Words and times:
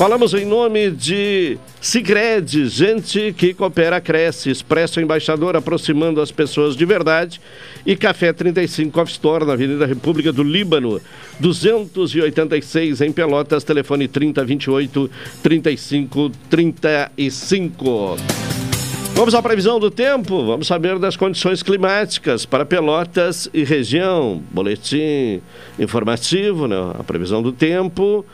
Falamos 0.00 0.32
em 0.32 0.46
nome 0.46 0.90
de 0.90 1.58
Sicredi, 1.78 2.66
gente 2.70 3.34
que 3.36 3.52
coopera 3.52 4.00
cresce, 4.00 4.48
Expresso 4.48 4.98
Embaixador 4.98 5.54
aproximando 5.56 6.22
as 6.22 6.32
pessoas 6.32 6.74
de 6.74 6.86
verdade 6.86 7.38
e 7.84 7.94
Café 7.94 8.32
35 8.32 8.98
Off 8.98 9.12
Store 9.12 9.44
na 9.44 9.52
Avenida 9.52 9.84
República 9.84 10.32
do 10.32 10.42
Líbano, 10.42 10.98
286 11.38 13.02
em 13.02 13.12
Pelotas, 13.12 13.62
telefone 13.62 14.08
3028 14.08 15.10
35 15.42 16.32
35. 16.48 18.16
Vamos 19.12 19.34
à 19.34 19.42
previsão 19.42 19.78
do 19.78 19.90
tempo, 19.90 20.46
vamos 20.46 20.66
saber 20.66 20.98
das 20.98 21.14
condições 21.14 21.62
climáticas 21.62 22.46
para 22.46 22.64
Pelotas 22.64 23.50
e 23.52 23.64
região. 23.64 24.42
Boletim 24.50 25.42
informativo, 25.78 26.66
né? 26.66 26.94
a 26.98 27.04
previsão 27.04 27.42
do 27.42 27.52
tempo 27.52 28.24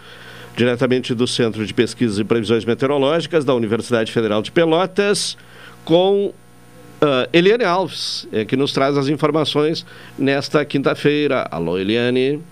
diretamente 0.56 1.14
do 1.14 1.26
Centro 1.26 1.64
de 1.66 1.74
Pesquisas 1.74 2.18
e 2.18 2.24
Previsões 2.24 2.64
Meteorológicas 2.64 3.44
da 3.44 3.54
Universidade 3.54 4.10
Federal 4.10 4.40
de 4.40 4.50
Pelotas, 4.50 5.36
com 5.84 6.26
uh, 6.26 7.28
Eliane 7.32 7.64
Alves, 7.64 8.26
é, 8.32 8.44
que 8.44 8.56
nos 8.56 8.72
traz 8.72 8.96
as 8.96 9.08
informações 9.08 9.84
nesta 10.18 10.64
quinta-feira. 10.64 11.46
Alô, 11.50 11.78
Eliane. 11.78 12.42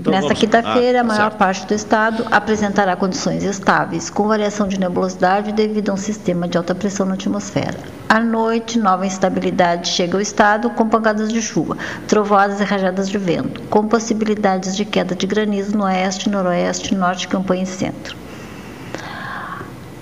Então, 0.00 0.12
Nesta 0.12 0.32
quinta-feira, 0.32 0.98
ah, 0.98 1.00
a 1.00 1.04
maior 1.04 1.22
certo. 1.22 1.36
parte 1.38 1.66
do 1.66 1.74
estado 1.74 2.24
apresentará 2.30 2.94
condições 2.94 3.42
estáveis, 3.42 4.08
com 4.08 4.28
variação 4.28 4.68
de 4.68 4.78
nebulosidade 4.78 5.50
devido 5.50 5.90
a 5.90 5.94
um 5.94 5.96
sistema 5.96 6.46
de 6.46 6.56
alta 6.56 6.72
pressão 6.72 7.04
na 7.04 7.14
atmosfera. 7.14 7.76
À 8.08 8.20
noite, 8.20 8.78
nova 8.78 9.04
instabilidade 9.04 9.88
chega 9.88 10.16
ao 10.16 10.20
estado 10.20 10.70
com 10.70 10.88
pancadas 10.88 11.32
de 11.32 11.42
chuva, 11.42 11.76
trovoadas 12.06 12.60
e 12.60 12.64
rajadas 12.64 13.08
de 13.08 13.18
vento, 13.18 13.60
com 13.62 13.88
possibilidades 13.88 14.76
de 14.76 14.84
queda 14.84 15.16
de 15.16 15.26
granizo 15.26 15.76
no 15.76 15.84
oeste, 15.84 16.30
noroeste, 16.30 16.94
norte, 16.94 17.26
campanha 17.26 17.64
e 17.64 17.66
centro. 17.66 18.27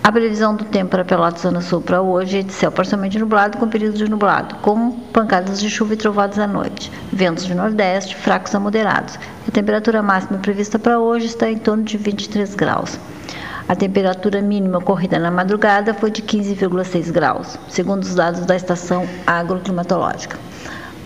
A 0.07 0.13
previsão 0.13 0.55
do 0.55 0.65
tempo 0.65 0.93
para 0.93 1.05
Pelotas 1.05 1.43
Zona 1.43 1.61
Sul 1.61 1.81
para 1.81 2.01
hoje 2.01 2.39
é 2.39 2.43
de 2.45 2.53
céu 2.53 2.71
parcialmente 2.71 3.19
nublado 3.19 3.59
com 3.59 3.69
período 3.69 3.99
de 3.99 4.09
nublado, 4.09 4.55
com 4.63 4.93
pancadas 5.13 5.59
de 5.59 5.69
chuva 5.69 5.95
e 5.95 5.97
trovadas 5.97 6.39
à 6.39 6.47
noite. 6.47 6.93
Ventos 7.13 7.45
de 7.45 7.53
nordeste, 7.53 8.15
fracos 8.15 8.55
a 8.55 8.61
moderados. 8.61 9.19
A 9.49 9.51
temperatura 9.51 10.05
máxima 10.05 10.39
prevista 10.39 10.79
para 10.79 11.01
hoje 11.01 11.27
está 11.27 11.51
em 11.51 11.59
torno 11.59 11.83
de 11.83 11.99
23 11.99 12.55
graus. 12.55 13.01
A 13.69 13.75
temperatura 13.75 14.41
mínima 14.41 14.79
ocorrida 14.79 15.19
na 15.19 15.33
madrugada 15.33 15.93
foi 15.93 16.13
de 16.13 16.23
15,6 16.23 17.11
graus, 17.11 17.59
segundo 17.69 18.05
os 18.05 18.15
dados 18.15 18.47
da 18.47 18.55
estação 18.55 19.09
agroclimatológica. 19.27 20.39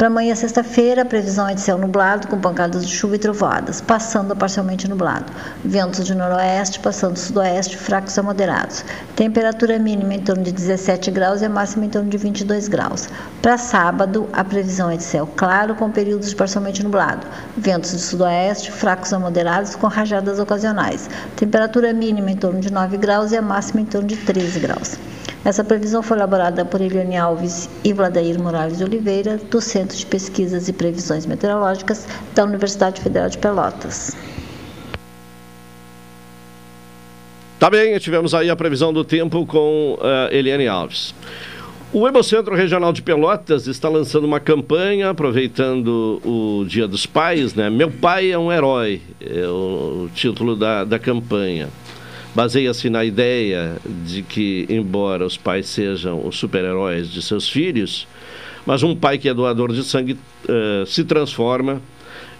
Para 0.00 0.06
amanhã, 0.06 0.34
sexta-feira, 0.34 1.02
a 1.02 1.04
previsão 1.04 1.46
é 1.46 1.52
de 1.52 1.60
céu 1.60 1.76
nublado, 1.76 2.26
com 2.26 2.40
pancadas 2.40 2.86
de 2.86 2.90
chuva 2.90 3.16
e 3.16 3.18
trovoadas, 3.18 3.82
passando 3.82 4.32
a 4.32 4.34
parcialmente 4.34 4.88
nublado. 4.88 5.30
Ventos 5.62 6.06
de 6.06 6.14
noroeste, 6.14 6.80
passando 6.80 7.18
sudoeste, 7.18 7.76
fracos 7.76 8.18
a 8.18 8.22
moderados. 8.22 8.82
Temperatura 9.14 9.78
mínima 9.78 10.14
em 10.14 10.20
torno 10.20 10.42
de 10.42 10.52
17 10.52 11.10
graus 11.10 11.42
e 11.42 11.44
a 11.44 11.50
máxima 11.50 11.84
em 11.84 11.90
torno 11.90 12.08
de 12.08 12.16
22 12.16 12.66
graus. 12.66 13.10
Para 13.42 13.58
sábado, 13.58 14.26
a 14.32 14.42
previsão 14.42 14.90
é 14.90 14.96
de 14.96 15.02
céu 15.02 15.28
claro, 15.36 15.74
com 15.74 15.90
períodos 15.90 16.30
de 16.30 16.34
parcialmente 16.34 16.82
nublado. 16.82 17.26
Ventos 17.54 17.90
de 17.90 18.00
sudoeste, 18.00 18.72
fracos 18.72 19.12
a 19.12 19.18
moderados, 19.18 19.76
com 19.76 19.86
rajadas 19.86 20.38
ocasionais. 20.38 21.10
Temperatura 21.36 21.92
mínima 21.92 22.30
em 22.30 22.36
torno 22.36 22.58
de 22.58 22.72
9 22.72 22.96
graus 22.96 23.32
e 23.32 23.36
a 23.36 23.42
máxima 23.42 23.82
em 23.82 23.84
torno 23.84 24.08
de 24.08 24.16
13 24.16 24.60
graus. 24.60 24.96
Essa 25.42 25.64
previsão 25.64 26.02
foi 26.02 26.18
elaborada 26.18 26.66
por 26.66 26.82
Eliane 26.82 27.16
Alves 27.16 27.68
e 27.82 27.94
Vladair 27.94 28.38
Morales 28.38 28.76
de 28.76 28.84
Oliveira, 28.84 29.38
do 29.38 29.60
Centro 29.60 29.96
de 29.96 30.04
Pesquisas 30.04 30.68
e 30.68 30.72
Previsões 30.72 31.24
Meteorológicas 31.24 32.06
da 32.34 32.44
Universidade 32.44 33.00
Federal 33.00 33.30
de 33.30 33.38
Pelotas. 33.38 34.14
Tá 37.58 37.70
bem, 37.70 37.98
tivemos 37.98 38.34
aí 38.34 38.50
a 38.50 38.56
previsão 38.56 38.92
do 38.92 39.02
tempo 39.02 39.46
com 39.46 39.94
uh, 39.94 40.34
Eliane 40.34 40.68
Alves. 40.68 41.14
O 41.92 42.06
Hemocentro 42.06 42.54
Regional 42.54 42.92
de 42.92 43.02
Pelotas 43.02 43.66
está 43.66 43.88
lançando 43.88 44.24
uma 44.24 44.40
campanha, 44.40 45.10
aproveitando 45.10 46.20
o 46.24 46.64
Dia 46.66 46.86
dos 46.86 47.04
Pais, 47.04 47.54
né? 47.54 47.68
Meu 47.68 47.90
pai 47.90 48.30
é 48.30 48.38
um 48.38 48.52
herói, 48.52 49.02
é 49.20 49.46
o, 49.46 50.08
título 50.14 50.54
da, 50.54 50.84
da 50.84 50.98
campanha 50.98 51.68
baseia-se 52.40 52.88
na 52.88 53.04
ideia 53.04 53.76
de 53.84 54.22
que, 54.22 54.64
embora 54.70 55.26
os 55.26 55.36
pais 55.36 55.66
sejam 55.66 56.26
os 56.26 56.38
super-heróis 56.38 57.10
de 57.10 57.20
seus 57.20 57.46
filhos, 57.46 58.08
mas 58.64 58.82
um 58.82 58.96
pai 58.96 59.18
que 59.18 59.28
é 59.28 59.34
doador 59.34 59.74
de 59.74 59.84
sangue 59.84 60.14
uh, 60.14 60.86
se 60.86 61.04
transforma 61.04 61.82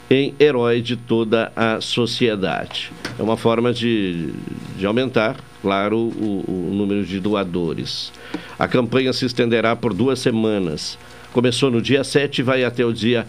em 0.09 0.35
herói 0.41 0.81
de 0.81 0.97
toda 0.97 1.53
a 1.55 1.83
sociedade. 1.83 2.91
É 3.19 3.23
uma 3.23 3.37
forma 3.37 3.75
de, 3.75 4.33
de 4.79 4.87
aumentar, 4.87 5.37
claro, 5.61 5.99
o, 5.99 6.45
o 6.49 6.75
número 6.75 7.05
de 7.05 7.21
doadores. 7.21 8.11
A 8.59 8.67
campanha 8.67 9.13
se 9.13 9.27
estenderá 9.27 9.77
por 9.77 9.93
duas 9.93 10.19
semanas. 10.19 10.99
Começou 11.31 11.71
no 11.71 11.83
dia 11.83 12.03
7 12.03 12.39
e 12.39 12.43
vai 12.43 12.65
até 12.65 12.87
o 12.87 12.93
dia 12.95 13.27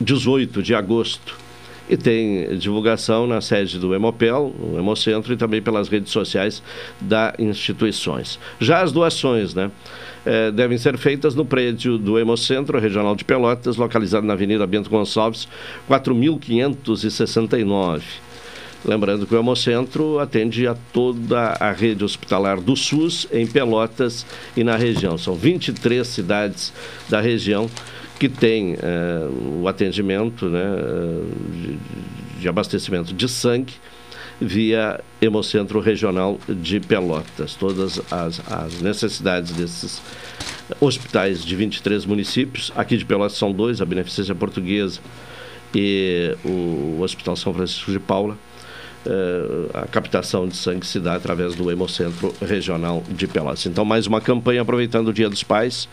18 0.00 0.60
de 0.60 0.74
agosto. 0.74 1.43
E 1.88 1.96
tem 1.96 2.56
divulgação 2.56 3.26
na 3.26 3.40
sede 3.40 3.78
do 3.78 3.94
Hemopel, 3.94 4.54
no 4.58 4.78
Hemocentro 4.78 5.32
e 5.32 5.36
também 5.36 5.62
pelas 5.62 5.88
redes 5.88 6.12
sociais 6.12 6.62
das 7.00 7.32
instituições. 7.38 8.38
Já 8.58 8.82
as 8.82 8.92
doações, 8.92 9.54
né? 9.54 9.70
Eh, 10.26 10.50
devem 10.50 10.78
ser 10.78 10.96
feitas 10.96 11.34
no 11.34 11.44
prédio 11.44 11.98
do 11.98 12.18
Hemocentro 12.18 12.78
Regional 12.78 13.14
de 13.14 13.24
Pelotas, 13.24 13.76
localizado 13.76 14.26
na 14.26 14.32
Avenida 14.32 14.66
Bento 14.66 14.88
Gonçalves, 14.88 15.46
4569. 15.86 18.24
Lembrando 18.84 19.26
que 19.26 19.34
o 19.34 19.38
Hemocentro 19.38 20.18
atende 20.18 20.66
a 20.66 20.76
toda 20.92 21.56
a 21.58 21.72
rede 21.72 22.04
hospitalar 22.04 22.60
do 22.60 22.76
SUS 22.76 23.26
em 23.32 23.46
Pelotas 23.46 24.26
e 24.54 24.62
na 24.62 24.76
região. 24.76 25.16
São 25.16 25.34
23 25.34 26.06
cidades 26.06 26.72
da 27.08 27.20
região 27.20 27.68
que 28.18 28.28
têm 28.28 28.74
eh, 28.74 29.28
o 29.60 29.66
atendimento 29.66 30.48
né, 30.48 30.64
de, 31.50 31.78
de 32.40 32.48
abastecimento 32.48 33.12
de 33.12 33.28
sangue 33.28 33.74
via 34.40 35.00
Hemocentro 35.20 35.80
Regional 35.80 36.38
de 36.48 36.80
Pelotas. 36.80 37.54
Todas 37.54 38.00
as, 38.10 38.40
as, 38.50 38.80
necessidades 38.80 39.52
desses 39.52 40.02
hospitais 40.80 41.44
de 41.44 41.54
23 41.54 42.04
municípios, 42.06 42.72
aqui 42.74 42.96
de 42.96 43.04
Pelotas 43.04 43.36
são 43.36 43.52
dois, 43.52 43.80
a 43.80 43.84
Beneficência 43.84 44.34
Portuguesa 44.34 45.00
e 45.74 46.36
o 46.44 47.00
Hospital 47.00 47.36
São 47.36 47.52
Francisco 47.52 47.90
de 47.90 47.98
Paula, 47.98 48.38
Uh, 49.06 49.68
a 49.74 49.86
captação 49.86 50.48
de 50.48 50.56
sangue 50.56 50.86
se 50.86 50.98
dá 50.98 51.14
através 51.14 51.54
do 51.54 51.70
Hemocentro 51.70 52.34
Regional 52.40 53.02
de 53.10 53.26
Pelotas. 53.26 53.66
Então, 53.66 53.84
mais 53.84 54.06
uma 54.06 54.18
campanha 54.18 54.62
aproveitando 54.62 55.08
o 55.08 55.12
Dia 55.12 55.28
dos 55.28 55.42
Pais. 55.42 55.86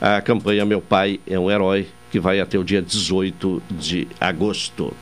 A 0.00 0.20
campanha 0.20 0.64
Meu 0.64 0.80
Pai 0.80 1.18
é 1.26 1.36
um 1.36 1.50
Herói, 1.50 1.88
que 2.10 2.20
vai 2.20 2.38
até 2.38 2.56
o 2.56 2.62
dia 2.62 2.80
18 2.80 3.60
de 3.68 4.06
agosto. 4.20 4.94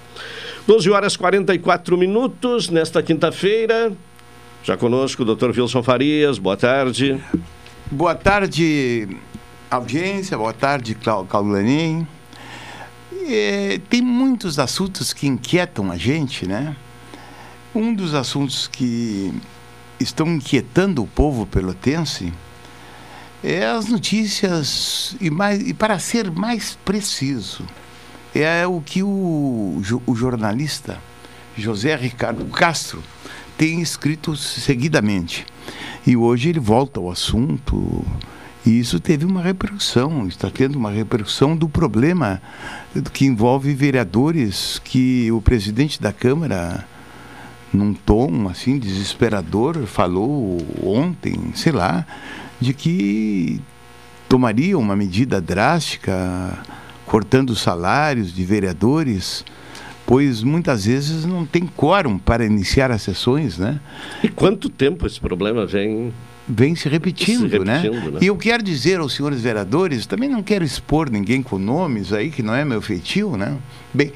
12 0.66 0.90
horas 0.90 1.16
44 1.18 1.98
minutos, 1.98 2.70
nesta 2.70 3.02
quinta-feira. 3.02 3.92
Já 4.64 4.76
conosco 4.76 5.22
o 5.22 5.34
Dr. 5.34 5.50
Wilson 5.50 5.82
Farias. 5.82 6.38
Boa 6.38 6.56
tarde. 6.56 7.20
Boa 7.90 8.14
tarde, 8.14 9.08
audiência. 9.70 10.38
Boa 10.38 10.52
tarde, 10.54 10.94
Claudio 10.94 11.52
Lenin. 11.52 12.06
tem 13.90 14.00
muitos 14.00 14.58
assuntos 14.58 15.12
que 15.12 15.26
inquietam 15.26 15.90
a 15.90 15.96
gente, 15.98 16.46
né? 16.46 16.74
Um 17.74 17.94
dos 17.94 18.14
assuntos 18.14 18.66
que 18.66 19.32
estão 20.00 20.26
inquietando 20.26 21.04
o 21.04 21.06
povo 21.06 21.46
pelotense 21.46 22.32
é 23.44 23.64
as 23.64 23.86
notícias, 23.86 25.16
e, 25.20 25.30
mais, 25.30 25.60
e 25.60 25.72
para 25.72 25.98
ser 26.00 26.30
mais 26.32 26.76
preciso, 26.84 27.64
é 28.34 28.66
o 28.66 28.80
que 28.80 29.02
o, 29.02 29.80
o 30.06 30.14
jornalista 30.14 30.98
José 31.56 31.94
Ricardo 31.94 32.44
Castro 32.46 33.02
tem 33.56 33.80
escrito 33.80 34.36
seguidamente. 34.36 35.46
E 36.06 36.16
hoje 36.16 36.48
ele 36.48 36.60
volta 36.60 36.98
ao 36.98 37.08
assunto, 37.08 38.04
e 38.66 38.80
isso 38.80 38.98
teve 38.98 39.24
uma 39.24 39.42
repercussão, 39.42 40.26
está 40.26 40.50
tendo 40.50 40.76
uma 40.76 40.90
repercussão 40.90 41.56
do 41.56 41.68
problema 41.68 42.42
que 43.12 43.26
envolve 43.26 43.72
vereadores 43.74 44.80
que 44.82 45.30
o 45.30 45.40
presidente 45.40 46.00
da 46.02 46.12
Câmara 46.12 46.84
num 47.72 47.94
tom 47.94 48.48
assim 48.48 48.78
desesperador, 48.78 49.86
falou 49.86 50.58
ontem, 50.82 51.52
sei 51.54 51.72
lá, 51.72 52.06
de 52.60 52.74
que 52.74 53.60
tomaria 54.28 54.78
uma 54.78 54.94
medida 54.94 55.40
drástica, 55.40 56.58
cortando 57.06 57.50
os 57.50 57.60
salários 57.60 58.32
de 58.32 58.44
vereadores, 58.44 59.44
pois 60.06 60.42
muitas 60.42 60.84
vezes 60.84 61.24
não 61.24 61.46
tem 61.46 61.66
quórum 61.66 62.18
para 62.18 62.44
iniciar 62.44 62.90
as 62.90 63.02
sessões, 63.02 63.58
né? 63.58 63.80
E 64.22 64.28
quanto 64.28 64.68
tempo 64.68 65.06
esse 65.06 65.20
problema 65.20 65.66
vem 65.66 66.12
vem 66.48 66.74
se 66.74 66.88
repetindo, 66.88 67.48
se 67.48 67.58
repetindo 67.58 67.64
né? 67.64 68.10
né? 68.12 68.18
E 68.20 68.26
eu 68.26 68.36
quero 68.36 68.62
dizer 68.62 68.98
aos 68.98 69.14
senhores 69.14 69.40
vereadores, 69.40 70.06
também 70.06 70.28
não 70.28 70.42
quero 70.42 70.64
expor 70.64 71.08
ninguém 71.08 71.42
com 71.42 71.58
nomes 71.58 72.12
aí, 72.12 72.30
que 72.30 72.42
não 72.42 72.54
é 72.54 72.64
meu 72.64 72.82
feitio, 72.82 73.36
né? 73.36 73.56
Bem, 73.94 74.12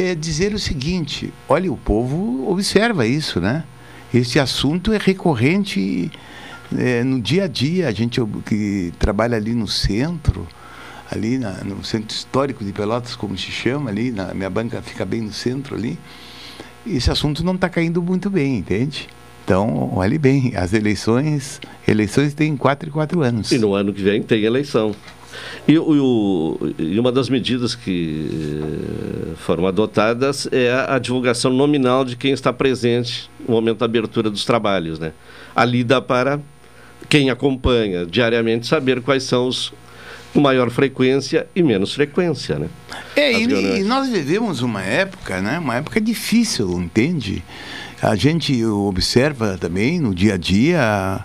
é 0.00 0.14
dizer 0.14 0.54
o 0.54 0.58
seguinte: 0.58 1.32
olha, 1.48 1.72
o 1.72 1.76
povo 1.76 2.50
observa 2.50 3.06
isso, 3.06 3.40
né? 3.40 3.64
Esse 4.12 4.38
assunto 4.38 4.92
é 4.92 4.98
recorrente 4.98 6.10
é, 6.76 7.04
no 7.04 7.20
dia 7.20 7.44
a 7.44 7.48
dia. 7.48 7.88
A 7.88 7.92
gente 7.92 8.20
que 8.44 8.92
trabalha 8.98 9.36
ali 9.36 9.54
no 9.54 9.68
centro, 9.68 10.46
ali 11.10 11.38
na, 11.38 11.52
no 11.64 11.84
centro 11.84 12.14
histórico 12.14 12.64
de 12.64 12.72
Pelotas, 12.72 13.14
como 13.14 13.36
se 13.36 13.50
chama 13.50 13.90
ali, 13.90 14.10
na 14.10 14.34
minha 14.34 14.50
banca 14.50 14.82
fica 14.82 15.04
bem 15.04 15.20
no 15.20 15.32
centro 15.32 15.76
ali. 15.76 15.98
Esse 16.86 17.10
assunto 17.10 17.44
não 17.44 17.54
está 17.54 17.68
caindo 17.68 18.02
muito 18.02 18.30
bem, 18.30 18.58
entende? 18.58 19.08
Então, 19.44 19.92
olhe 19.94 20.18
bem, 20.18 20.52
as 20.56 20.72
eleições, 20.72 21.60
eleições 21.86 22.34
têm 22.34 22.56
quatro 22.56 22.88
e 22.88 22.92
quatro 22.92 23.20
anos. 23.22 23.50
E 23.50 23.58
no 23.58 23.74
ano 23.74 23.92
que 23.92 24.02
vem 24.02 24.22
tem 24.22 24.44
eleição. 24.44 24.94
E, 25.68 25.78
o, 25.78 26.58
e, 26.78 26.98
uma 26.98 27.12
das 27.12 27.28
medidas 27.28 27.74
que 27.74 28.28
eh, 28.62 29.34
foram 29.36 29.66
adotadas 29.66 30.48
é 30.50 30.70
a, 30.70 30.96
a, 30.96 30.98
divulgação 30.98 31.52
nominal 31.52 32.04
de 32.04 32.16
quem 32.16 32.32
está 32.32 32.52
presente 32.52 33.30
no 33.46 33.54
momento 33.54 33.78
da 33.78 33.84
abertura 33.84 34.30
dos 34.30 34.44
trabalhos. 34.44 34.98
Né? 34.98 35.12
Ali 35.54 35.84
dá 35.84 36.00
para 36.00 36.40
quem 37.08 37.30
acompanha 37.30 38.04
diariamente 38.06 38.66
saber 38.66 39.00
quais 39.02 39.22
são 39.22 39.46
os 39.46 39.72
com 40.32 40.40
maior 40.40 40.70
frequência 40.70 41.46
e 41.54 41.62
menos 41.62 41.92
frequência, 41.92 42.56
né? 42.56 42.68
É, 43.16 43.32
e, 43.32 43.80
e, 43.80 43.82
nós 43.82 44.08
vivemos 44.08 44.62
uma 44.62 44.82
época, 44.82 45.40
né? 45.42 45.58
Uma 45.58 45.76
época 45.76 46.00
difícil, 46.00 46.70
entende? 46.80 47.42
A 48.00 48.14
gente 48.14 48.64
observa 48.64 49.58
também 49.58 49.98
no 49.98 50.14
dia 50.14 50.34
a 50.34 50.36
dia 50.36 51.24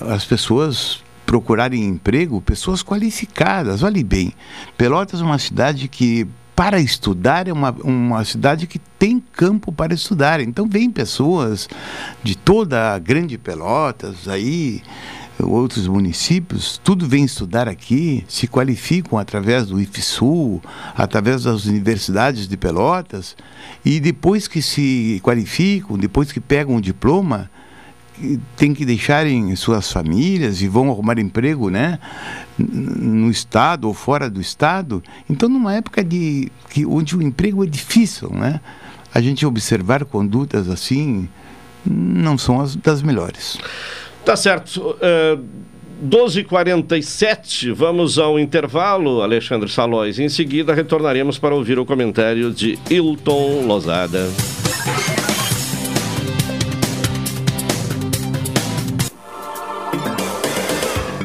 as 0.00 0.24
pessoas 0.24 1.02
procurarem 1.28 1.84
emprego 1.84 2.40
pessoas 2.40 2.82
qualificadas. 2.82 3.82
Olhe 3.82 4.02
bem, 4.02 4.32
Pelotas 4.78 5.20
é 5.20 5.22
uma 5.22 5.38
cidade 5.38 5.86
que 5.86 6.26
para 6.56 6.80
estudar 6.80 7.46
é 7.46 7.52
uma, 7.52 7.70
uma 7.84 8.24
cidade 8.24 8.66
que 8.66 8.78
tem 8.98 9.22
campo 9.34 9.70
para 9.70 9.92
estudar. 9.92 10.40
Então 10.40 10.66
vem 10.66 10.90
pessoas 10.90 11.68
de 12.24 12.34
toda 12.34 12.94
a 12.94 12.98
grande 12.98 13.36
Pelotas 13.36 14.26
aí, 14.26 14.80
outros 15.38 15.86
municípios, 15.86 16.80
tudo 16.82 17.06
vem 17.06 17.24
estudar 17.24 17.68
aqui, 17.68 18.24
se 18.26 18.48
qualificam 18.48 19.18
através 19.18 19.66
do 19.66 19.78
IFSUL, 19.78 20.62
através 20.96 21.42
das 21.42 21.66
universidades 21.66 22.48
de 22.48 22.56
Pelotas, 22.56 23.36
e 23.84 24.00
depois 24.00 24.48
que 24.48 24.62
se 24.62 25.20
qualificam, 25.22 25.98
depois 25.98 26.32
que 26.32 26.40
pegam 26.40 26.76
o 26.76 26.80
diploma, 26.80 27.50
tem 28.56 28.74
que 28.74 28.84
deixarem 28.84 29.54
suas 29.56 29.90
famílias 29.90 30.60
e 30.62 30.68
vão 30.68 30.90
arrumar 30.90 31.18
emprego, 31.18 31.70
né? 31.70 31.98
No 32.58 33.30
estado 33.30 33.86
ou 33.86 33.94
fora 33.94 34.28
do 34.28 34.40
estado. 34.40 35.02
Então, 35.28 35.48
numa 35.48 35.74
época 35.74 36.02
de 36.04 36.50
que 36.70 36.84
onde 36.84 37.16
o 37.16 37.22
emprego 37.22 37.64
é 37.64 37.66
difícil, 37.66 38.30
né? 38.30 38.60
A 39.14 39.20
gente 39.20 39.46
observar 39.46 40.04
condutas 40.04 40.68
assim 40.68 41.28
não 41.84 42.36
são 42.36 42.60
as 42.60 42.76
das 42.76 43.02
melhores. 43.02 43.58
Tá 44.24 44.36
certo. 44.36 44.96
Uh... 44.96 45.68
12h47, 46.04 47.72
vamos 47.72 48.18
ao 48.18 48.38
intervalo, 48.38 49.20
Alexandre 49.20 49.68
Salóis. 49.68 50.18
Em 50.18 50.28
seguida, 50.28 50.72
retornaremos 50.72 51.38
para 51.38 51.54
ouvir 51.54 51.78
o 51.78 51.84
comentário 51.84 52.52
de 52.52 52.78
Hilton 52.88 53.66
Lozada. 53.66 54.28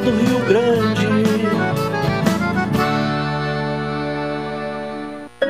Do 0.00 0.10
Rio 0.10 0.40
Grande. 0.46 1.06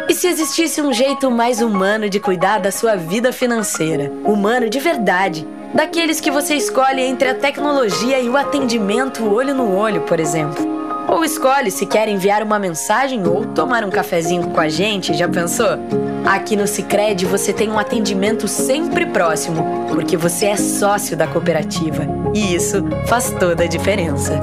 E 0.08 0.14
se 0.14 0.28
existisse 0.28 0.80
um 0.80 0.92
jeito 0.92 1.30
mais 1.30 1.60
humano 1.60 2.08
de 2.08 2.20
cuidar 2.20 2.58
da 2.58 2.70
sua 2.70 2.96
vida 2.96 3.32
financeira? 3.32 4.12
Humano 4.24 4.70
de 4.70 4.78
verdade 4.78 5.46
Daqueles 5.76 6.20
que 6.20 6.30
você 6.30 6.54
escolhe 6.54 7.02
entre 7.02 7.28
a 7.28 7.34
tecnologia 7.34 8.18
e 8.18 8.30
o 8.30 8.36
atendimento 8.36 9.30
olho 9.30 9.54
no 9.54 9.76
olho, 9.76 10.00
por 10.02 10.18
exemplo. 10.18 10.75
Ou 11.08 11.25
escolhe 11.25 11.70
se 11.70 11.86
quer 11.86 12.08
enviar 12.08 12.42
uma 12.42 12.58
mensagem 12.58 13.26
ou 13.26 13.46
tomar 13.46 13.84
um 13.84 13.90
cafezinho 13.90 14.50
com 14.50 14.60
a 14.60 14.68
gente, 14.68 15.14
já 15.14 15.28
pensou? 15.28 15.78
Aqui 16.25 16.56
no 16.56 16.66
Sicredi 16.66 17.25
você 17.25 17.52
tem 17.52 17.70
um 17.70 17.78
atendimento 17.78 18.48
sempre 18.48 19.06
próximo, 19.06 19.86
porque 19.88 20.16
você 20.16 20.46
é 20.46 20.56
sócio 20.56 21.16
da 21.16 21.28
cooperativa. 21.28 22.04
E 22.34 22.54
isso 22.54 22.82
faz 23.06 23.30
toda 23.38 23.62
a 23.62 23.68
diferença. 23.68 24.40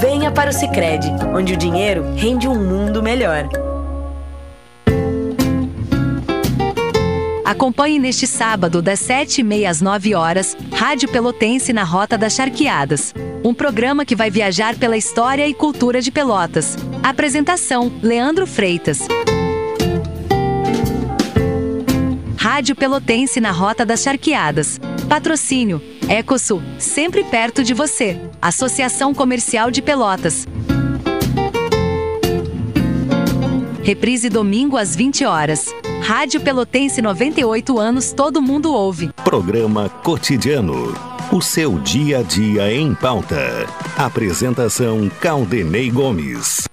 Venha 0.00 0.32
para 0.32 0.50
o 0.50 0.52
Sicredi, 0.52 1.08
onde 1.32 1.54
o 1.54 1.56
dinheiro 1.56 2.12
rende 2.16 2.48
um 2.48 2.56
mundo 2.56 3.00
melhor. 3.00 3.48
Acompanhe 7.52 7.98
neste 7.98 8.26
sábado, 8.26 8.80
das 8.80 8.98
7h30 9.00 9.68
às 9.68 9.82
9 9.82 10.14
horas, 10.14 10.56
Rádio 10.72 11.06
Pelotense 11.10 11.70
na 11.70 11.84
Rota 11.84 12.16
das 12.16 12.32
Charqueadas. 12.32 13.14
Um 13.44 13.52
programa 13.52 14.06
que 14.06 14.16
vai 14.16 14.30
viajar 14.30 14.74
pela 14.76 14.96
história 14.96 15.46
e 15.46 15.52
cultura 15.52 16.00
de 16.00 16.10
Pelotas. 16.10 16.78
Apresentação: 17.02 17.92
Leandro 18.02 18.46
Freitas. 18.46 19.00
Rádio 22.38 22.74
Pelotense 22.74 23.38
na 23.38 23.50
Rota 23.50 23.84
das 23.84 24.00
Charqueadas. 24.00 24.80
Patrocínio: 25.06 25.78
Ecosul, 26.08 26.62
sempre 26.78 27.22
perto 27.22 27.62
de 27.62 27.74
você. 27.74 28.18
Associação 28.40 29.12
Comercial 29.12 29.70
de 29.70 29.82
Pelotas. 29.82 30.48
Reprise 33.82 34.30
domingo 34.30 34.78
às 34.78 34.96
20 34.96 35.26
horas. 35.26 35.66
Rádio 36.02 36.40
Pelotense 36.40 37.00
98 37.00 37.78
anos, 37.78 38.12
todo 38.12 38.42
mundo 38.42 38.72
ouve. 38.74 39.10
Programa 39.24 39.88
Cotidiano. 39.88 40.92
O 41.30 41.40
seu 41.40 41.78
dia 41.78 42.18
a 42.18 42.22
dia 42.22 42.74
em 42.74 42.92
pauta. 42.92 43.66
Apresentação 43.96 45.08
Caldenei 45.20 45.90
Gomes. 45.90 46.71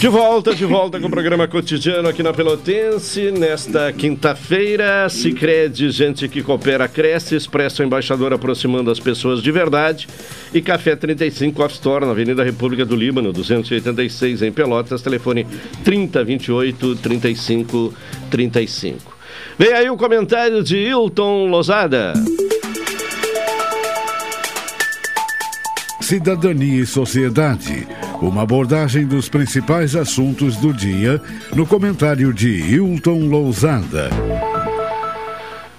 De 0.00 0.06
volta, 0.06 0.54
de 0.54 0.64
volta 0.64 1.00
com 1.00 1.08
o 1.08 1.10
programa 1.10 1.48
cotidiano 1.48 2.08
aqui 2.08 2.22
na 2.22 2.32
Pelotense. 2.32 3.32
Nesta 3.32 3.92
quinta-feira, 3.92 5.08
Cicred, 5.08 5.90
gente 5.90 6.28
que 6.28 6.40
coopera, 6.40 6.86
cresce, 6.86 7.34
Expresso 7.34 7.82
Embaixador 7.82 8.32
aproximando 8.32 8.92
as 8.92 9.00
pessoas 9.00 9.42
de 9.42 9.50
verdade. 9.50 10.06
E 10.54 10.62
Café 10.62 10.94
35 10.94 11.60
Off 11.60 11.74
Store, 11.74 12.04
na 12.04 12.12
Avenida 12.12 12.44
República 12.44 12.84
do 12.84 12.94
Líbano, 12.94 13.32
286 13.32 14.42
em 14.42 14.52
Pelotas, 14.52 15.02
telefone 15.02 15.44
3028 15.82 16.94
35 16.94 17.92
35. 18.30 19.16
Vem 19.58 19.72
aí 19.72 19.90
o 19.90 19.96
comentário 19.96 20.62
de 20.62 20.76
Hilton 20.76 21.48
Lozada. 21.48 22.12
Cidadania 26.00 26.82
e 26.82 26.86
Sociedade. 26.86 28.07
Uma 28.20 28.42
abordagem 28.42 29.06
dos 29.06 29.28
principais 29.28 29.94
assuntos 29.94 30.56
do 30.56 30.72
dia 30.72 31.20
no 31.54 31.66
comentário 31.66 32.32
de 32.32 32.48
Hilton 32.48 33.28
Lousada. 33.28 34.10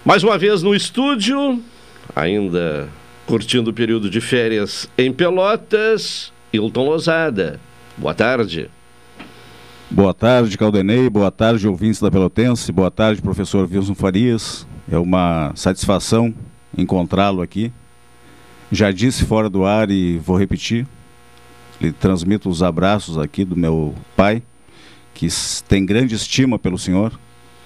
Mais 0.05 0.23
uma 0.23 0.37
vez 0.37 0.63
no 0.63 0.73
estúdio, 0.73 1.61
ainda 2.15 2.87
curtindo 3.25 3.71
o 3.71 3.73
período 3.73 4.09
de 4.09 4.21
férias 4.21 4.89
em 4.97 5.11
Pelotas, 5.11 6.31
Hilton 6.53 6.85
Lousada. 6.85 7.59
Boa 7.97 8.13
tarde. 8.13 8.69
Boa 9.91 10.13
tarde, 10.13 10.57
Caldenei. 10.57 11.09
Boa 11.09 11.31
tarde, 11.31 11.67
ouvintes 11.67 11.99
da 11.99 12.09
Pelotense. 12.09 12.71
Boa 12.71 12.89
tarde, 12.89 13.21
professor 13.21 13.67
Wilson 13.69 13.95
Farias. 13.95 14.65
É 14.89 14.97
uma 14.97 15.51
satisfação 15.55 16.33
encontrá-lo 16.77 17.41
aqui 17.41 17.71
já 18.71 18.91
disse 18.91 19.25
fora 19.25 19.49
do 19.49 19.65
ar 19.65 19.89
e 19.89 20.17
vou 20.17 20.37
repetir. 20.37 20.85
Lhe 21.79 21.91
transmito 21.91 22.49
os 22.49 22.61
abraços 22.61 23.17
aqui 23.17 23.45
do 23.45 23.55
meu 23.55 23.95
pai, 24.15 24.43
que 25.13 25.27
tem 25.67 25.85
grande 25.85 26.13
estima 26.13 26.59
pelo 26.59 26.77
senhor, 26.77 27.17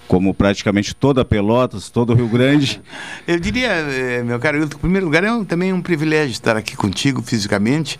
como 0.08 0.34
praticamente 0.34 0.96
toda 0.96 1.26
Pelotas, 1.26 1.90
todo 1.90 2.12
o 2.12 2.16
Rio 2.16 2.28
Grande. 2.28 2.82
Eu 3.26 3.40
diria, 3.40 3.70
eh, 3.70 4.22
meu 4.24 4.40
caro, 4.40 4.64
em 4.64 4.68
primeiro 4.68 5.06
lugar, 5.06 5.24
é 5.24 5.44
também 5.46 5.74
um 5.74 5.82
privilégio 5.82 6.32
estar 6.32 6.56
aqui 6.56 6.76
contigo 6.76 7.22
fisicamente. 7.22 7.98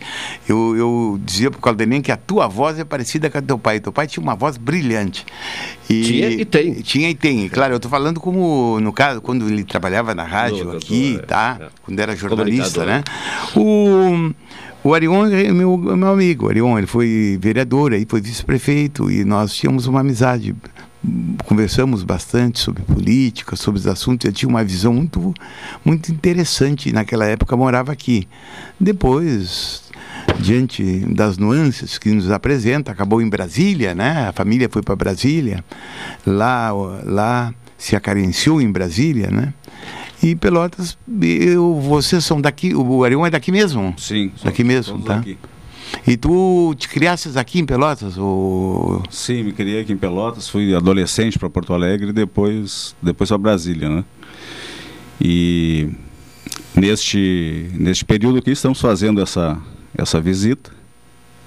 Eu, 0.48 0.76
eu 0.76 1.20
dizia 1.24 1.50
para 1.50 1.58
o 1.58 1.62
Caldenem 1.62 2.02
que 2.02 2.12
a 2.12 2.16
tua 2.16 2.46
voz 2.46 2.78
é 2.78 2.84
parecida 2.84 3.30
com 3.30 3.38
a 3.38 3.40
do 3.40 3.46
teu 3.46 3.58
pai. 3.58 3.80
Teu 3.80 3.92
pai 3.92 4.06
tinha 4.06 4.22
uma 4.22 4.36
voz 4.36 4.56
brilhante. 4.56 5.24
E, 5.88 6.02
tinha 6.02 6.28
e 6.28 6.44
tem. 6.44 6.74
Tinha 6.74 7.10
e 7.10 7.14
tem. 7.14 7.48
Claro, 7.48 7.72
eu 7.72 7.76
estou 7.76 7.90
falando 7.90 8.20
como, 8.20 8.78
no 8.80 8.92
caso, 8.92 9.20
quando 9.20 9.48
ele 9.48 9.64
trabalhava 9.64 10.14
na 10.14 10.24
rádio 10.24 10.64
no, 10.64 10.76
aqui, 10.76 11.18
é, 11.20 11.26
tá? 11.26 11.58
É. 11.60 11.68
Quando 11.82 11.98
era 11.98 12.14
jornalista, 12.14 12.84
né? 12.84 13.02
O... 13.56 14.32
O 14.84 14.92
Arion 14.92 15.26
é 15.26 15.50
meu, 15.50 15.78
meu 15.78 16.12
amigo. 16.12 16.44
O 16.44 16.48
Arion, 16.50 16.76
ele 16.76 16.86
foi 16.86 17.38
vereador, 17.40 17.94
aí 17.94 18.04
foi 18.06 18.20
vice-prefeito 18.20 19.10
e 19.10 19.24
nós 19.24 19.54
tínhamos 19.54 19.86
uma 19.86 20.00
amizade 20.00 20.54
conversamos 21.46 22.02
bastante 22.02 22.60
sobre 22.60 22.82
política, 22.82 23.56
sobre 23.56 23.80
os 23.80 23.86
assuntos. 23.86 24.26
Ele 24.26 24.34
tinha 24.34 24.48
uma 24.48 24.62
visão 24.62 24.92
muito, 24.92 25.34
muito 25.84 26.12
interessante. 26.12 26.92
Naquela 26.92 27.24
época 27.24 27.56
morava 27.56 27.92
aqui. 27.92 28.28
Depois, 28.78 29.84
diante 30.38 31.00
das 31.14 31.38
nuances 31.38 31.98
que 31.98 32.10
nos 32.10 32.30
apresenta, 32.30 32.92
acabou 32.92 33.22
em 33.22 33.28
Brasília, 33.28 33.94
né? 33.94 34.28
A 34.28 34.32
família 34.32 34.68
foi 34.70 34.82
para 34.82 34.96
Brasília. 34.96 35.64
Lá, 36.26 36.70
lá 37.04 37.54
se 37.76 37.96
acarenciou 37.96 38.60
em 38.60 38.70
Brasília, 38.70 39.30
né? 39.30 39.52
E 40.24 40.34
Pelotas, 40.34 40.96
eu, 41.20 41.78
vocês 41.82 42.24
são 42.24 42.40
daqui, 42.40 42.74
o 42.74 43.04
Arion 43.04 43.26
é 43.26 43.30
daqui 43.30 43.52
mesmo? 43.52 43.94
Sim. 43.98 44.32
Daqui 44.42 44.64
mesmo, 44.64 44.98
tá? 45.02 45.16
Daqui. 45.16 45.36
E 46.06 46.16
tu 46.16 46.74
te 46.78 46.88
criasses 46.88 47.36
aqui 47.36 47.60
em 47.60 47.66
Pelotas? 47.66 48.16
Ou... 48.16 49.02
Sim, 49.10 49.42
me 49.42 49.52
criei 49.52 49.82
aqui 49.82 49.92
em 49.92 49.98
Pelotas, 49.98 50.48
fui 50.48 50.74
adolescente 50.74 51.38
para 51.38 51.50
Porto 51.50 51.74
Alegre 51.74 52.08
e 52.08 52.12
depois, 52.14 52.96
depois 53.02 53.28
para 53.28 53.36
Brasília, 53.36 53.90
né? 53.90 54.02
E 55.20 55.90
neste, 56.74 57.68
neste 57.74 58.06
período 58.06 58.38
aqui 58.38 58.50
estamos 58.50 58.80
fazendo 58.80 59.20
essa, 59.20 59.60
essa 59.94 60.18
visita, 60.22 60.70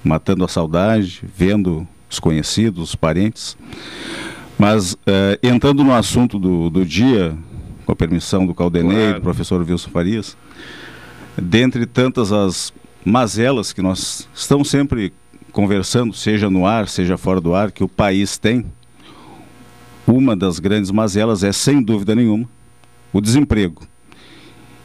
matando 0.04 0.44
a 0.44 0.48
saudade, 0.48 1.24
vendo 1.36 1.84
os 2.08 2.20
conhecidos, 2.20 2.90
os 2.90 2.94
parentes. 2.94 3.56
Mas 4.56 4.96
eh, 5.04 5.36
entrando 5.42 5.82
no 5.82 5.92
assunto 5.92 6.38
do, 6.38 6.70
do 6.70 6.86
dia, 6.86 7.36
com 7.88 7.92
a 7.92 7.96
permissão 7.96 8.46
do 8.46 8.54
Caldenei, 8.54 8.98
claro. 8.98 9.14
do 9.14 9.22
professor 9.22 9.66
Wilson 9.66 9.88
Farias, 9.88 10.36
dentre 11.40 11.86
tantas 11.86 12.30
as 12.30 12.70
mazelas 13.02 13.72
que 13.72 13.80
nós 13.80 14.28
estamos 14.34 14.68
sempre 14.68 15.10
conversando, 15.52 16.12
seja 16.12 16.50
no 16.50 16.66
ar, 16.66 16.86
seja 16.86 17.16
fora 17.16 17.40
do 17.40 17.54
ar, 17.54 17.72
que 17.72 17.82
o 17.82 17.88
país 17.88 18.36
tem, 18.36 18.66
uma 20.06 20.36
das 20.36 20.58
grandes 20.58 20.90
mazelas 20.90 21.42
é, 21.42 21.50
sem 21.50 21.82
dúvida 21.82 22.14
nenhuma, 22.14 22.46
o 23.10 23.22
desemprego. 23.22 23.82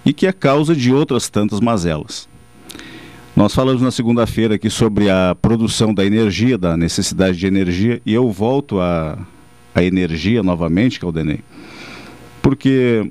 E 0.06 0.14
que 0.14 0.26
é 0.26 0.32
causa 0.32 0.74
de 0.74 0.94
outras 0.94 1.28
tantas 1.28 1.60
mazelas. 1.60 2.30
Nós 3.36 3.54
falamos 3.54 3.82
na 3.82 3.92
segunda-feira 3.92 4.56
aqui 4.56 4.70
sobre 4.70 5.10
a 5.10 5.36
produção 5.36 5.94
da 5.94 6.06
energia, 6.06 6.58
da 6.58 6.78
necessidade 6.78 7.38
de 7.38 7.48
energia, 7.48 8.02
e 8.06 8.14
eu 8.14 8.32
volto 8.32 8.80
à 8.80 9.18
a, 9.76 9.82
a 9.82 9.84
energia 9.84 10.42
novamente, 10.42 11.02
Caldenei, 11.02 11.42
porque 12.44 13.10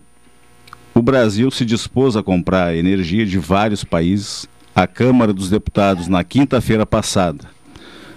o 0.95 1.01
Brasil 1.01 1.51
se 1.51 1.65
dispôs 1.65 2.17
a 2.17 2.23
comprar 2.23 2.77
energia 2.77 3.25
de 3.25 3.39
vários 3.39 3.83
países 3.83 4.47
a 4.75 4.87
Câmara 4.87 5.33
dos 5.33 5.49
Deputados, 5.51 6.07
na 6.07 6.23
quinta-feira 6.23 6.87
passada, 6.87 7.47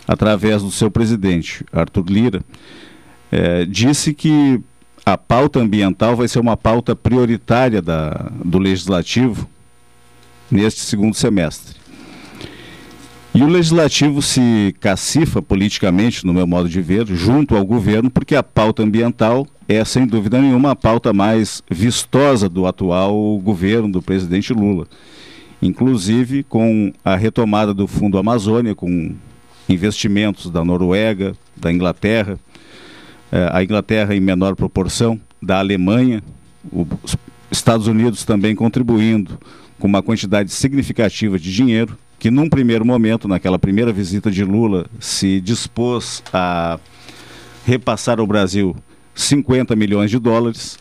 através 0.08 0.62
do 0.62 0.72
seu 0.72 0.92
presidente, 0.92 1.66
Arthur 1.72 2.06
Lira, 2.08 2.42
é, 3.32 3.66
disse 3.66 4.14
que 4.14 4.62
a 5.06 5.18
pauta 5.18 5.60
ambiental 5.60 6.16
vai 6.16 6.28
ser 6.28 6.40
uma 6.40 6.58
pauta 6.58 6.96
prioritária 6.96 7.82
da, 7.82 8.32
do 8.44 8.58
Legislativo 8.58 9.50
neste 10.52 10.82
segundo 10.82 11.16
semestre. 11.16 11.76
E 13.36 13.44
o 13.44 13.48
Legislativo 13.48 14.22
se 14.22 14.74
cacifa 14.80 15.42
politicamente, 15.42 16.26
no 16.26 16.34
meu 16.34 16.48
modo 16.48 16.70
de 16.70 16.82
ver, 16.82 17.06
junto 17.08 17.54
ao 17.54 17.66
governo, 17.66 18.10
porque 18.10 18.34
a 18.34 18.42
pauta 18.42 18.82
ambiental 18.82 19.46
é, 19.68 19.84
sem 19.84 20.08
dúvida 20.08 20.40
nenhuma, 20.40 20.72
a 20.72 20.76
pauta 20.76 21.12
mais 21.12 21.62
vistosa 21.70 22.48
do 22.48 22.66
atual 22.66 23.38
governo 23.40 23.92
do 23.92 24.02
presidente 24.02 24.54
Lula. 24.54 24.88
Inclusive 25.62 26.44
com 26.44 26.94
a 27.04 27.18
retomada 27.18 27.74
do 27.74 27.88
Fundo 27.88 28.18
Amazônia, 28.18 28.74
com 28.74 29.14
investimentos 29.68 30.50
da 30.50 30.64
Noruega, 30.64 31.36
da 31.58 31.74
Inglaterra, 31.74 32.40
eh, 33.34 33.50
a 33.52 33.62
Inglaterra 33.62 34.16
em 34.16 34.22
menor 34.22 34.56
proporção, 34.56 35.20
da 35.42 35.60
Alemanha, 35.60 36.24
os 36.72 37.18
Estados 37.52 37.88
Unidos 37.88 38.24
também 38.24 38.56
contribuindo 38.56 39.38
com 39.78 39.88
uma 39.88 40.02
quantidade 40.02 40.54
significativa 40.54 41.38
de 41.38 41.52
dinheiro 41.52 41.98
que 42.26 42.32
num 42.32 42.50
primeiro 42.50 42.84
momento, 42.84 43.28
naquela 43.28 43.60
primeira 43.60 43.94
visita 43.94 44.32
de 44.32 44.44
Lula, 44.44 44.88
se 45.00 45.40
dispôs 45.40 46.24
a 46.34 46.80
repassar 47.68 48.20
ao 48.20 48.26
Brasil 48.26 48.76
50 49.14 49.76
milhões 49.76 50.10
de 50.10 50.18
dólares 50.18 50.80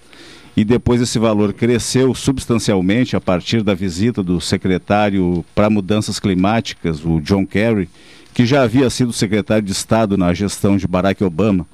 e 0.56 0.64
depois 0.64 1.02
esse 1.02 1.18
valor 1.18 1.52
cresceu 1.52 2.14
substancialmente 2.14 3.14
a 3.14 3.20
partir 3.20 3.62
da 3.62 3.74
visita 3.74 4.22
do 4.22 4.40
secretário 4.40 5.44
para 5.54 5.68
mudanças 5.68 6.18
climáticas, 6.18 7.04
o 7.04 7.20
John 7.20 7.44
Kerry, 7.44 7.90
que 8.32 8.46
já 8.46 8.62
havia 8.62 8.88
sido 8.88 9.12
secretário 9.12 9.66
de 9.66 9.72
Estado 9.72 10.16
na 10.16 10.32
gestão 10.32 10.78
de 10.78 10.86
Barack 10.86 11.22
Obama. 11.22 11.66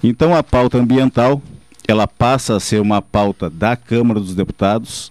Então 0.00 0.32
a 0.32 0.44
pauta 0.44 0.78
ambiental, 0.78 1.42
ela 1.88 2.06
passa 2.06 2.54
a 2.54 2.60
ser 2.60 2.80
uma 2.80 3.02
pauta 3.02 3.50
da 3.50 3.74
Câmara 3.74 4.20
dos 4.20 4.36
Deputados 4.36 5.10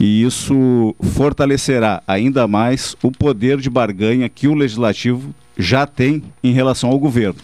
e 0.00 0.22
isso 0.22 0.96
fortalecerá 1.14 2.02
ainda 2.08 2.48
mais 2.48 2.96
o 3.02 3.12
poder 3.12 3.58
de 3.58 3.68
barganha 3.68 4.30
que 4.30 4.48
o 4.48 4.54
legislativo 4.54 5.34
já 5.58 5.86
tem 5.86 6.22
em 6.42 6.54
relação 6.54 6.88
ao 6.88 6.98
governo. 6.98 7.38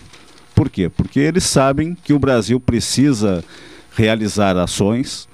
Por 0.54 0.70
quê? 0.70 0.88
Porque 0.88 1.20
eles 1.20 1.44
sabem 1.44 1.94
que 2.02 2.14
o 2.14 2.18
Brasil 2.18 2.58
precisa 2.58 3.44
realizar 3.94 4.56
ações 4.56 5.28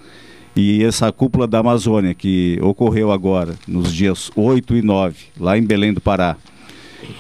e 0.57 0.83
essa 0.83 1.13
cúpula 1.13 1.47
da 1.47 1.61
Amazônia 1.61 2.13
que 2.13 2.59
ocorreu 2.61 3.13
agora 3.13 3.55
nos 3.69 3.95
dias 3.95 4.29
8 4.35 4.77
e 4.77 4.83
9, 4.83 5.17
lá 5.39 5.57
em 5.57 5.63
Belém 5.63 5.93
do 5.93 6.01
Pará, 6.01 6.37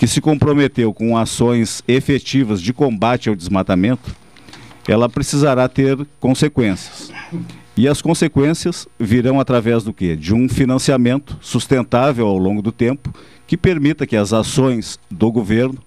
que 0.01 0.09
se 0.09 0.21
comprometeu 0.21 0.93
com 0.93 1.17
ações 1.17 1.81
efetivas 1.87 2.61
de 2.61 2.73
combate 2.73 3.29
ao 3.29 3.37
desmatamento, 3.37 4.15
ela 4.89 5.09
precisará 5.09 5.69
ter 5.69 5.97
consequências. 6.19 7.13
E 7.77 7.89
as 7.89 8.03
consequências 8.03 8.87
virão 8.99 9.41
através 9.41 9.83
do 9.83 9.93
quê? 9.93 10.15
De 10.15 10.35
um 10.35 10.49
financiamento 10.49 11.39
sustentável 11.41 12.27
ao 12.27 12.37
longo 12.37 12.61
do 12.61 12.71
tempo 12.71 13.13
que 13.47 13.57
permita 13.57 14.07
que 14.07 14.17
as 14.17 14.33
ações 14.33 14.99
do 15.11 15.33
governo 15.33 15.79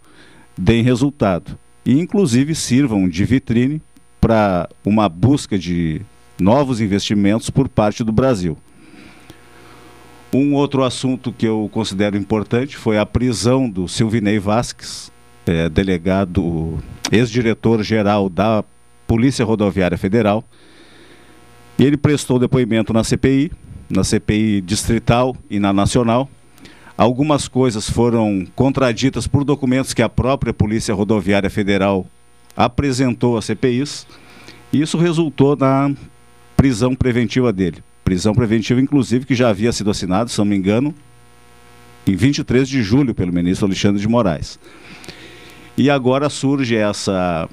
deem 0.57 0.83
resultado 0.83 1.57
e 1.85 1.99
inclusive 1.99 2.55
sirvam 2.55 3.07
de 3.07 3.23
vitrine 3.23 3.81
para 4.19 4.67
uma 4.83 5.07
busca 5.07 5.57
de 5.57 6.01
novos 6.39 6.81
investimentos 6.81 7.49
por 7.49 7.69
parte 7.69 8.03
do 8.03 8.11
Brasil. 8.11 8.57
Um 10.33 10.53
outro 10.55 10.83
assunto 10.83 11.31
que 11.31 11.45
eu 11.45 11.69
considero 11.71 12.17
importante 12.17 12.75
foi 12.75 12.97
a 12.97 13.05
prisão 13.05 13.69
do 13.69 13.87
Silvinei 13.87 14.39
Vasques, 14.39 15.11
é, 15.45 15.69
delegado, 15.69 16.79
ex-diretor-geral 17.11 18.27
da 18.27 18.63
Polícia 19.07 19.45
Rodoviária 19.45 19.97
Federal. 19.97 20.43
Ele 21.77 21.97
prestou 21.97 22.39
depoimento 22.39 22.93
na 22.93 23.03
CPI, 23.03 23.51
na 23.89 24.03
CPI 24.03 24.61
distrital 24.61 25.35
e 25.49 25.59
na 25.59 25.73
nacional. 25.73 26.29
Algumas 26.97 27.47
coisas 27.49 27.89
foram 27.89 28.47
contraditas 28.55 29.27
por 29.27 29.43
documentos 29.43 29.93
que 29.93 30.01
a 30.01 30.07
própria 30.07 30.53
Polícia 30.53 30.93
Rodoviária 30.93 31.49
Federal 31.49 32.05
apresentou 32.55 33.37
às 33.37 33.45
CPIs, 33.45 34.07
e 34.71 34.81
isso 34.81 34.97
resultou 34.97 35.57
na 35.57 35.93
prisão 36.55 36.95
preventiva 36.95 37.51
dele. 37.51 37.83
Prisão 38.05 38.33
preventiva, 38.33 38.79
inclusive, 38.79 39.25
que 39.25 39.35
já 39.35 39.49
havia 39.49 39.73
sido 39.73 39.89
assinada, 39.89 40.29
se 40.29 40.37
não 40.37 40.45
me 40.45 40.55
engano, 40.55 40.95
em 42.07 42.15
23 42.15 42.67
de 42.67 42.81
julho 42.81 43.13
pelo 43.13 43.33
ministro 43.33 43.65
Alexandre 43.65 43.99
de 43.99 44.07
Moraes. 44.07 44.57
E 45.77 45.89
agora 45.89 46.29
surge 46.29 46.75
essa 46.75 47.49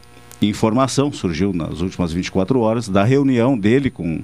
informação, 0.49 1.13
surgiu 1.13 1.53
nas 1.53 1.81
últimas 1.81 2.13
24 2.13 2.61
horas, 2.61 2.89
da 2.89 3.05
reunião 3.05 3.59
dele 3.59 3.91
com 3.91 4.23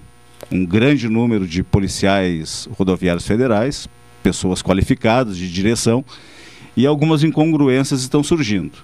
um 0.51 0.65
grande 0.65 1.09
número 1.09 1.47
de 1.47 1.63
policiais 1.63 2.69
rodoviários 2.73 3.27
federais, 3.27 3.89
pessoas 4.23 4.63
qualificadas 4.63 5.37
de 5.37 5.51
direção, 5.51 6.05
e 6.77 6.87
algumas 6.87 7.23
incongruências 7.25 8.01
estão 8.01 8.23
surgindo. 8.23 8.79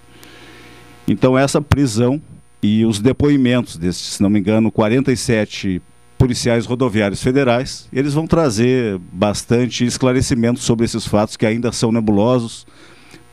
Então, 1.06 1.36
essa 1.38 1.60
prisão 1.60 2.20
e 2.62 2.84
os 2.84 2.98
depoimentos 2.98 3.76
desses, 3.76 4.14
se 4.14 4.22
não 4.22 4.30
me 4.30 4.40
engano, 4.40 4.72
47 4.72 5.82
policiais 6.16 6.64
rodoviários 6.64 7.22
federais, 7.22 7.88
eles 7.92 8.14
vão 8.14 8.26
trazer 8.26 8.98
bastante 9.12 9.84
esclarecimento 9.84 10.60
sobre 10.60 10.86
esses 10.86 11.06
fatos 11.06 11.36
que 11.36 11.44
ainda 11.44 11.70
são 11.72 11.92
nebulosos, 11.92 12.66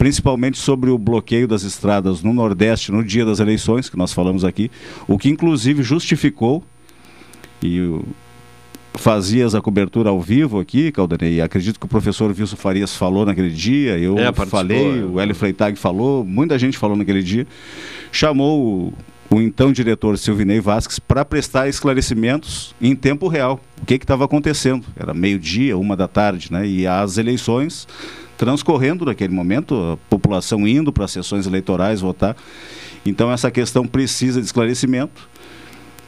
principalmente 0.01 0.58
sobre 0.58 0.89
o 0.89 0.98
bloqueio 0.98 1.48
das 1.48 1.62
estradas 1.62 2.24
no 2.24 2.34
Nordeste 2.34 2.92
no 2.92 3.03
dia 3.03 3.24
das 3.24 3.40
eleições, 3.40 3.87
que 3.87 3.96
nós 3.96 4.11
falamos 4.11 4.44
aqui, 4.44 4.72
o 5.07 5.16
que 5.16 5.29
inclusive 5.29 5.83
justificou 5.83 6.64
e 7.61 8.00
fazias 8.96 9.53
a 9.53 9.61
cobertura 9.61 10.09
ao 10.09 10.20
vivo 10.20 10.59
aqui, 10.59 10.92
Caldanei, 10.92 11.40
acredito 11.40 11.79
que 11.79 11.85
o 11.85 11.87
professor 11.87 12.31
Wilson 12.35 12.55
Farias 12.55 12.96
falou 12.96 13.27
naquele 13.27 13.51
dia, 13.51 13.96
eu 14.00 14.18
é, 14.18 14.33
falei, 14.33 15.01
é. 15.01 15.05
o 15.05 15.20
Hélio 15.20 15.35
Freitag 15.35 15.77
falou, 15.77 16.25
muita 16.25 16.57
gente 16.57 16.79
falou 16.79 16.98
naquele 16.98 17.22
dia, 17.22 17.46
chamou 18.11 18.59
o, 19.29 19.35
o 19.35 19.40
então 19.40 19.72
diretor 19.72 20.18
Silvinei 20.18 20.59
Vasques 20.59 20.98
para 20.98 21.24
prestar 21.24 21.70
esclarecimentos 21.70 22.74
em 22.81 22.96
tempo 22.96 23.27
real, 23.27 23.59
o 23.79 23.85
que 23.85 23.94
estava 23.94 24.25
acontecendo, 24.25 24.83
era 24.96 25.14
meio-dia, 25.14 25.77
uma 25.77 25.96
da 25.96 26.07
tarde, 26.07 26.51
né, 26.51 26.66
e 26.66 26.87
as 26.87 27.20
eleições 27.20 27.87
transcorrendo 28.41 29.05
naquele 29.05 29.31
momento, 29.31 29.75
a 29.75 29.97
população 30.09 30.67
indo 30.67 30.91
para 30.91 31.05
as 31.05 31.11
sessões 31.11 31.45
eleitorais 31.45 32.01
votar, 32.01 32.35
então 33.05 33.31
essa 33.31 33.51
questão 33.51 33.85
precisa 33.85 34.39
de 34.39 34.47
esclarecimento, 34.47 35.29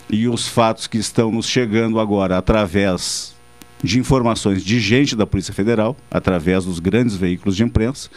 e 0.09 0.27
os 0.27 0.47
fatos 0.47 0.87
que 0.87 0.97
estão 0.97 1.31
nos 1.31 1.45
chegando 1.45 1.99
agora 1.99 2.35
através 2.35 3.35
de 3.83 3.99
informações 3.99 4.63
de 4.63 4.79
gente 4.79 5.15
da 5.15 5.27
Polícia 5.27 5.53
Federal, 5.53 5.95
através 6.09 6.65
dos 6.65 6.79
grandes 6.79 7.15
veículos 7.15 7.55
de 7.55 7.63
imprensa, 7.63 8.09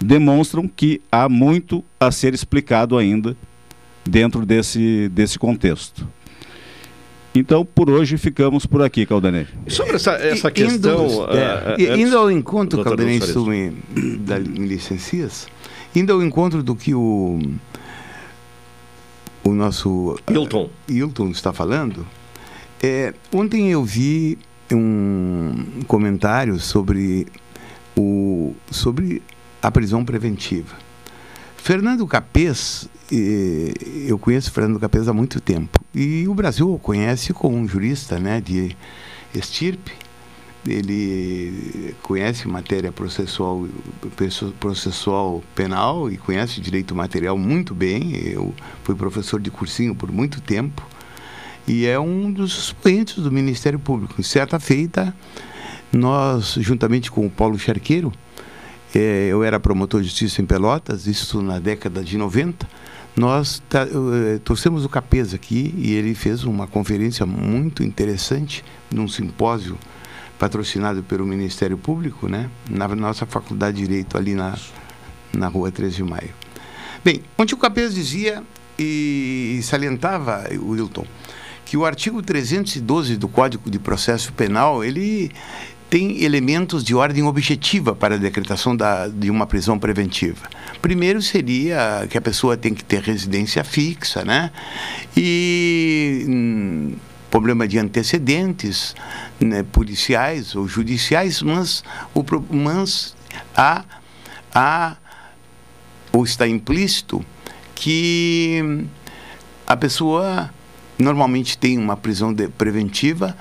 demonstram 0.00 0.66
que 0.66 1.00
há 1.12 1.28
muito 1.28 1.84
a 2.00 2.10
ser 2.10 2.34
explicado 2.34 2.98
ainda 2.98 3.36
dentro 4.04 4.44
desse, 4.44 5.08
desse 5.10 5.38
contexto. 5.38 6.08
Então, 7.34 7.64
por 7.64 7.90
hoje, 7.90 8.16
ficamos 8.16 8.64
por 8.64 8.80
aqui, 8.80 9.04
Caldanei. 9.04 9.46
Sobre 9.66 9.96
essa, 9.96 10.12
essa 10.12 10.50
questão... 10.50 11.06
Indo, 11.06 11.24
é, 11.32 11.94
uh, 11.94 11.98
indo 11.98 12.16
ao 12.16 12.30
encontro, 12.30 12.84
Caldanei, 12.84 13.20
se 13.20 13.36
me, 13.38 13.72
me 13.92 14.66
licencias, 14.66 15.48
indo 15.96 16.12
ao 16.12 16.22
encontro 16.22 16.62
do 16.62 16.76
que 16.76 16.94
o 16.94 17.40
o 19.44 19.52
nosso 19.52 20.18
Hilton, 20.28 20.64
uh, 20.64 20.70
Hilton 20.88 21.28
está 21.28 21.52
falando, 21.52 22.06
é, 22.82 23.12
ontem 23.32 23.70
eu 23.70 23.84
vi 23.84 24.38
um 24.72 25.82
comentário 25.86 26.58
sobre, 26.58 27.26
o, 27.96 28.54
sobre 28.70 29.22
a 29.62 29.70
prisão 29.70 30.04
preventiva. 30.04 30.76
Fernando 31.56 32.06
Capês, 32.06 32.88
eu 33.10 34.18
conheço 34.18 34.50
Fernando 34.50 34.80
Capês 34.80 35.08
há 35.08 35.12
muito 35.12 35.40
tempo, 35.40 35.78
e 35.94 36.26
o 36.26 36.34
Brasil 36.34 36.72
o 36.72 36.78
conhece 36.78 37.32
como 37.32 37.56
um 37.56 37.68
jurista 37.68 38.18
né, 38.18 38.40
de 38.40 38.76
estirpe, 39.34 39.92
ele 40.66 41.94
conhece 42.02 42.48
matéria 42.48 42.90
processual, 42.90 43.68
processual 44.58 45.42
penal 45.54 46.10
e 46.10 46.16
conhece 46.16 46.60
direito 46.60 46.94
material 46.94 47.36
muito 47.36 47.74
bem. 47.74 48.16
Eu 48.16 48.54
fui 48.82 48.94
professor 48.94 49.38
de 49.40 49.50
cursinho 49.50 49.94
por 49.94 50.10
muito 50.10 50.40
tempo 50.40 50.82
e 51.66 51.86
é 51.86 51.98
um 51.98 52.32
dos 52.32 52.58
expoentes 52.58 53.16
do 53.16 53.30
Ministério 53.30 53.78
Público. 53.78 54.14
Em 54.18 54.24
certa 54.24 54.58
feita, 54.58 55.14
nós, 55.92 56.54
juntamente 56.58 57.10
com 57.10 57.26
o 57.26 57.30
Paulo 57.30 57.58
Charqueiro, 57.58 58.12
é, 58.98 59.28
eu 59.28 59.42
era 59.42 59.58
promotor 59.58 60.00
de 60.00 60.08
justiça 60.08 60.42
em 60.42 60.46
Pelotas, 60.46 61.06
isso 61.06 61.42
na 61.42 61.58
década 61.58 62.02
de 62.02 62.16
90, 62.16 62.68
nós 63.16 63.62
torcemos 64.42 64.84
o 64.84 64.88
Capesa 64.88 65.36
aqui 65.36 65.72
e 65.78 65.92
ele 65.92 66.14
fez 66.14 66.42
uma 66.42 66.66
conferência 66.66 67.24
muito 67.24 67.84
interessante 67.84 68.64
num 68.90 69.06
simpósio 69.06 69.78
patrocinado 70.38 71.02
pelo 71.02 71.24
Ministério 71.24 71.78
Público, 71.78 72.28
né? 72.28 72.50
Na 72.68 72.88
nossa 72.88 73.24
Faculdade 73.24 73.76
de 73.76 73.86
Direito, 73.86 74.18
ali 74.18 74.34
na, 74.34 74.58
na 75.32 75.46
rua 75.46 75.70
13 75.70 75.96
de 75.96 76.02
Maio. 76.02 76.30
Bem, 77.04 77.22
onde 77.38 77.54
o 77.54 77.56
Capês 77.56 77.94
dizia 77.94 78.42
e 78.76 79.60
salientava, 79.62 80.44
Wilton, 80.50 81.06
que 81.64 81.76
o 81.76 81.84
artigo 81.84 82.20
312 82.20 83.16
do 83.16 83.28
Código 83.28 83.70
de 83.70 83.78
Processo 83.78 84.32
Penal, 84.32 84.82
ele 84.82 85.30
tem 85.88 86.24
elementos 86.24 86.82
de 86.82 86.94
ordem 86.94 87.22
objetiva 87.24 87.94
para 87.94 88.16
a 88.16 88.18
decretação 88.18 88.76
da, 88.76 89.06
de 89.06 89.30
uma 89.30 89.46
prisão 89.46 89.78
preventiva. 89.78 90.48
Primeiro 90.82 91.22
seria 91.22 92.06
que 92.10 92.18
a 92.18 92.20
pessoa 92.20 92.56
tem 92.56 92.74
que 92.74 92.84
ter 92.84 93.00
residência 93.00 93.62
fixa, 93.62 94.24
né? 94.24 94.50
E 95.16 96.24
hum, 96.28 96.96
problema 97.30 97.66
de 97.66 97.78
antecedentes 97.78 98.94
né, 99.40 99.64
policiais 99.64 100.54
ou 100.54 100.68
judiciais, 100.68 101.42
mas, 101.42 101.82
o, 102.14 102.24
mas 102.50 103.16
há, 103.56 103.84
há, 104.54 104.96
ou 106.12 106.24
está 106.24 106.46
implícito 106.46 107.24
que 107.74 108.84
a 109.66 109.76
pessoa 109.76 110.48
normalmente 110.98 111.58
tem 111.58 111.76
uma 111.76 111.96
prisão 111.96 112.32
de, 112.32 112.46
preventiva 112.48 113.36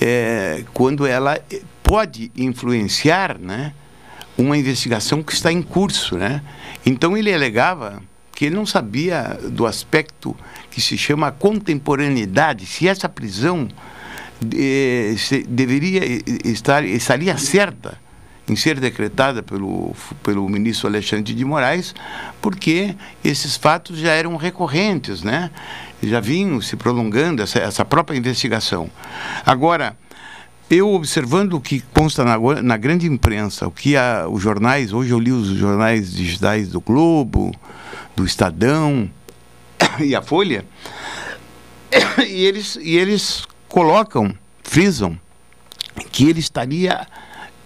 é, 0.00 0.64
quando 0.74 1.06
ela 1.06 1.38
pode 1.90 2.30
influenciar, 2.36 3.36
né, 3.36 3.74
uma 4.38 4.56
investigação 4.56 5.24
que 5.24 5.32
está 5.32 5.50
em 5.50 5.60
curso, 5.60 6.16
né? 6.16 6.40
Então 6.86 7.16
ele 7.16 7.34
alegava 7.34 8.00
que 8.32 8.44
ele 8.44 8.54
não 8.54 8.64
sabia 8.64 9.36
do 9.50 9.66
aspecto 9.66 10.36
que 10.70 10.80
se 10.80 10.96
chama 10.96 11.32
contemporaneidade, 11.32 12.64
se 12.64 12.86
essa 12.86 13.08
prisão 13.08 13.66
eh, 14.56 15.16
se, 15.18 15.42
deveria 15.42 16.02
estar 16.44 16.84
estaria 16.84 17.36
certa 17.36 18.00
em 18.48 18.54
ser 18.54 18.78
decretada 18.78 19.42
pelo, 19.42 19.92
pelo 20.22 20.48
ministro 20.48 20.86
Alexandre 20.86 21.34
de 21.34 21.44
Moraes, 21.44 21.92
porque 22.40 22.94
esses 23.24 23.56
fatos 23.56 23.98
já 23.98 24.12
eram 24.12 24.36
recorrentes, 24.36 25.24
né? 25.24 25.50
já 26.00 26.20
vinham 26.20 26.60
se 26.60 26.76
prolongando 26.76 27.42
essa, 27.42 27.58
essa 27.58 27.84
própria 27.84 28.16
investigação. 28.16 28.88
Agora, 29.44 29.96
eu 30.70 30.94
observando 30.94 31.54
o 31.54 31.60
que 31.60 31.80
consta 31.92 32.24
na, 32.24 32.38
na 32.62 32.76
grande 32.76 33.06
imprensa, 33.06 33.66
o 33.66 33.72
que 33.72 33.96
a, 33.96 34.28
os 34.28 34.40
jornais, 34.40 34.92
hoje 34.92 35.10
eu 35.10 35.18
li 35.18 35.32
os 35.32 35.48
jornais 35.48 36.12
digitais 36.12 36.68
do 36.68 36.80
Globo, 36.80 37.52
do 38.14 38.24
Estadão 38.24 39.10
e 39.98 40.14
a 40.14 40.22
Folha, 40.22 40.64
e 42.24 42.44
eles, 42.44 42.78
e 42.80 42.96
eles 42.96 43.44
colocam, 43.68 44.32
frisam, 44.62 45.18
que 46.12 46.28
ele 46.28 46.38
estaria 46.38 47.04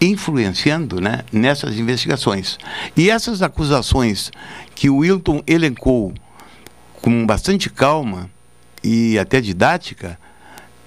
influenciando 0.01 1.01
né, 1.01 1.25
nessas 1.31 1.79
investigações. 1.79 2.59
E 2.97 3.11
essas 3.11 3.43
acusações 3.43 4.31
que 4.75 4.89
o 4.89 4.97
Wilton 4.99 5.43
elencou 5.47 6.15
com 7.03 7.27
bastante 7.27 7.69
calma 7.69 8.31
e 8.83 9.19
até 9.19 9.41
didática, 9.41 10.19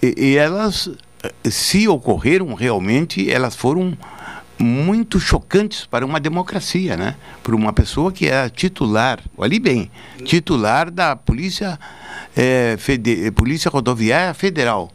e, 0.01 0.13
e 0.17 0.37
elas, 0.37 0.89
se 1.43 1.87
ocorreram 1.87 2.53
realmente, 2.53 3.29
elas 3.29 3.55
foram 3.55 3.97
muito 4.59 5.19
chocantes 5.19 5.85
para 5.85 6.05
uma 6.05 6.19
democracia, 6.19 6.97
né? 6.97 7.15
Para 7.43 7.55
uma 7.55 7.71
pessoa 7.71 8.11
que 8.11 8.27
é 8.27 8.49
titular, 8.49 9.19
olhe 9.37 9.59
bem, 9.59 9.91
titular 10.23 10.89
da 10.89 11.15
Polícia, 11.15 11.79
é, 12.35 12.75
Fede, 12.79 13.31
Polícia 13.31 13.69
Rodoviária 13.69 14.33
Federal 14.33 14.91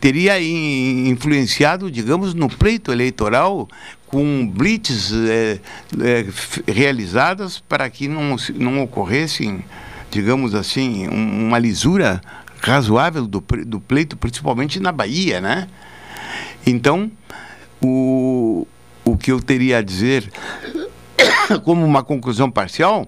teria 0.00 0.40
influenciado, 0.40 1.90
digamos, 1.90 2.34
no 2.34 2.48
pleito 2.48 2.90
eleitoral 2.90 3.68
com 4.06 4.48
blitz 4.48 5.12
é, 5.12 5.60
é, 6.00 6.26
realizadas 6.66 7.60
para 7.60 7.88
que 7.90 8.08
não, 8.08 8.36
não 8.54 8.82
ocorressem, 8.82 9.62
digamos 10.10 10.54
assim, 10.54 11.06
uma 11.08 11.58
lisura 11.58 12.20
razoável 12.60 13.26
do, 13.26 13.42
do 13.66 13.80
pleito, 13.80 14.16
principalmente 14.16 14.80
na 14.80 14.92
Bahia, 14.92 15.40
né? 15.40 15.68
Então, 16.66 17.10
o, 17.82 18.66
o 19.04 19.16
que 19.16 19.32
eu 19.32 19.40
teria 19.40 19.78
a 19.78 19.82
dizer 19.82 20.30
como 21.64 21.84
uma 21.84 22.02
conclusão 22.02 22.50
parcial 22.50 23.06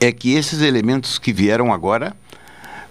é 0.00 0.12
que 0.12 0.34
esses 0.34 0.60
elementos 0.62 1.18
que 1.18 1.32
vieram 1.32 1.72
agora 1.72 2.16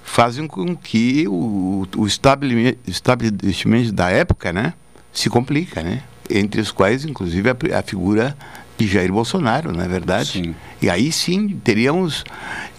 fazem 0.03 0.47
com 0.47 0.75
que 0.75 1.25
o, 1.27 1.87
o 1.95 2.05
estabelecimento 2.05 3.91
da 3.93 4.09
época 4.09 4.51
né, 4.51 4.73
se 5.13 5.29
complica, 5.29 5.81
né? 5.81 6.03
Entre 6.29 6.61
os 6.61 6.71
quais, 6.71 7.05
inclusive, 7.05 7.49
a, 7.49 7.79
a 7.79 7.81
figura 7.81 8.35
de 8.77 8.87
Jair 8.87 9.11
Bolsonaro, 9.11 9.71
não 9.71 9.83
é 9.83 9.87
verdade? 9.87 10.43
Sim. 10.43 10.55
E 10.81 10.89
aí 10.89 11.11
sim 11.11 11.59
teríamos 11.63 12.23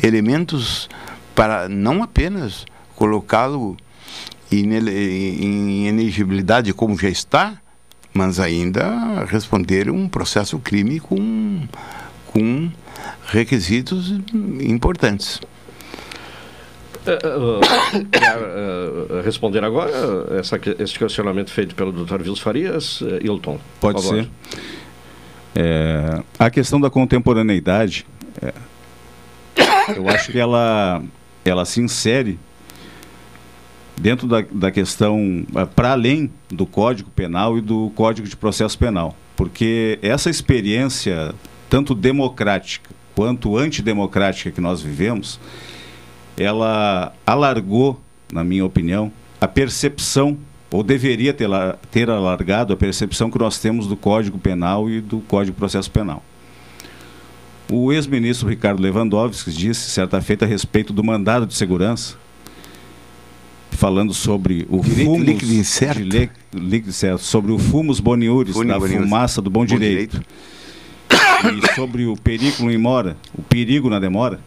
elementos 0.02 0.88
para 1.34 1.68
não 1.68 2.02
apenas 2.02 2.66
colocá-lo 3.02 3.76
em, 4.52 5.88
elegibilidade 5.88 6.72
como 6.72 6.96
já 6.96 7.08
está, 7.08 7.60
mas 8.14 8.38
ainda 8.38 9.24
responder 9.24 9.90
um 9.90 10.08
processo 10.08 10.56
crime 10.60 11.00
com, 11.00 11.66
com 12.28 12.70
requisitos 13.26 14.10
importantes. 14.60 15.40
Uh, 17.04 17.58
uh, 17.58 19.18
uh, 19.18 19.22
responder 19.24 19.64
agora 19.64 19.90
essa, 20.38 20.60
esse 20.78 20.96
questionamento 20.96 21.50
feito 21.50 21.74
pelo 21.74 21.90
Dr. 21.90 22.22
Vils 22.22 22.38
Farias, 22.38 23.02
Hilton? 23.20 23.58
Pode 23.80 24.00
ser. 24.00 24.30
É, 25.56 26.22
a 26.38 26.48
questão 26.48 26.80
da 26.80 26.88
contemporaneidade, 26.88 28.06
é, 28.40 28.54
eu 29.96 30.08
acho 30.08 30.30
que 30.30 30.38
ela, 30.38 31.02
ela 31.44 31.64
se 31.64 31.80
insere 31.80 32.38
dentro 33.96 34.26
da, 34.26 34.42
da 34.50 34.70
questão, 34.70 35.44
para 35.74 35.92
além 35.92 36.30
do 36.48 36.66
Código 36.66 37.10
Penal 37.10 37.58
e 37.58 37.60
do 37.60 37.90
Código 37.94 38.26
de 38.28 38.36
Processo 38.36 38.78
Penal. 38.78 39.16
Porque 39.36 39.98
essa 40.02 40.30
experiência, 40.30 41.34
tanto 41.68 41.94
democrática 41.94 42.90
quanto 43.14 43.56
antidemocrática 43.56 44.50
que 44.50 44.60
nós 44.60 44.80
vivemos, 44.80 45.38
ela 46.36 47.12
alargou, 47.26 48.00
na 48.32 48.42
minha 48.42 48.64
opinião, 48.64 49.12
a 49.40 49.46
percepção, 49.46 50.38
ou 50.70 50.82
deveria 50.82 51.34
ter, 51.34 51.48
ter 51.90 52.08
alargado 52.08 52.72
a 52.72 52.76
percepção 52.76 53.30
que 53.30 53.38
nós 53.38 53.58
temos 53.58 53.86
do 53.86 53.96
Código 53.96 54.38
Penal 54.38 54.88
e 54.88 55.00
do 55.00 55.20
Código 55.20 55.54
de 55.54 55.58
Processo 55.58 55.90
Penal. 55.90 56.22
O 57.70 57.92
ex-ministro 57.92 58.48
Ricardo 58.48 58.82
Lewandowski 58.82 59.50
disse, 59.50 59.90
certa 59.90 60.20
feita, 60.20 60.44
a 60.44 60.48
respeito 60.48 60.92
do 60.92 61.04
mandado 61.04 61.46
de 61.46 61.54
segurança, 61.54 62.16
falando 63.76 64.14
sobre 64.14 64.66
o 64.70 64.82
fumo 64.82 65.18
líquido 65.18 65.52
incerto. 65.52 66.02
líquido 66.52 66.92
certo, 66.92 67.22
sobre 67.22 67.52
o 67.52 67.58
fumus 67.58 68.00
boniuris, 68.00 68.54
da 68.66 68.80
fumaça 68.80 69.42
do 69.42 69.50
bom, 69.50 69.60
bom 69.60 69.66
direito, 69.66 70.22
direito. 71.08 71.68
e 71.68 71.74
sobre 71.74 72.06
o 72.06 72.16
perigo 72.16 72.70
em 72.70 72.78
mora, 72.78 73.16
o 73.36 73.42
perigo 73.42 73.90
na 73.90 73.98
demora 73.98 74.40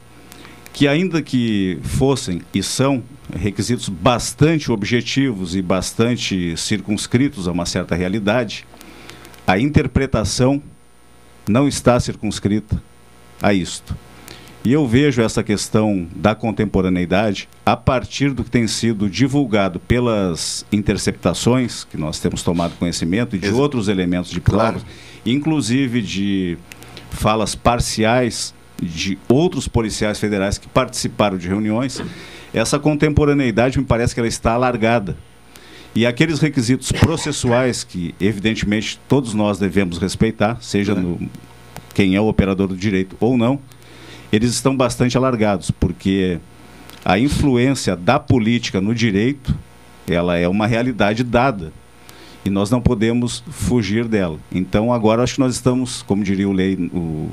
que 0.75 0.89
ainda 0.89 1.21
que 1.21 1.79
fossem 1.83 2.41
e 2.53 2.61
são 2.61 3.01
requisitos 3.33 3.87
bastante 3.87 4.69
objetivos 4.69 5.55
e 5.55 5.61
bastante 5.61 6.57
circunscritos 6.57 7.47
a 7.47 7.53
uma 7.53 7.65
certa 7.65 7.95
realidade, 7.95 8.65
a 9.47 9.57
interpretação 9.57 10.61
não 11.47 11.65
está 11.65 11.97
circunscrita 11.97 12.83
a 13.41 13.53
isto. 13.53 13.95
E 14.65 14.73
eu 14.73 14.87
vejo 14.87 15.21
essa 15.21 15.43
questão 15.43 16.07
da 16.15 16.33
contemporaneidade 16.33 17.47
a 17.63 17.77
partir 17.77 18.31
do 18.33 18.43
que 18.43 18.49
tem 18.49 18.65
sido 18.65 19.07
divulgado 19.07 19.79
pelas 19.79 20.65
interceptações 20.71 21.83
que 21.83 21.95
nós 21.95 22.19
temos 22.19 22.41
tomado 22.41 22.73
conhecimento 22.79 23.35
e 23.35 23.39
de 23.39 23.51
outros 23.51 23.87
elementos 23.87 24.31
de 24.31 24.41
prova, 24.41 24.71
claro. 24.71 24.85
inclusive 25.23 26.01
de 26.01 26.57
falas 27.11 27.53
parciais 27.53 28.55
de 28.81 29.19
outros 29.29 29.67
policiais 29.67 30.19
federais 30.19 30.57
que 30.57 30.67
participaram 30.67 31.37
de 31.37 31.47
reuniões, 31.47 32.01
essa 32.51 32.79
contemporaneidade 32.79 33.77
me 33.77 33.85
parece 33.85 34.15
que 34.15 34.19
ela 34.19 34.27
está 34.27 34.53
alargada. 34.53 35.15
E 35.93 36.07
aqueles 36.07 36.39
requisitos 36.39 36.91
processuais 36.91 37.83
que, 37.83 38.15
evidentemente, 38.19 38.99
todos 39.07 39.35
nós 39.35 39.59
devemos 39.59 39.99
respeitar, 39.99 40.57
seja 40.59 40.93
é. 40.93 40.95
no, 40.95 41.19
quem 41.93 42.15
é 42.15 42.19
o 42.19 42.27
operador 42.27 42.67
do 42.67 42.75
direito 42.75 43.15
ou 43.19 43.37
não, 43.37 43.59
eles 44.31 44.51
estão 44.51 44.75
bastante 44.75 45.17
alargados, 45.17 45.71
porque 45.71 46.39
a 47.03 47.19
influência 47.19 47.95
da 47.95 48.19
política 48.19 48.81
no 48.81 48.93
direito, 48.93 49.55
ela 50.07 50.37
é 50.37 50.47
uma 50.47 50.67
realidade 50.67 51.23
dada. 51.23 51.71
E 52.43 52.49
nós 52.49 52.69
não 52.69 52.79
podemos 52.79 53.43
fugir 53.49 54.05
dela. 54.05 54.37
Então, 54.51 54.93
agora 54.93 55.23
acho 55.23 55.35
que 55.35 55.39
nós 55.39 55.55
estamos, 55.55 56.03
como 56.03 56.23
diria 56.23 56.47
o, 56.47 56.51
lei, 56.51 56.75
o 56.93 57.29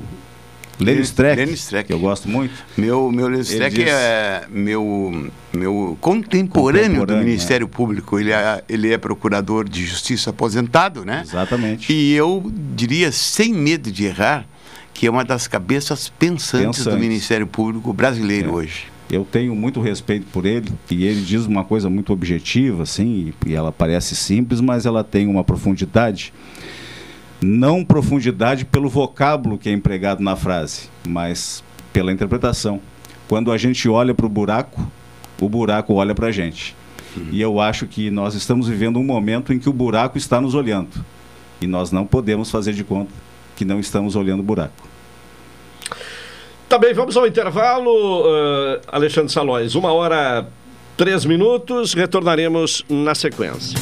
Lenny 0.79 1.01
Streck, 1.01 1.83
que 1.85 1.93
eu 1.93 1.99
gosto 1.99 2.27
muito. 2.27 2.53
Meu, 2.75 3.11
meu 3.11 3.27
Lenny 3.27 3.41
Streck 3.41 3.75
diz... 3.75 3.87
é 3.87 4.47
meu, 4.49 5.31
meu 5.53 5.97
contemporâneo, 6.01 7.01
contemporâneo 7.01 7.05
do 7.05 7.15
Ministério 7.17 7.65
é. 7.65 7.67
Público. 7.67 8.19
Ele 8.19 8.31
é, 8.31 8.63
ele 8.67 8.91
é 8.91 8.97
procurador 8.97 9.69
de 9.69 9.85
justiça 9.85 10.31
aposentado, 10.31 11.05
né? 11.05 11.21
Exatamente. 11.23 11.93
E 11.93 12.13
eu 12.13 12.51
diria, 12.75 13.11
sem 13.11 13.53
medo 13.53 13.91
de 13.91 14.05
errar, 14.05 14.47
que 14.93 15.07
é 15.07 15.11
uma 15.11 15.25
das 15.25 15.47
cabeças 15.47 16.09
pensantes, 16.09 16.65
pensantes. 16.65 16.85
do 16.85 16.97
Ministério 16.97 17.47
Público 17.47 17.91
brasileiro 17.91 18.49
é. 18.49 18.53
hoje. 18.53 18.93
Eu 19.11 19.25
tenho 19.25 19.55
muito 19.55 19.81
respeito 19.81 20.25
por 20.31 20.45
ele 20.45 20.71
e 20.89 21.03
ele 21.03 21.21
diz 21.21 21.45
uma 21.45 21.63
coisa 21.63 21.89
muito 21.89 22.11
objetiva, 22.11 22.83
assim, 22.83 23.33
e 23.45 23.53
ela 23.53 23.71
parece 23.71 24.15
simples, 24.15 24.59
mas 24.59 24.85
ela 24.85 25.03
tem 25.03 25.27
uma 25.27 25.43
profundidade 25.43 26.33
não 27.41 27.83
profundidade 27.83 28.63
pelo 28.63 28.87
vocábulo 28.87 29.57
que 29.57 29.67
é 29.67 29.73
empregado 29.73 30.23
na 30.23 30.35
frase, 30.35 30.89
mas 31.05 31.61
pela 31.91 32.11
interpretação. 32.11 32.79
Quando 33.27 33.51
a 33.51 33.57
gente 33.57 33.89
olha 33.89 34.13
para 34.13 34.25
o 34.25 34.29
buraco, 34.29 34.89
o 35.41 35.49
buraco 35.49 35.93
olha 35.93 36.15
para 36.15 36.27
a 36.27 36.31
gente. 36.31 36.73
Uhum. 37.15 37.27
E 37.31 37.41
eu 37.41 37.59
acho 37.59 37.85
que 37.85 38.09
nós 38.09 38.33
estamos 38.33 38.67
vivendo 38.67 38.97
um 38.97 39.03
momento 39.03 39.51
em 39.51 39.59
que 39.59 39.69
o 39.69 39.73
buraco 39.73 40.17
está 40.17 40.39
nos 40.39 40.55
olhando. 40.55 41.05
E 41.61 41.67
nós 41.67 41.91
não 41.91 42.05
podemos 42.05 42.49
fazer 42.49 42.73
de 42.73 42.83
conta 42.83 43.11
que 43.55 43.65
não 43.65 43.79
estamos 43.79 44.15
olhando 44.15 44.39
o 44.41 44.43
buraco. 44.43 44.87
Tá 46.67 46.77
bem, 46.77 46.93
vamos 46.93 47.15
ao 47.15 47.27
intervalo, 47.27 48.21
uh, 48.21 48.81
Alexandre 48.87 49.31
Salóis. 49.31 49.75
Uma 49.75 49.93
hora, 49.93 50.47
três 50.97 51.23
minutos, 51.23 51.93
retornaremos 51.93 52.83
na 52.89 53.13
sequência. 53.13 53.77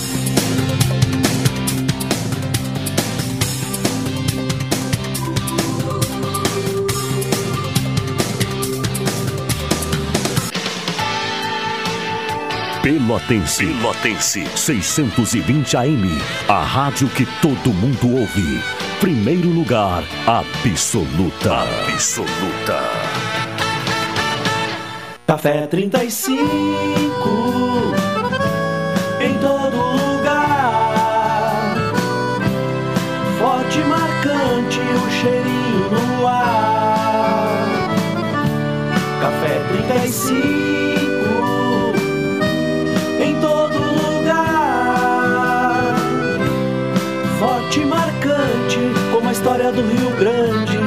Pelotense. 12.82 13.68
Pelotense. 13.68 14.44
620 14.56 15.78
AM. 15.78 16.10
A 16.48 16.64
rádio 16.64 17.08
que 17.10 17.28
todo 17.40 17.72
mundo 17.72 18.18
ouve. 18.18 18.91
Primeiro 19.02 19.50
lugar, 19.50 20.04
absoluta. 20.28 21.64
Absoluta. 21.92 22.80
Café 25.26 25.66
35 25.66 28.11
história 49.62 49.72
do 49.72 49.82
Rio 49.82 50.12
Grande. 50.18 50.82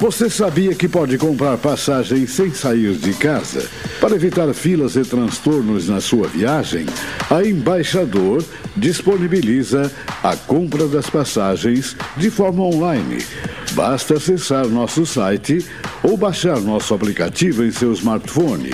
Você 0.00 0.28
sabia 0.28 0.74
que 0.74 0.88
pode 0.88 1.16
comprar 1.16 1.56
passagem 1.58 2.26
sem 2.26 2.52
sair 2.52 2.94
de 2.94 3.14
casa? 3.14 3.68
Para 4.00 4.16
evitar 4.16 4.52
filas 4.52 4.96
e 4.96 5.02
transtornos 5.02 5.88
na 5.88 6.00
sua 6.00 6.26
viagem, 6.26 6.86
a 7.30 7.44
Embaixador 7.44 8.44
disponibiliza 8.76 9.90
a 10.22 10.36
compra 10.36 10.86
das 10.88 11.08
passagens 11.08 11.96
de 12.16 12.30
forma 12.30 12.64
online. 12.64 13.24
Basta 13.72 14.14
acessar 14.14 14.66
nosso 14.66 15.06
site 15.06 15.64
ou 16.02 16.16
baixar 16.16 16.60
nosso 16.60 16.92
aplicativo 16.94 17.64
em 17.64 17.70
seu 17.70 17.92
smartphone. 17.92 18.72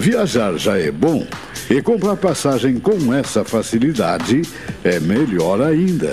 Viajar 0.00 0.56
já 0.56 0.76
é 0.78 0.90
bom 0.90 1.26
e 1.68 1.82
comprar 1.82 2.16
passagem 2.16 2.80
com 2.80 3.12
essa 3.12 3.44
facilidade 3.44 4.40
é 4.82 4.98
melhor 4.98 5.60
ainda. 5.60 6.10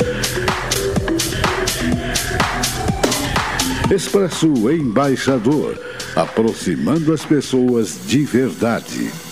Expresso 3.91 4.71
Embaixador, 4.71 5.81
aproximando 6.15 7.15
as 7.15 7.25
pessoas 7.25 7.99
de 8.07 8.25
verdade. 8.25 9.32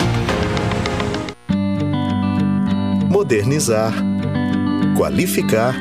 Modernizar, 3.11 3.93
qualificar, 4.95 5.75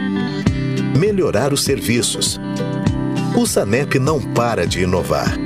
melhorar 0.99 1.53
os 1.53 1.63
serviços. 1.63 2.41
O 3.37 3.47
SANEP 3.47 4.01
não 4.01 4.21
para 4.21 4.67
de 4.67 4.83
inovar. 4.83 5.39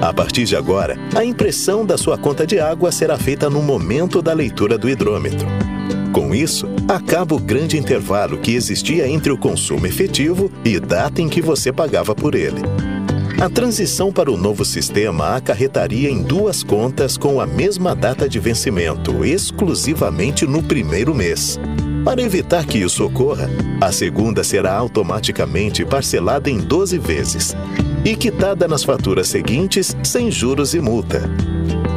A 0.00 0.14
partir 0.14 0.44
de 0.44 0.56
agora, 0.56 0.96
a 1.14 1.22
impressão 1.22 1.84
da 1.84 1.98
sua 1.98 2.16
conta 2.16 2.46
de 2.46 2.58
água 2.58 2.90
será 2.90 3.18
feita 3.18 3.50
no 3.50 3.62
momento 3.62 4.22
da 4.22 4.32
leitura 4.32 4.78
do 4.78 4.88
hidrômetro. 4.88 5.46
Com 6.10 6.34
isso, 6.34 6.66
acaba 6.88 7.34
o 7.34 7.38
grande 7.38 7.76
intervalo 7.76 8.38
que 8.38 8.54
existia 8.54 9.06
entre 9.06 9.30
o 9.30 9.36
consumo 9.36 9.86
efetivo 9.86 10.50
e 10.64 10.80
data 10.80 11.20
em 11.20 11.28
que 11.28 11.42
você 11.42 11.70
pagava 11.70 12.14
por 12.14 12.34
ele. 12.34 12.62
A 13.44 13.50
transição 13.50 14.10
para 14.10 14.32
o 14.32 14.38
novo 14.38 14.64
sistema 14.64 15.36
acarretaria 15.36 16.08
em 16.08 16.22
duas 16.22 16.62
contas 16.62 17.18
com 17.18 17.42
a 17.42 17.46
mesma 17.46 17.94
data 17.94 18.26
de 18.26 18.40
vencimento, 18.40 19.22
exclusivamente 19.22 20.46
no 20.46 20.62
primeiro 20.62 21.14
mês. 21.14 21.60
Para 22.06 22.22
evitar 22.22 22.64
que 22.64 22.78
isso 22.78 23.04
ocorra, 23.04 23.50
a 23.82 23.92
segunda 23.92 24.42
será 24.42 24.72
automaticamente 24.72 25.84
parcelada 25.84 26.48
em 26.48 26.56
12 26.56 26.96
vezes 26.96 27.54
e 28.02 28.16
quitada 28.16 28.66
nas 28.66 28.82
faturas 28.82 29.28
seguintes 29.28 29.94
sem 30.02 30.30
juros 30.30 30.72
e 30.72 30.80
multa. 30.80 31.20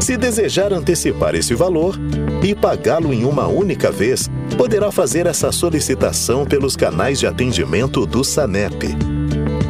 Se 0.02 0.18
desejar 0.18 0.74
antecipar 0.74 1.34
esse 1.34 1.56
valor 1.56 1.98
e 2.44 2.54
pagá-lo 2.54 3.14
em 3.14 3.24
uma 3.24 3.48
única 3.48 3.90
vez, 3.90 4.30
poderá 4.58 4.92
fazer 4.92 5.26
essa 5.26 5.50
solicitação 5.54 6.46
pelos 6.46 6.76
canais 6.76 7.18
de 7.18 7.26
atendimento 7.26 8.06
do 8.06 8.22
SANEP. 8.22 8.98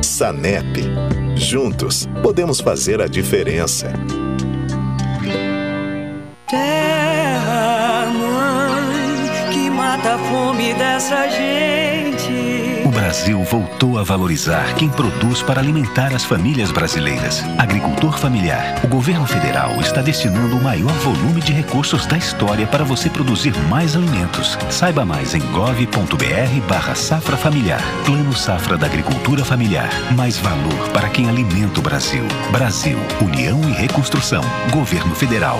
SANEP 0.02 1.07
Juntos, 1.40 2.08
podemos 2.24 2.60
fazer 2.60 3.02
a 3.02 3.08
diferença. 3.08 3.94
Terra, 6.50 8.08
mãe, 8.08 9.52
que 9.54 9.70
mata 9.70 10.16
a 10.16 10.18
fome 10.18 10.74
dessa 10.74 11.28
gente. 11.30 11.97
Brasil 13.18 13.44
voltou 13.46 13.98
a 13.98 14.04
valorizar 14.04 14.76
quem 14.76 14.90
produz 14.90 15.42
para 15.42 15.60
alimentar 15.60 16.14
as 16.14 16.24
famílias 16.24 16.72
brasileiras. 16.72 17.44
Agricultor 17.58 18.16
familiar. 18.16 18.80
O 18.84 18.88
governo 18.88 19.26
federal 19.26 19.72
está 19.82 20.04
destinando 20.04 20.56
o 20.56 20.64
maior 20.64 20.94
volume 21.00 21.42
de 21.42 21.52
recursos 21.52 22.06
da 22.06 22.16
história 22.16 22.68
para 22.68 22.84
você 22.84 23.10
produzir 23.10 23.58
mais 23.70 23.96
alimentos. 23.96 24.56
Saiba 24.70 25.04
mais 25.04 25.34
em 25.34 25.40
gov.br 25.52 26.68
barra 26.70 26.94
safra 26.94 27.36
familiar. 27.36 27.82
Plano 28.06 28.34
Safra 28.34 28.78
da 28.78 28.86
Agricultura 28.86 29.44
Familiar. 29.44 29.90
Mais 30.16 30.38
valor 30.38 30.90
para 30.94 31.10
quem 31.10 31.28
alimenta 31.28 31.80
o 31.80 31.84
Brasil. 31.84 32.24
Brasil, 32.52 33.00
União 33.20 33.60
e 33.68 33.72
Reconstrução. 33.72 34.44
Governo 34.72 35.16
Federal. 35.16 35.60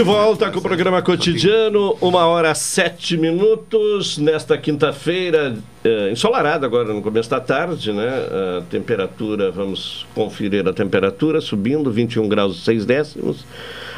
De 0.00 0.04
volta 0.04 0.50
com 0.50 0.60
o 0.60 0.62
programa 0.62 1.02
cotidiano, 1.02 1.94
uma 2.00 2.24
hora 2.24 2.54
sete 2.54 3.18
minutos, 3.18 4.16
nesta 4.16 4.56
quinta-feira, 4.56 5.54
eh, 5.84 6.08
ensolarada 6.10 6.64
agora 6.64 6.90
no 6.94 7.02
começo 7.02 7.28
da 7.28 7.38
tarde, 7.38 7.92
né? 7.92 8.08
A 8.08 8.62
temperatura, 8.62 9.50
vamos 9.50 10.06
conferir 10.14 10.66
a 10.66 10.72
temperatura, 10.72 11.38
subindo, 11.42 11.92
21 11.92 12.26
graus 12.30 12.62
e 12.62 12.64
6 12.64 12.86
décimos. 12.86 13.44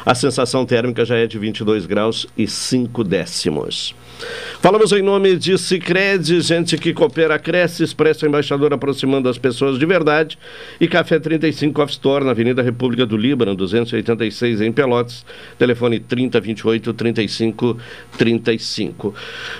A 0.05 0.13
sensação 0.13 0.65
térmica 0.65 1.05
já 1.05 1.15
é 1.15 1.25
de 1.25 1.39
22 1.39 1.85
graus 1.85 2.27
e 2.37 2.49
5 2.49 3.01
décimos. 3.05 3.95
Falamos 4.63 4.93
em 4.93 5.01
nome 5.01 5.35
de 5.35 5.57
Cicred, 5.57 6.39
gente 6.39 6.77
que 6.77 6.93
coopera, 6.93 7.37
cresce, 7.37 7.83
expressa 7.83 8.25
embaixador 8.25 8.73
aproximando 8.73 9.27
as 9.27 9.37
pessoas 9.37 9.77
de 9.77 9.85
verdade. 9.85 10.37
E 10.79 10.87
Café 10.87 11.19
35 11.19 11.81
Off 11.81 11.91
Store, 11.91 12.23
na 12.23 12.31
Avenida 12.31 12.61
República 12.61 13.05
do 13.05 13.17
Líbano, 13.17 13.55
286 13.55 14.61
em 14.61 14.71
Pelotas. 14.71 15.25
Telefone 15.59 15.99
3028 15.99 16.93
35 16.93 17.77
35. 18.17 19.13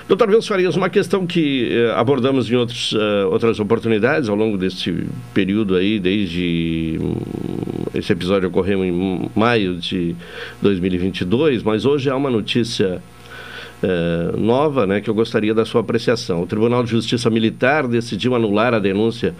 Doutor 0.08 0.30
Vilso 0.30 0.48
Farias, 0.48 0.74
uma 0.74 0.88
questão 0.88 1.26
que 1.26 1.68
eh, 1.70 1.92
abordamos 1.94 2.50
em 2.50 2.54
outros, 2.54 2.94
eh, 2.94 3.24
outras 3.26 3.60
oportunidades 3.60 4.30
ao 4.30 4.36
longo 4.36 4.56
desse 4.56 5.06
período 5.34 5.76
aí, 5.76 6.00
desde 6.00 6.98
esse 7.94 8.10
episódio 8.10 8.48
ocorreu 8.48 8.82
em 8.82 9.30
maio 9.34 9.76
de 9.76 10.16
2022, 10.62 11.62
mas 11.62 11.84
hoje 11.84 12.08
há 12.08 12.16
uma 12.16 12.30
notícia 12.30 13.02
eh, 13.84 14.36
nova, 14.38 14.86
né, 14.86 15.00
que 15.00 15.10
eu 15.10 15.14
gostaria 15.14 15.52
da 15.52 15.64
sua 15.64 15.82
apreciação. 15.82 16.42
O 16.42 16.46
Tribunal 16.46 16.82
de 16.82 16.90
Justiça 16.90 17.28
Militar 17.28 17.86
decidiu 17.86 18.34
anular 18.34 18.72
a 18.72 18.78
denúncia 18.78 19.34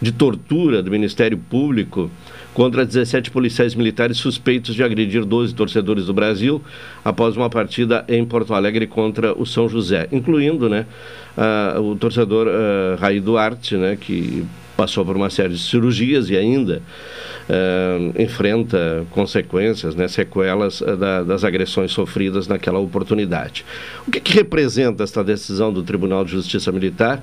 de 0.00 0.12
tortura 0.12 0.82
do 0.82 0.90
Ministério 0.90 1.36
Público 1.36 2.08
contra 2.54 2.84
17 2.86 3.30
policiais 3.30 3.74
militares 3.74 4.16
suspeitos 4.16 4.74
de 4.74 4.82
agredir 4.82 5.24
12 5.24 5.54
torcedores 5.54 6.06
do 6.06 6.14
Brasil 6.14 6.62
após 7.04 7.36
uma 7.36 7.50
partida 7.50 8.04
em 8.08 8.24
Porto 8.24 8.54
Alegre 8.54 8.86
contra 8.86 9.32
o 9.32 9.44
São 9.44 9.68
José, 9.68 10.08
incluindo 10.12 10.68
né, 10.68 10.86
uh, 11.36 11.80
o 11.80 11.96
torcedor 11.96 12.46
uh, 12.46 13.00
Raí 13.00 13.20
Duarte, 13.20 13.76
né, 13.76 13.96
que 14.00 14.44
passou 14.78 15.04
por 15.04 15.16
uma 15.16 15.28
série 15.28 15.54
de 15.54 15.58
cirurgias 15.58 16.30
e 16.30 16.36
ainda 16.36 16.80
uh, 17.48 18.22
enfrenta 18.22 19.04
consequências, 19.10 19.96
né, 19.96 20.06
sequelas 20.06 20.80
uh, 20.80 20.96
da, 20.96 21.24
das 21.24 21.42
agressões 21.42 21.90
sofridas 21.90 22.46
naquela 22.46 22.78
oportunidade. 22.78 23.66
O 24.06 24.10
que, 24.12 24.20
que, 24.20 24.34
representa 24.34 25.02
esta 25.02 25.24
decisão 25.24 25.72
do 25.72 25.82
Tribunal 25.82 26.24
de 26.24 26.30
Justiça 26.30 26.70
Militar 26.70 27.20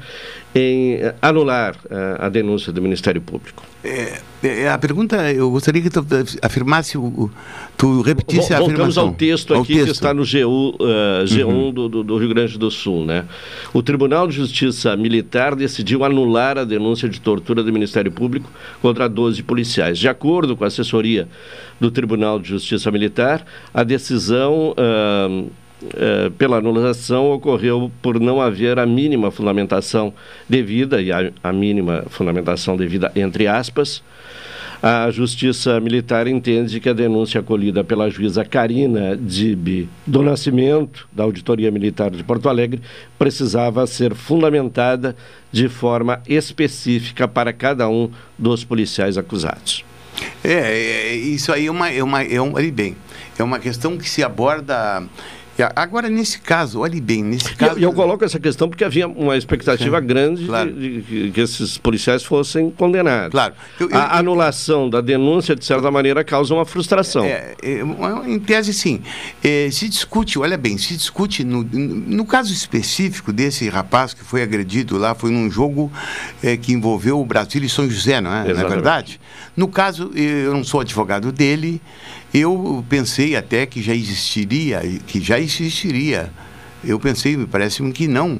em 0.55 0.95
uh, 0.95 1.13
anular 1.21 1.75
a 2.17 2.29
denúncia 2.29 2.71
do 2.71 2.81
Ministério 2.81 3.21
Público? 3.21 3.61
É, 3.83 4.21
é, 4.41 4.69
a 4.69 4.77
pergunta, 4.77 5.31
eu 5.31 5.51
gostaria 5.51 5.81
que 5.81 5.89
tu 5.89 6.03
afirmasse, 6.41 6.97
o, 6.97 7.29
tu 7.77 8.01
repetisse 8.01 8.53
a 8.53 8.57
Voltamos 8.57 8.97
afirmação. 8.97 9.07
ao 9.07 9.13
texto 9.13 9.53
aqui 9.53 9.73
texto. 9.73 9.85
que 9.85 9.91
está 9.91 10.13
no 10.13 10.23
GU, 10.23 10.77
G1 11.25 11.45
uhum. 11.45 11.71
do, 11.71 12.03
do 12.03 12.17
Rio 12.17 12.29
Grande 12.29 12.57
do 12.57 12.71
Sul, 12.71 13.05
né? 13.05 13.25
O 13.73 13.83
Tribunal 13.83 14.27
de 14.27 14.35
Justiça 14.35 14.95
Militar 14.95 15.55
decidiu 15.55 16.03
anular 16.03 16.57
a 16.57 16.63
denúncia 16.63 17.09
de 17.09 17.19
tortura 17.19 17.61
do 17.61 17.71
Ministério 17.71 18.11
Público 18.11 18.49
contra 18.81 19.07
12 19.07 19.43
policiais. 19.43 19.99
De 19.99 20.07
acordo 20.07 20.55
com 20.55 20.63
a 20.63 20.67
assessoria 20.67 21.27
do 21.79 21.91
Tribunal 21.91 22.39
de 22.39 22.49
Justiça 22.49 22.89
Militar, 22.89 23.45
a 23.73 23.83
decisão 23.83 24.71
uh, 24.71 25.51
uh, 25.87 26.31
pela 26.31 26.57
anulação 26.57 27.31
ocorreu 27.31 27.91
por 28.01 28.19
não 28.19 28.41
haver 28.41 28.79
a 28.79 28.85
mínima 28.85 29.31
fundamentação 29.31 30.13
devida, 30.47 31.01
e 31.01 31.11
a, 31.11 31.31
a 31.43 31.53
mínima 31.53 32.05
fundamentação 32.09 32.75
devida 32.75 33.11
entre 33.15 33.47
aspas, 33.47 34.03
a 34.81 35.09
Justiça 35.09 35.79
Militar 35.79 36.27
entende 36.27 36.79
que 36.79 36.87
a 36.87 36.93
denúncia 36.93 37.39
acolhida 37.39 37.83
pela 37.83 38.09
juíza 38.09 38.45
Karina 38.45 39.17
Dib 39.17 39.89
do 40.05 40.21
Nascimento, 40.21 41.07
da 41.11 41.23
Auditoria 41.23 41.71
Militar 41.71 42.11
de 42.11 42.23
Porto 42.23 42.47
Alegre, 42.47 42.81
precisava 43.17 43.87
ser 43.87 44.13
fundamentada 44.13 45.15
de 45.51 45.67
forma 45.69 46.21
específica 46.27 47.27
para 47.27 47.51
cada 47.51 47.89
um 47.89 48.11
dos 48.37 48.63
policiais 48.63 49.17
acusados. 49.17 49.83
É, 50.43 50.51
é 50.51 51.15
isso 51.15 51.51
aí 51.51 51.65
é 51.65 51.71
uma, 51.71 51.89
é 51.89 52.03
uma, 52.03 52.21
é 52.21 52.41
um, 52.41 52.53
bem, 52.71 52.95
é 53.39 53.43
uma 53.43 53.59
questão 53.59 53.97
que 53.97 54.07
se 54.07 54.23
aborda 54.23 55.03
Agora, 55.75 56.09
nesse 56.09 56.39
caso, 56.39 56.79
olhe 56.79 56.99
bem, 56.99 57.23
nesse 57.23 57.55
caso. 57.55 57.79
E 57.79 57.83
eu, 57.83 57.89
eu, 57.89 57.93
coloco 57.93 58.25
essa 58.25 58.39
questão 58.39 58.67
porque 58.67 58.83
havia 58.83 59.07
uma 59.07 59.37
expectativa 59.37 60.01
Sim, 60.01 60.07
grande 60.07 60.45
claro. 60.45 60.71
de, 60.71 61.01
de, 61.01 61.31
que 61.31 61.39
esses 61.39 61.77
policiais 61.77 62.23
fossem 62.23 62.69
condenados. 62.69 63.31
Claro. 63.31 63.53
Eu, 63.79 63.89
eu, 63.89 63.97
a 63.97 64.17
anulação 64.17 64.89
da 64.89 64.99
denúncia, 64.99 65.55
de 65.55 65.63
certa 65.63 65.89
maneira, 65.89 66.23
causa 66.23 66.53
uma 66.53 66.65
frustração. 66.65 67.23
É, 67.23 67.55
é, 67.63 67.81
em 68.27 68.39
tese, 68.39 68.73
sim. 68.73 69.01
É, 69.41 69.69
se 69.71 69.87
discute, 69.87 70.37
olha 70.37 70.57
bem, 70.57 70.77
se 70.77 70.95
discute, 70.95 71.43
no, 71.45 71.63
no 71.63 72.25
caso 72.25 72.51
específico 72.51 73.31
desse 73.31 73.69
rapaz 73.69 74.13
que 74.13 74.23
foi 74.23 74.41
agredido 74.41 74.97
lá, 74.97 75.15
foi 75.15 75.31
num 75.31 75.49
jogo 75.49 75.91
é, 76.43 76.57
que 76.57 76.73
envolveu 76.73 77.19
o 77.19 77.25
Brasil 77.25 77.63
e 77.63 77.69
São 77.69 77.89
José, 77.89 78.19
não 78.19 78.31
é? 78.31 78.41
Exatamente. 78.41 78.59
Não 78.59 78.65
é 78.65 78.69
verdade? 78.69 79.21
No 79.55 79.69
caso, 79.69 80.11
eu 80.13 80.53
não 80.53 80.63
sou 80.63 80.81
advogado 80.81 81.31
dele. 81.31 81.81
Eu 82.37 82.83
pensei 82.89 83.33
até 83.37 83.65
que 83.65 83.81
já 83.81 83.95
existiria, 83.95 84.81
que 85.07 85.21
já 85.21 85.39
existiria. 85.39 86.29
Eu 86.83 86.99
pensei, 86.99 87.37
me 87.37 87.47
parece-me 87.47 87.93
que 87.93 88.09
não, 88.09 88.37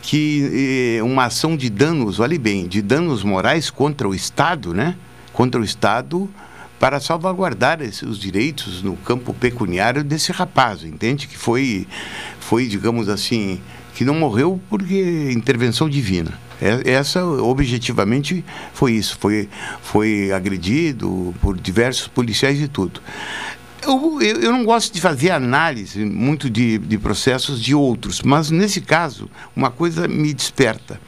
que 0.00 0.98
eh, 0.98 1.02
uma 1.02 1.24
ação 1.24 1.56
de 1.56 1.68
danos, 1.68 2.20
olhe 2.20 2.38
bem, 2.38 2.68
de 2.68 2.80
danos 2.80 3.24
morais 3.24 3.70
contra 3.70 4.08
o 4.08 4.14
Estado, 4.14 4.72
né? 4.72 4.94
Contra 5.32 5.60
o 5.60 5.64
Estado 5.64 6.30
para 6.78 7.00
salvaguardar 7.00 7.80
os 7.82 8.20
direitos 8.20 8.84
no 8.84 8.94
campo 8.98 9.34
pecuniário 9.34 10.04
desse 10.04 10.30
rapaz, 10.30 10.84
entende? 10.84 11.26
Que 11.26 11.36
foi, 11.36 11.88
foi 12.38 12.68
digamos 12.68 13.08
assim, 13.08 13.60
que 13.94 14.04
não 14.04 14.14
morreu 14.14 14.60
porque 14.68 15.30
intervenção 15.32 15.88
divina. 15.88 16.38
É, 16.60 16.92
essa, 16.92 17.24
objetivamente, 17.24 18.44
foi 18.72 18.92
isso. 18.92 19.16
Foi, 19.18 19.48
foi 19.82 20.32
agredido 20.32 21.34
por 21.40 21.58
diversos 21.58 22.08
policiais 22.08 22.60
e 22.60 22.68
tudo. 22.68 23.00
Eu, 23.82 24.18
eu, 24.22 24.40
eu, 24.40 24.52
não 24.52 24.64
gosto 24.64 24.94
de 24.94 25.00
fazer 25.00 25.30
análise 25.30 26.04
muito 26.04 26.48
de, 26.48 26.78
de 26.78 26.96
processos 26.96 27.60
de 27.62 27.74
outros, 27.74 28.22
mas 28.22 28.50
nesse 28.50 28.80
caso, 28.80 29.28
uma 29.54 29.70
coisa 29.70 30.08
me 30.08 30.32
desperta. 30.32 30.98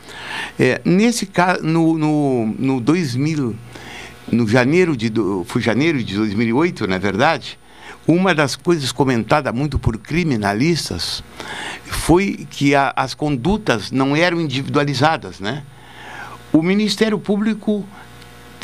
É, 0.58 0.80
nesse 0.84 1.24
caso, 1.24 1.62
no, 1.62 1.96
no, 1.96 2.46
no 2.58 2.80
2000, 2.80 3.56
no 4.30 4.46
janeiro 4.46 4.94
de, 4.94 5.10
foi 5.46 5.62
janeiro 5.62 6.02
de 6.04 6.16
2008, 6.16 6.86
na 6.86 6.96
é 6.96 6.98
verdade, 6.98 7.58
uma 8.06 8.34
das 8.34 8.54
coisas 8.54 8.92
comentada 8.92 9.52
muito 9.52 9.78
por 9.78 9.98
criminalistas 9.98 11.24
foi 11.84 12.46
que 12.48 12.74
a, 12.74 12.92
as 12.94 13.14
condutas 13.14 13.90
não 13.90 14.14
eram 14.14 14.40
individualizadas, 14.40 15.40
né? 15.40 15.64
O 16.52 16.62
Ministério 16.62 17.18
Público 17.18 17.84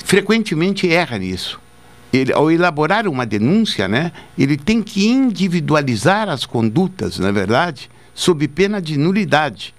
frequentemente 0.04 0.90
erra 0.90 1.18
nisso. 1.18 1.60
Ele, 2.12 2.32
ao 2.32 2.50
elaborar 2.50 3.08
uma 3.08 3.24
denúncia, 3.24 3.88
né, 3.88 4.12
ele 4.38 4.56
tem 4.56 4.82
que 4.82 5.08
individualizar 5.08 6.28
as 6.28 6.44
condutas, 6.44 7.18
na 7.18 7.28
é 7.28 7.32
verdade, 7.32 7.90
sob 8.14 8.46
pena 8.48 8.80
de 8.82 8.98
nulidade. 8.98 9.74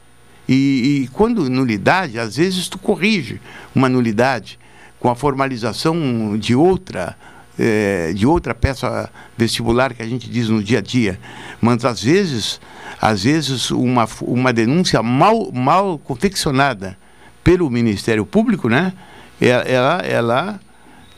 E, 0.50 1.04
e, 1.04 1.08
quando 1.14 1.50
nulidade, 1.50 2.20
às 2.20 2.36
vezes 2.36 2.68
tu 2.68 2.78
corrige 2.78 3.40
uma 3.74 3.88
nulidade 3.88 4.60
com 5.00 5.10
a 5.10 5.16
formalização 5.16 6.38
de 6.38 6.56
outra 6.56 7.16
é, 7.58 8.12
de 8.14 8.26
outra 8.26 8.54
peça 8.54 9.10
vestibular 9.38 9.94
que 9.94 10.02
a 10.02 10.08
gente 10.08 10.30
diz 10.30 10.50
no 10.50 10.64
dia 10.64 10.80
a 10.80 10.82
dia, 10.82 11.20
mas 11.62 11.86
às 11.86 12.04
vezes, 12.04 12.60
às 13.02 13.24
vezes 13.24 13.72
uma, 13.72 14.08
uma 14.22 14.52
denúncia 14.52 15.02
mal, 15.04 15.52
mal 15.52 16.00
confeccionada 16.00 16.98
pelo 17.44 17.70
Ministério 17.70 18.26
Público, 18.26 18.70
né, 18.70 18.94
é, 19.42 19.48
ela, 19.48 19.98
ela, 20.00 20.60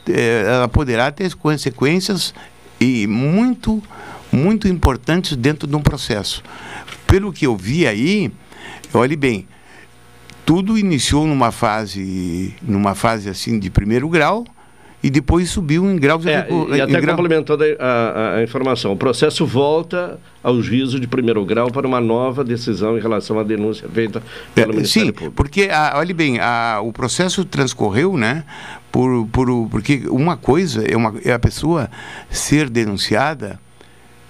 é, 0.08 0.44
ela 0.46 0.68
poderá 0.68 1.10
ter 1.10 1.34
consequências 1.34 2.34
e 2.80 3.06
muito, 3.06 3.82
muito 4.30 4.68
importantes 4.68 5.36
dentro 5.36 5.66
de 5.66 5.74
um 5.76 5.82
processo. 5.82 6.42
Pelo 7.06 7.32
que 7.32 7.46
eu 7.46 7.56
vi 7.56 7.86
aí, 7.86 8.30
olhe 8.92 9.16
bem, 9.16 9.46
tudo 10.44 10.78
iniciou 10.78 11.26
numa 11.26 11.50
fase, 11.50 12.54
numa 12.62 12.94
fase 12.94 13.28
assim 13.28 13.58
de 13.58 13.70
primeiro 13.70 14.08
grau, 14.08 14.44
e 15.02 15.10
depois 15.10 15.50
subiu 15.50 15.88
em 15.90 15.96
graus... 15.96 16.24
É, 16.26 16.48
e 16.74 16.80
até 16.80 17.00
grau... 17.00 17.16
complementando 17.16 17.62
a, 17.78 17.84
a, 17.84 18.34
a, 18.36 18.42
informação, 18.42 18.92
o 18.92 18.96
processo 18.96 19.46
volta 19.46 20.18
ao 20.42 20.60
juízo 20.62 20.98
de 20.98 21.06
primeiro 21.06 21.44
grau 21.44 21.70
para 21.70 21.86
uma 21.86 22.00
nova 22.00 22.42
decisão 22.42 22.96
em 22.96 23.00
relação 23.00 23.38
à 23.38 23.42
denúncia 23.42 23.88
feita 23.88 24.22
pelo 24.54 24.72
é, 24.72 24.76
Ministério 24.76 25.08
sim, 25.08 25.12
Público. 25.12 25.34
porque, 25.36 25.68
a, 25.70 25.94
olhe 25.96 26.12
bem, 26.12 26.40
a, 26.40 26.80
o 26.82 26.92
processo 26.92 27.44
transcorreu, 27.44 28.16
né, 28.16 28.44
por, 28.90 29.26
por, 29.26 29.68
porque 29.70 30.04
uma 30.08 30.36
coisa 30.36 30.84
é, 30.84 30.96
uma, 30.96 31.14
é 31.24 31.32
a 31.32 31.38
pessoa 31.38 31.90
ser 32.30 32.70
denunciada 32.70 33.60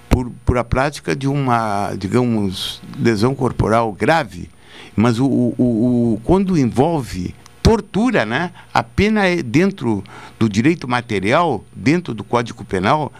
por, 0.09 0.31
por 0.45 0.59
a 0.59 0.65
prática 0.65 1.15
de 1.15 1.29
uma, 1.29 1.95
digamos, 1.97 2.83
lesão 2.99 3.35
corporal 3.35 3.93
grave, 3.93 4.49
mas 4.97 5.19
o, 5.19 5.27
o, 5.27 5.55
o, 5.59 6.21
quando 6.25 6.59
envolve 6.59 7.35
tortura, 7.67 8.25
né? 8.25 8.53
A 8.73 8.81
pena 8.81 9.27
é 9.27 9.43
dentro 9.43 10.05
do 10.39 10.49
direito 10.49 10.87
material, 10.87 11.65
dentro 11.75 12.15
do 12.15 12.23
Código 12.23 12.65
Penal, 12.65 13.13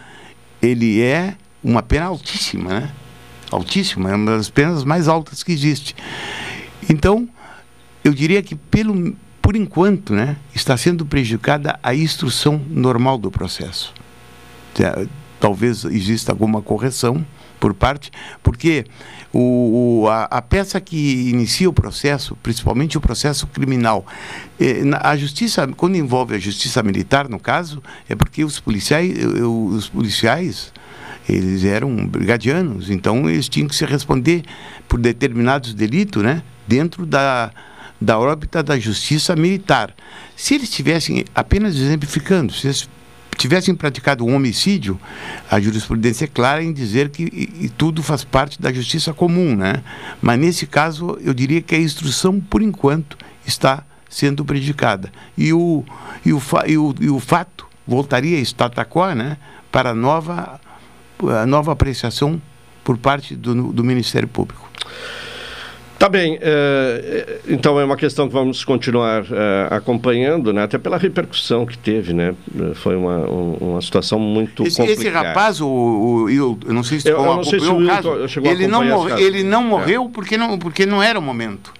ele 0.61 1.01
é 1.01 1.35
uma 1.61 1.83
pena 1.83 2.05
altíssima, 2.05 2.79
né? 2.79 2.91
Altíssima, 3.51 4.09
é 4.09 4.15
uma 4.15 4.37
das 4.37 4.49
penas 4.49 4.85
mais 4.85 5.09
altas 5.09 5.43
que 5.43 5.51
existe. 5.51 5.93
Então, 6.89 7.27
eu 8.05 8.13
diria 8.13 8.41
que 8.41 8.55
pelo 8.55 9.13
por 9.41 9.55
enquanto, 9.55 10.13
né, 10.13 10.37
está 10.53 10.75
sendo 10.75 11.05
prejudicada 11.05 11.77
a 11.83 11.93
instrução 11.93 12.61
normal 12.69 13.17
do 13.17 13.29
processo. 13.29 13.93
Talvez 15.39 15.83
exista 15.85 16.31
alguma 16.31 16.61
correção 16.61 17.25
por 17.59 17.73
parte, 17.73 18.11
porque 18.41 18.85
o, 19.33 20.01
o 20.03 20.07
a, 20.07 20.23
a, 20.25 20.41
peça 20.41 20.79
que 20.79 21.29
inicia 21.29 21.69
o 21.69 21.73
processo, 21.73 22.35
principalmente 22.41 22.97
o 22.97 23.01
processo 23.01 23.47
criminal, 23.47 24.05
eh, 24.59 24.81
a 25.01 25.15
justiça, 25.17 25.67
quando 25.75 25.95
envolve 25.95 26.35
a 26.35 26.39
justiça 26.39 26.81
militar, 26.83 27.27
no 27.27 27.39
caso, 27.39 27.81
é 28.07 28.15
porque 28.15 28.43
os 28.43 28.59
policiais, 28.59 29.13
os 29.41 29.89
policiais 29.89 30.71
eles 31.27 31.65
eram 31.65 32.07
brigadianos, 32.07 32.89
então 32.89 33.29
eles 33.29 33.49
tinham 33.49 33.67
que 33.67 33.75
se 33.75 33.85
responder 33.85 34.43
por 34.87 34.99
determinados 34.99 35.73
delitos, 35.73 36.23
né, 36.23 36.41
dentro 36.67 37.05
da 37.05 37.51
da 37.99 38.19
órbita 38.19 38.61
da 38.61 38.77
justiça 38.77 39.35
militar. 39.35 39.93
Se 40.35 40.53
eles 40.53 40.69
estivessem 40.69 41.25
apenas 41.33 41.75
exemplificando, 41.75 42.53
se 42.53 42.67
eles 42.67 42.89
tivessem 43.37 43.75
praticado 43.75 44.25
um 44.25 44.35
homicídio, 44.35 44.99
a 45.49 45.59
jurisprudência 45.59 46.25
é 46.25 46.27
clara 46.27 46.63
em 46.63 46.73
dizer 46.73 47.09
que 47.09 47.23
e, 47.23 47.65
e 47.65 47.69
tudo 47.69 48.01
faz 48.01 48.23
parte 48.23 48.61
da 48.61 48.71
justiça 48.71 49.13
comum, 49.13 49.55
né? 49.55 49.83
Mas 50.21 50.39
nesse 50.39 50.65
caso, 50.65 51.17
eu 51.21 51.33
diria 51.33 51.61
que 51.61 51.75
a 51.75 51.79
instrução, 51.79 52.39
por 52.39 52.61
enquanto, 52.61 53.17
está 53.45 53.83
sendo 54.09 54.43
prejudicada. 54.45 55.11
E 55.37 55.53
o, 55.53 55.83
e 56.25 56.33
o, 56.33 56.41
e 56.65 56.77
o, 56.77 56.95
e 57.01 57.09
o 57.09 57.19
fato 57.19 57.67
voltaria 57.85 58.37
a 58.37 58.85
quo, 58.85 59.13
né? 59.13 59.37
Para 59.71 59.93
nova, 59.93 60.59
a 61.41 61.45
nova 61.45 61.71
apreciação 61.71 62.41
por 62.83 62.97
parte 62.97 63.35
do, 63.35 63.71
do 63.73 63.83
Ministério 63.83 64.27
Público. 64.27 64.69
Tá 65.97 66.07
bem, 66.07 66.37
é, 66.39 67.39
então 67.47 67.79
é 67.79 67.83
uma 67.83 67.97
questão 67.97 68.27
que 68.27 68.33
vamos 68.33 68.63
continuar 68.63 69.25
é, 69.31 69.67
acompanhando, 69.71 70.53
né? 70.53 70.63
até 70.63 70.77
pela 70.77 70.95
repercussão 70.95 71.65
que 71.65 71.75
teve, 71.75 72.13
né? 72.13 72.35
Foi 72.75 72.95
uma, 72.95 73.17
uma 73.25 73.81
situação 73.81 74.19
muito 74.19 74.63
esse, 74.63 74.77
complicada. 74.77 75.01
Esse 75.01 75.09
rapaz, 75.09 75.59
o, 75.59 75.67
o, 75.67 76.29
eu 76.29 76.59
não 76.67 76.83
sei 76.83 76.99
se, 76.99 77.09
eu, 77.09 77.17
eu 77.17 77.35
não 77.35 77.43
sei 77.43 77.59
se 77.59 77.67
o, 77.67 77.83
o 77.83 77.87
caso, 77.87 78.09
ele, 78.43 78.67
não 78.67 78.85
morre, 78.85 79.23
ele 79.23 79.43
não 79.43 79.63
morreu 79.63 80.05
é. 80.05 80.09
porque, 80.13 80.37
não, 80.37 80.59
porque 80.59 80.85
não 80.85 81.01
era 81.01 81.17
o 81.17 81.21
momento. 81.21 81.73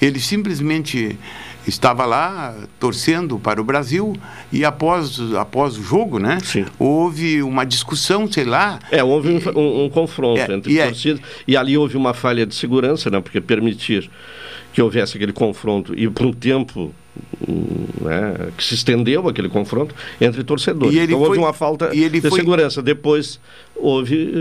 Ele 0.00 0.20
simplesmente 0.20 1.18
estava 1.66 2.04
lá 2.04 2.54
torcendo 2.78 3.38
para 3.38 3.60
o 3.60 3.64
Brasil 3.64 4.14
e 4.52 4.64
após, 4.64 5.18
após 5.34 5.76
o 5.76 5.82
jogo, 5.82 6.18
né? 6.18 6.38
Sim. 6.42 6.64
Houve 6.78 7.42
uma 7.42 7.64
discussão, 7.64 8.30
sei 8.30 8.44
lá. 8.44 8.78
É, 8.90 9.02
houve 9.02 9.28
um, 9.28 9.58
um, 9.58 9.84
um, 9.84 9.90
confronto 9.90 10.40
é, 10.40 10.54
entre 10.54 10.72
e 10.72 10.82
torcidas 10.82 11.20
é, 11.20 11.24
e 11.46 11.56
ali 11.56 11.76
houve 11.76 11.96
uma 11.96 12.14
falha 12.14 12.44
de 12.44 12.54
segurança, 12.54 13.10
né? 13.10 13.20
Porque 13.20 13.40
permitir 13.40 14.10
que 14.72 14.80
houvesse 14.80 15.16
aquele 15.16 15.32
confronto 15.32 15.94
e 15.98 16.08
por 16.08 16.26
um 16.26 16.32
tempo 16.32 16.94
né, 18.00 18.52
que 18.56 18.64
se 18.64 18.74
estendeu 18.74 19.28
aquele 19.28 19.48
confronto 19.48 19.94
entre 20.20 20.42
torcedores. 20.42 20.96
então 20.96 21.18
foi, 21.18 21.28
houve 21.28 21.38
uma 21.38 21.52
falta 21.52 21.90
de 21.90 22.20
foi, 22.20 22.30
segurança. 22.30 22.82
Depois 22.82 23.38
houve 23.76 24.32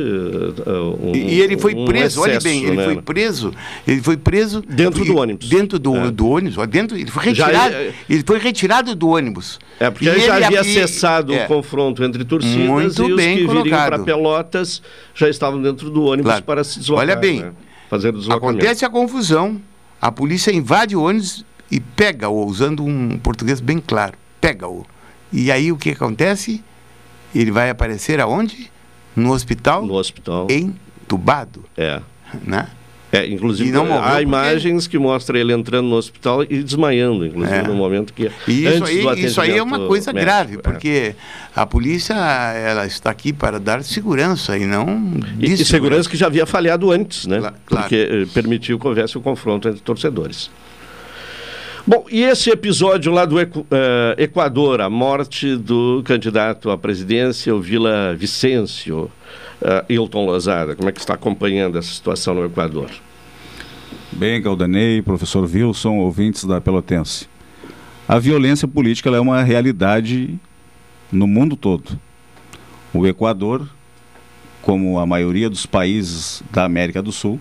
uh, 0.65 1.09
um, 1.09 1.15
e 1.15 1.41
ele 1.41 1.57
foi 1.57 1.73
preso. 1.85 2.21
Um 2.21 2.25
excesso, 2.25 2.29
olha 2.29 2.39
bem, 2.39 2.63
ele 2.63 2.77
né? 2.77 2.85
foi 2.85 3.01
preso. 3.01 3.53
Ele 3.87 4.01
foi 4.01 4.17
preso 4.17 4.61
dentro 4.61 5.03
do 5.03 5.17
ônibus. 5.17 5.49
Dentro 5.49 5.77
do, 5.77 5.95
é. 5.97 6.11
do 6.11 6.29
ônibus. 6.29 6.67
Dentro, 6.67 6.97
ele 6.97 7.11
foi 7.11 7.25
retirado. 7.25 7.73
Já, 7.73 7.81
ele 8.09 8.23
foi 8.25 8.39
retirado 8.39 8.95
do 8.95 9.09
ônibus. 9.09 9.59
É 9.79 9.89
porque 9.89 10.07
ele 10.07 10.21
já 10.21 10.35
havia 10.35 10.61
e, 10.61 10.73
cessado 10.73 11.33
é, 11.33 11.43
o 11.43 11.47
confronto 11.47 12.03
entre 12.03 12.23
torcidas 12.23 12.67
muito 12.67 13.03
e 13.03 13.11
os 13.11 13.17
bem 13.17 13.37
que 13.37 13.45
colocado. 13.45 13.63
viriam 13.63 13.85
para 13.85 13.99
Pelotas 13.99 14.81
já 15.13 15.27
estavam 15.27 15.61
dentro 15.61 15.89
do 15.89 16.03
ônibus 16.03 16.31
claro. 16.31 16.43
para 16.43 16.63
se 16.63 16.79
deslocar. 16.79 17.05
Olha 17.05 17.15
bem, 17.15 17.41
né? 17.41 17.51
fazer 17.89 18.09
o 18.09 18.17
deslocamento. 18.17 18.59
Acontece 18.59 18.85
a 18.85 18.89
confusão. 18.89 19.59
A 20.01 20.11
polícia 20.11 20.51
invade 20.51 20.95
o 20.95 21.03
ônibus 21.03 21.45
e 21.69 21.79
pega-o, 21.79 22.45
usando 22.45 22.83
um 22.83 23.19
português 23.19 23.61
bem 23.61 23.79
claro, 23.79 24.17
pega-o. 24.41 24.85
E 25.31 25.51
aí 25.51 25.71
o 25.71 25.77
que 25.77 25.91
acontece? 25.91 26.63
Ele 27.33 27.51
vai 27.51 27.69
aparecer 27.69 28.19
aonde? 28.19 28.71
No 29.15 29.31
hospital? 29.31 29.85
No 29.85 29.93
hospital. 29.93 30.47
Entubado. 30.49 31.63
É. 31.77 32.01
Né? 32.43 32.67
É, 33.11 33.27
inclusive 33.27 33.71
há 34.01 34.21
imagens 34.21 34.87
que 34.87 34.97
mostram 34.97 35.37
ele 35.37 35.51
entrando 35.51 35.87
no 35.87 35.95
hospital 35.95 36.43
e 36.43 36.63
desmaiando, 36.63 37.25
inclusive 37.25 37.57
é. 37.57 37.63
no 37.63 37.73
momento 37.73 38.13
que 38.13 38.31
e 38.47 38.65
isso 38.65 38.83
aí, 38.85 39.25
isso 39.25 39.41
aí 39.41 39.57
é 39.57 39.61
uma 39.61 39.85
coisa 39.85 40.13
médico, 40.13 40.31
grave, 40.31 40.55
é. 40.55 40.57
porque 40.59 41.15
a 41.53 41.65
polícia 41.65 42.13
ela 42.13 42.85
está 42.85 43.09
aqui 43.09 43.33
para 43.33 43.59
dar 43.59 43.83
segurança 43.83 44.57
e 44.57 44.65
não 44.65 45.13
e, 45.39 45.51
e 45.51 45.65
segurança 45.65 46.09
que 46.09 46.15
já 46.15 46.27
havia 46.27 46.45
falhado 46.45 46.89
antes, 46.89 47.27
né? 47.27 47.39
Claro. 47.39 47.55
Porque 47.65 47.95
eh, 47.95 48.25
permitiu 48.33 48.79
que 48.79 48.87
houvesse 48.87 49.17
o 49.17 49.21
confronto 49.21 49.67
entre 49.67 49.81
torcedores. 49.81 50.49
Bom, 51.85 52.05
e 52.09 52.23
esse 52.23 52.49
episódio 52.49 53.11
lá 53.11 53.25
do 53.25 53.37
uh, 53.37 53.41
Equador, 54.17 54.81
a 54.81 54.89
morte 54.89 55.55
do 55.55 56.01
candidato 56.05 56.69
à 56.69 56.77
presidência, 56.77 57.53
o 57.53 57.59
Vila 57.59 58.15
Vicêncio, 58.15 59.11
Hilton 59.87 60.25
Lozada, 60.25 60.75
como 60.75 60.89
é 60.89 60.91
que 60.91 60.99
está 60.99 61.13
acompanhando 61.13 61.77
essa 61.77 61.93
situação 61.93 62.33
no 62.33 62.45
Equador? 62.45 62.89
Bem, 64.11 64.41
Galdanei, 64.41 65.01
professor 65.01 65.43
Wilson, 65.43 65.97
ouvintes 65.97 66.43
da 66.43 66.59
Pelotense. 66.59 67.27
A 68.07 68.19
violência 68.19 68.67
política 68.67 69.09
é 69.09 69.19
uma 69.19 69.41
realidade 69.41 70.37
no 71.11 71.27
mundo 71.27 71.55
todo. 71.55 71.99
O 72.93 73.07
Equador, 73.07 73.69
como 74.61 74.99
a 74.99 75.05
maioria 75.05 75.49
dos 75.49 75.65
países 75.65 76.43
da 76.51 76.65
América 76.65 77.01
do 77.01 77.11
Sul, 77.11 77.39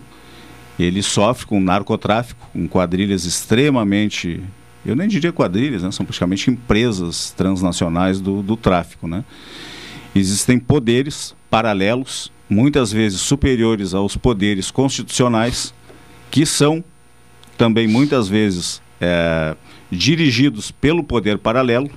ele 0.79 1.03
sofre 1.03 1.45
com 1.45 1.59
narcotráfico, 1.59 2.49
com 2.53 2.67
quadrilhas 2.67 3.25
extremamente, 3.25 4.41
eu 4.85 4.95
nem 4.95 5.07
diria 5.07 5.31
quadrilhas, 5.33 5.83
né? 5.83 5.91
são 5.91 6.05
praticamente 6.05 6.49
empresas 6.49 7.31
transnacionais 7.31 8.21
do, 8.21 8.41
do 8.41 8.55
tráfico. 8.55 9.07
Né? 9.07 9.25
Existem 10.15 10.57
poderes 10.57 11.35
paralelos, 11.51 12.31
muitas 12.49 12.91
vezes 12.91 13.19
superiores 13.19 13.93
aos 13.93 14.15
poderes 14.15 14.71
constitucionais, 14.71 15.73
que 16.31 16.45
são 16.45 16.83
também 17.57 17.87
muitas 17.87 18.29
vezes 18.29 18.81
é, 18.99 19.55
dirigidos 19.91 20.71
pelo 20.71 21.03
poder 21.03 21.37
paralelo. 21.37 21.91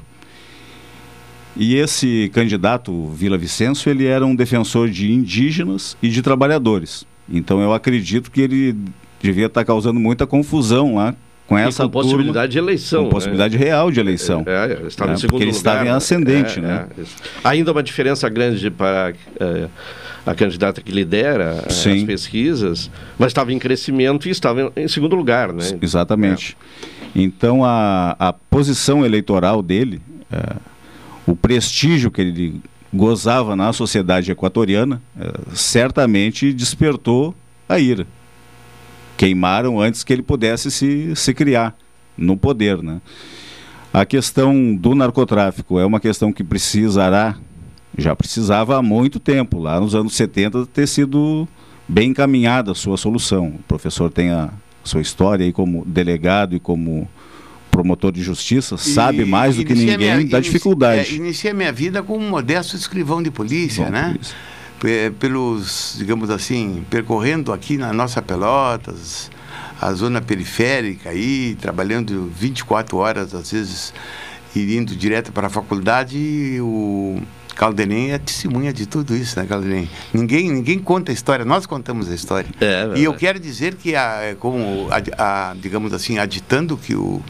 E 1.57 1.76
esse 1.76 2.30
candidato, 2.34 3.09
Vila 3.11 3.38
Vicêncio, 3.38 3.88
ele 3.88 4.07
era 4.07 4.26
um 4.26 4.34
defensor 4.34 4.90
de 4.90 5.12
indígenas 5.12 5.96
e 6.02 6.09
de 6.09 6.20
trabalhadores. 6.20 7.07
Então 7.28 7.61
eu 7.61 7.72
acredito 7.72 8.30
que 8.30 8.40
ele 8.40 8.76
devia 9.22 9.46
estar 9.46 9.64
causando 9.64 10.00
muita 10.00 10.26
confusão 10.26 10.96
lá 10.96 11.14
com 11.47 11.59
essa 11.59 11.84
com 11.84 11.90
possibilidade 11.90 12.53
de 12.53 12.59
eleição. 12.59 13.01
Com 13.01 13.07
né? 13.07 13.11
possibilidade 13.12 13.57
real 13.57 13.90
de 13.90 14.01
eleição. 14.01 14.45
É, 14.47 14.72
é 14.84 14.86
estava 14.86 15.11
né? 15.11 15.16
em 15.16 15.20
segundo 15.20 15.30
Porque 15.30 15.45
ele 15.45 15.53
lugar, 15.53 15.72
estava 15.72 15.86
em 15.86 15.88
ascendente, 15.90 16.59
é, 16.59 16.62
né? 16.62 16.86
É, 16.99 17.03
Ainda 17.45 17.72
uma 17.72 17.82
diferença 17.82 18.28
grande 18.28 18.70
para 18.70 19.12
é, 19.38 19.68
a 20.24 20.34
candidata 20.34 20.80
que 20.80 20.90
lidera 20.90 21.64
Sim. 21.68 21.99
as 21.99 22.03
pesquisas, 22.05 22.90
mas 23.18 23.28
estava 23.28 23.53
em 23.53 23.59
crescimento 23.59 24.26
e 24.26 24.30
estava 24.30 24.62
em, 24.62 24.84
em 24.84 24.88
segundo 24.88 25.14
lugar, 25.14 25.53
né? 25.53 25.64
Exatamente. 25.80 26.57
Então 27.14 27.64
a, 27.64 28.16
a 28.18 28.32
posição 28.32 29.05
eleitoral 29.05 29.62
dele, 29.62 30.01
é, 30.32 30.57
o 31.26 31.36
prestígio 31.36 32.11
que 32.11 32.20
ele 32.20 32.61
gozava 32.92 33.55
na 33.55 33.72
sociedade 33.72 34.30
equatoriana, 34.30 35.03
é, 35.18 35.30
certamente 35.53 36.53
despertou 36.53 37.34
a 37.68 37.78
ira. 37.78 38.07
Queimaram 39.16 39.80
antes 39.80 40.02
que 40.02 40.12
ele 40.12 40.22
pudesse 40.22 40.70
se, 40.70 41.14
se 41.14 41.34
criar 41.34 41.76
no 42.16 42.36
poder. 42.36 42.82
Né? 42.82 43.00
A 43.92 44.04
questão 44.04 44.74
do 44.74 44.94
narcotráfico 44.94 45.78
é 45.78 45.86
uma 45.86 46.00
questão 46.00 46.32
que 46.32 46.42
precisará, 46.42 47.36
já 47.96 48.14
precisava 48.14 48.76
há 48.76 48.82
muito 48.82 49.20
tempo, 49.20 49.58
lá 49.58 49.80
nos 49.80 49.94
anos 49.94 50.14
70, 50.14 50.66
ter 50.66 50.86
sido 50.86 51.48
bem 51.88 52.10
encaminhada 52.10 52.72
a 52.72 52.74
sua 52.74 52.96
solução. 52.96 53.48
O 53.48 53.62
professor 53.68 54.10
tem 54.10 54.30
a 54.30 54.50
sua 54.82 55.00
história 55.00 55.44
aí 55.44 55.52
como 55.52 55.84
delegado 55.86 56.54
e 56.56 56.60
como 56.60 57.08
promotor 57.70 58.12
de 58.12 58.22
justiça, 58.22 58.76
sabe 58.76 59.24
mais 59.24 59.56
do 59.56 59.64
que 59.64 59.74
ninguém 59.74 59.98
minha, 59.98 60.24
da 60.26 60.38
dificuldade. 60.38 61.12
É, 61.12 61.16
iniciei 61.16 61.52
minha 61.52 61.72
vida 61.72 62.04
como 62.04 62.24
um 62.24 62.30
modesto 62.30 62.76
escrivão 62.76 63.20
de 63.20 63.32
polícia, 63.32 63.86
Bom, 63.86 63.90
né? 63.90 64.12
Polícia. 64.12 64.36
Pelos, 65.18 65.95
digamos 65.97 66.30
assim, 66.30 66.85
percorrendo 66.91 67.53
aqui 67.53 67.76
na 67.76 67.93
nossa 67.93 68.20
Pelotas, 68.20 69.30
a 69.80 69.93
zona 69.93 70.20
periférica 70.20 71.11
aí, 71.11 71.57
trabalhando 71.61 72.30
24 72.35 72.97
horas, 72.97 73.35
às 73.35 73.51
vezes, 73.51 73.95
e 74.55 74.76
indo 74.76 74.95
direto 74.95 75.32
para 75.32 75.47
a 75.47 75.51
faculdade, 75.51 76.59
o 76.61 77.20
Caldenem 77.57 78.12
é 78.12 78.18
testemunha 78.18 78.72
de 78.72 78.87
tudo 78.87 79.16
isso, 79.16 79.39
né, 79.39 79.47
Caldenem? 79.47 79.89
Ninguém, 80.12 80.51
ninguém 80.51 80.78
conta 80.78 81.12
a 81.12 81.14
história, 81.14 81.45
nós 81.45 81.66
contamos 81.66 82.11
a 82.11 82.14
história. 82.14 82.51
É, 82.61 82.93
e 82.97 83.05
eu 83.05 83.14
quero 83.14 83.39
dizer 83.41 83.74
que, 83.76 83.97
a, 83.97 84.37
como, 84.39 84.89
a, 84.91 85.51
a, 85.51 85.55
digamos 85.55 85.93
assim, 85.93 86.18
aditando 86.18 86.76
que 86.76 86.95
o 86.95 87.22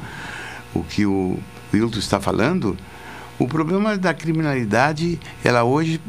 o 0.74 0.82
que 0.82 1.06
o 1.06 1.38
Wilton 1.72 1.98
está 1.98 2.20
falando, 2.20 2.76
o 3.38 3.48
problema 3.48 3.96
da 3.98 4.14
criminalidade, 4.14 5.18
ela 5.42 5.64
hoje, 5.64 6.00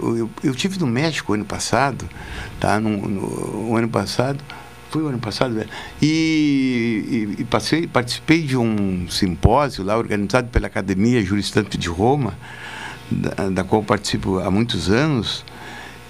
eu, 0.00 0.30
eu, 0.42 0.54
tive 0.54 0.78
no 0.78 0.86
México 0.86 1.32
ano 1.32 1.44
passado, 1.44 2.08
tá? 2.60 2.78
No, 2.78 3.08
no, 3.08 3.76
ano 3.76 3.88
passado, 3.88 4.38
foi 4.90 5.02
o 5.02 5.08
ano 5.08 5.18
passado, 5.18 5.54
né? 5.54 5.66
e, 6.00 7.34
e, 7.36 7.42
e 7.42 7.44
passei, 7.44 7.88
participei 7.88 8.42
de 8.42 8.56
um 8.56 9.08
simpósio 9.08 9.82
lá 9.82 9.96
organizado 9.98 10.48
pela 10.48 10.68
Academia 10.68 11.20
Juristante 11.22 11.76
de 11.76 11.88
Roma, 11.88 12.34
da, 13.10 13.50
da 13.50 13.64
qual 13.64 13.82
participo 13.82 14.38
há 14.38 14.50
muitos 14.50 14.88
anos, 14.88 15.44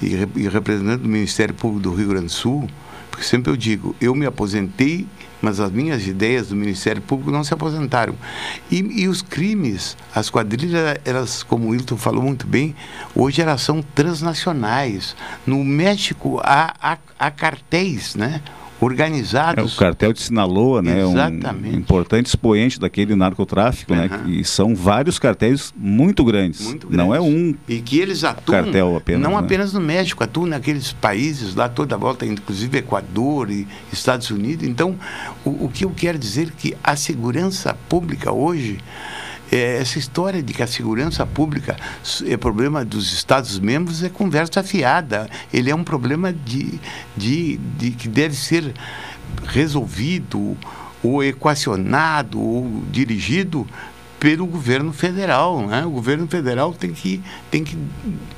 e, 0.02 0.08
e 0.36 0.48
representando 0.48 1.04
o 1.04 1.08
Ministério 1.08 1.54
Público 1.54 1.82
do 1.82 1.94
Rio 1.94 2.08
Grande 2.08 2.26
do 2.26 2.32
Sul, 2.32 2.68
porque 3.10 3.24
sempre 3.24 3.50
eu 3.50 3.56
digo, 3.56 3.96
eu 3.98 4.14
me 4.14 4.26
aposentei 4.26 5.06
mas 5.44 5.60
as 5.60 5.70
minhas 5.70 6.06
ideias 6.06 6.48
do 6.48 6.56
Ministério 6.56 7.02
Público 7.02 7.30
não 7.30 7.44
se 7.44 7.52
aposentaram. 7.52 8.16
E, 8.70 8.78
e 9.02 9.08
os 9.08 9.20
crimes, 9.20 9.94
as 10.14 10.30
quadrilhas, 10.30 10.98
elas, 11.04 11.42
como 11.42 11.66
o 11.66 11.70
Wilton 11.70 11.98
falou 11.98 12.22
muito 12.22 12.46
bem, 12.46 12.74
hoje 13.14 13.42
elas 13.42 13.60
são 13.60 13.82
transnacionais. 13.82 15.14
No 15.46 15.62
México 15.62 16.40
há, 16.42 16.74
há, 16.80 16.98
há 17.18 17.30
cartéis, 17.30 18.14
né? 18.14 18.40
Organizados. 18.84 19.72
É, 19.72 19.74
o 19.74 19.78
cartel 19.78 20.12
de 20.12 20.20
Sinaloa, 20.20 20.82
né? 20.82 21.00
Exatamente. 21.00 21.76
Um 21.76 21.78
importante 21.78 22.26
expoente 22.26 22.78
daquele 22.78 23.14
narcotráfico, 23.14 23.92
uhum. 23.92 23.98
né? 23.98 24.08
E 24.26 24.44
são 24.44 24.74
vários 24.74 25.18
cartéis 25.18 25.72
muito 25.76 26.24
grandes. 26.24 26.60
muito 26.62 26.86
grandes. 26.88 26.96
Não 27.06 27.14
é 27.14 27.20
um 27.20 27.54
e 27.68 27.80
que 27.80 27.98
eles 27.98 28.24
atuam 28.24 28.62
cartel 28.62 28.96
apenas, 28.96 29.22
não 29.22 29.32
né? 29.32 29.38
apenas 29.38 29.72
no 29.72 29.80
México, 29.80 30.22
atuam 30.22 30.46
naqueles 30.46 30.92
países 30.92 31.54
lá 31.54 31.68
toda 31.68 31.94
a 31.94 31.98
volta, 31.98 32.26
inclusive 32.26 32.78
Equador 32.78 33.50
e 33.50 33.66
Estados 33.92 34.30
Unidos. 34.30 34.66
Então, 34.66 34.96
o, 35.44 35.66
o 35.66 35.70
que 35.72 35.84
eu 35.84 35.90
quero 35.90 36.18
dizer 36.18 36.48
é 36.48 36.52
que 36.56 36.76
a 36.82 36.96
segurança 36.96 37.76
pública 37.88 38.32
hoje 38.32 38.78
é, 39.54 39.80
essa 39.80 40.00
história 40.00 40.42
de 40.42 40.52
que 40.52 40.62
a 40.62 40.66
segurança 40.66 41.24
pública 41.24 41.76
é 42.26 42.36
problema 42.36 42.84
dos 42.84 43.12
Estados-membros 43.12 44.02
é 44.02 44.08
conversa 44.08 44.64
fiada. 44.64 45.30
Ele 45.52 45.70
é 45.70 45.74
um 45.74 45.84
problema 45.84 46.32
de, 46.32 46.80
de, 47.16 47.56
de 47.78 47.92
que 47.92 48.08
deve 48.08 48.34
ser 48.34 48.74
resolvido 49.46 50.56
ou 51.02 51.22
equacionado 51.22 52.40
ou 52.40 52.82
dirigido 52.90 53.64
pelo 54.18 54.44
governo 54.46 54.92
federal. 54.92 55.64
Né? 55.66 55.84
O 55.84 55.90
governo 55.90 56.26
federal 56.26 56.72
tem 56.72 56.92
que, 56.92 57.22
tem 57.50 57.62
que 57.62 57.78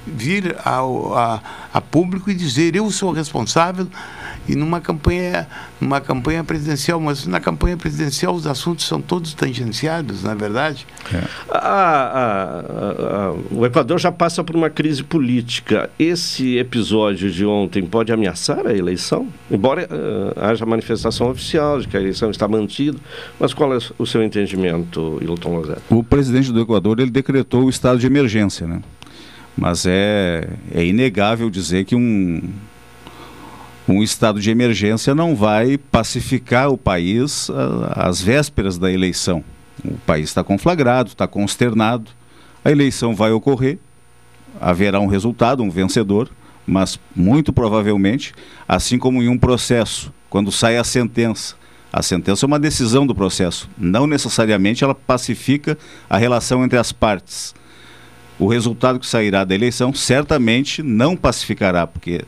vir 0.07 0.55
ao, 0.65 1.17
a, 1.17 1.43
a 1.73 1.81
público 1.81 2.31
e 2.31 2.35
dizer 2.35 2.77
eu 2.77 2.91
sou 2.91 3.13
responsável 3.13 3.89
e 4.49 4.55
numa 4.55 4.81
campanha, 4.81 5.47
numa 5.81 6.01
campanha 6.01 6.45
presidencial, 6.45 7.01
mas 7.01 7.27
na 7.27 7.41
campanha 7.41 7.77
presidencial 7.77 8.35
os 8.35 8.47
assuntos 8.47 8.87
são 8.87 9.01
todos 9.01 9.35
tangenciados, 9.35 10.23
na 10.23 10.33
é 10.33 10.35
verdade. 10.35 10.87
É. 11.13 11.23
A, 11.51 11.59
a, 11.59 12.61
a, 13.29 13.33
o 13.51 13.65
Equador 13.65 13.99
já 13.99 14.13
passa 14.13 14.45
por 14.45 14.55
uma 14.55 14.71
crise 14.71 15.03
política. 15.03 15.91
Esse 15.99 16.59
episódio 16.59 17.31
de 17.31 17.45
ontem 17.45 17.85
pode 17.85 18.13
ameaçar 18.13 18.67
a 18.67 18.75
eleição? 18.75 19.29
Embora 19.51 19.89
uh, 19.91 20.41
haja 20.41 20.65
manifestação 20.67 21.31
oficial 21.31 21.81
de 21.81 21.89
que 21.89 21.97
a 21.97 22.01
eleição 22.01 22.31
está 22.31 22.47
mantida, 22.47 22.99
mas 23.41 23.53
qual 23.55 23.75
é 23.75 23.79
o 23.99 24.07
seu 24.07 24.23
entendimento, 24.23 25.19
Hilton 25.21 25.57
Lozé? 25.57 25.77
O 25.91 26.03
presidente 26.03 26.53
do 26.53 26.61
Equador 26.61 27.01
ele 27.01 27.11
decretou 27.11 27.65
o 27.65 27.71
estado 27.71 27.99
de 27.99 28.07
emergência, 28.07 28.67
né? 28.67 28.81
Mas 29.57 29.87
é, 29.87 30.49
é 30.75 30.85
inegável 30.85 31.49
dizer 31.49 31.85
que 31.85 31.97
um 31.97 32.43
um 33.89 34.03
estado 34.03 34.41
de 34.41 34.51
emergência 34.51 35.15
não 35.15 35.35
vai 35.35 35.79
pacificar 35.79 36.71
o 36.71 36.79
país 36.79 37.49
ah, 37.51 38.09
às 38.09 38.21
vésperas 38.21 38.79
da 38.79 38.91
eleição. 38.91 39.45
O 39.85 39.97
país 39.99 40.29
está 40.29 40.43
conflagrado, 40.43 41.11
está 41.11 41.27
consternado. 41.27 42.11
A 42.65 42.71
eleição 42.71 43.15
vai 43.15 43.31
ocorrer, 43.31 43.79
haverá 44.61 44.99
um 44.99 45.07
resultado, 45.07 45.63
um 45.63 45.71
vencedor, 45.71 46.29
mas 46.67 46.99
muito 47.15 47.53
provavelmente, 47.53 48.35
assim 48.67 48.99
como 48.99 49.23
em 49.23 49.29
um 49.29 49.39
processo, 49.39 50.13
quando 50.29 50.51
sai 50.51 50.77
a 50.77 50.83
sentença, 50.83 51.55
a 51.93 52.03
sentença 52.03 52.45
é 52.45 52.49
uma 52.49 52.59
decisão 52.59 53.07
do 53.07 53.15
processo, 53.15 53.71
não 53.79 54.07
necessariamente 54.07 54.83
ela 54.83 54.95
pacifica 54.95 55.79
a 56.11 56.17
relação 56.17 56.65
entre 56.65 56.79
as 56.79 56.91
partes. 56.91 57.55
O 58.39 58.49
resultado 58.49 58.99
que 58.99 59.07
sairá 59.07 59.45
da 59.45 59.55
eleição 59.55 59.95
certamente 59.95 60.83
não 60.83 61.17
pacificará, 61.17 61.87
porque 61.87 62.23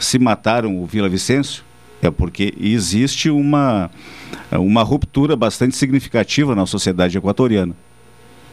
se 0.00 0.18
mataram 0.18 0.82
o 0.82 0.86
Vila 0.86 1.08
Vicêncio 1.08 1.62
é 2.02 2.10
porque 2.10 2.54
existe 2.58 3.30
uma, 3.30 3.90
uma 4.52 4.82
ruptura 4.82 5.36
bastante 5.36 5.76
significativa 5.76 6.54
na 6.54 6.64
sociedade 6.66 7.16
equatoriana. 7.18 7.74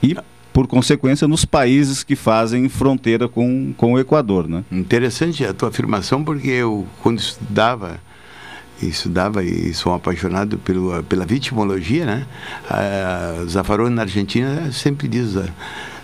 E, 0.04 0.16
por 0.52 0.68
consequência, 0.68 1.28
nos 1.28 1.46
países 1.46 2.04
que 2.04 2.16
fazem 2.16 2.68
fronteira 2.68 3.28
com, 3.28 3.74
com 3.78 3.94
o 3.94 4.00
Equador. 4.00 4.48
Né? 4.48 4.64
Interessante 4.72 5.46
a 5.46 5.54
tua 5.54 5.70
afirmação, 5.70 6.24
porque 6.24 6.50
eu, 6.50 6.86
quando 7.02 7.20
estudava 7.20 8.00
estudava 8.80 9.44
e 9.44 9.74
sou 9.74 9.92
apaixonado 9.94 10.60
pelo, 10.60 11.02
pela 11.06 11.26
vitimologia, 11.26 12.06
né? 12.06 12.28
A 12.70 13.90
na 13.90 14.02
Argentina 14.04 14.72
sempre 14.72 15.08
diz 15.08 15.36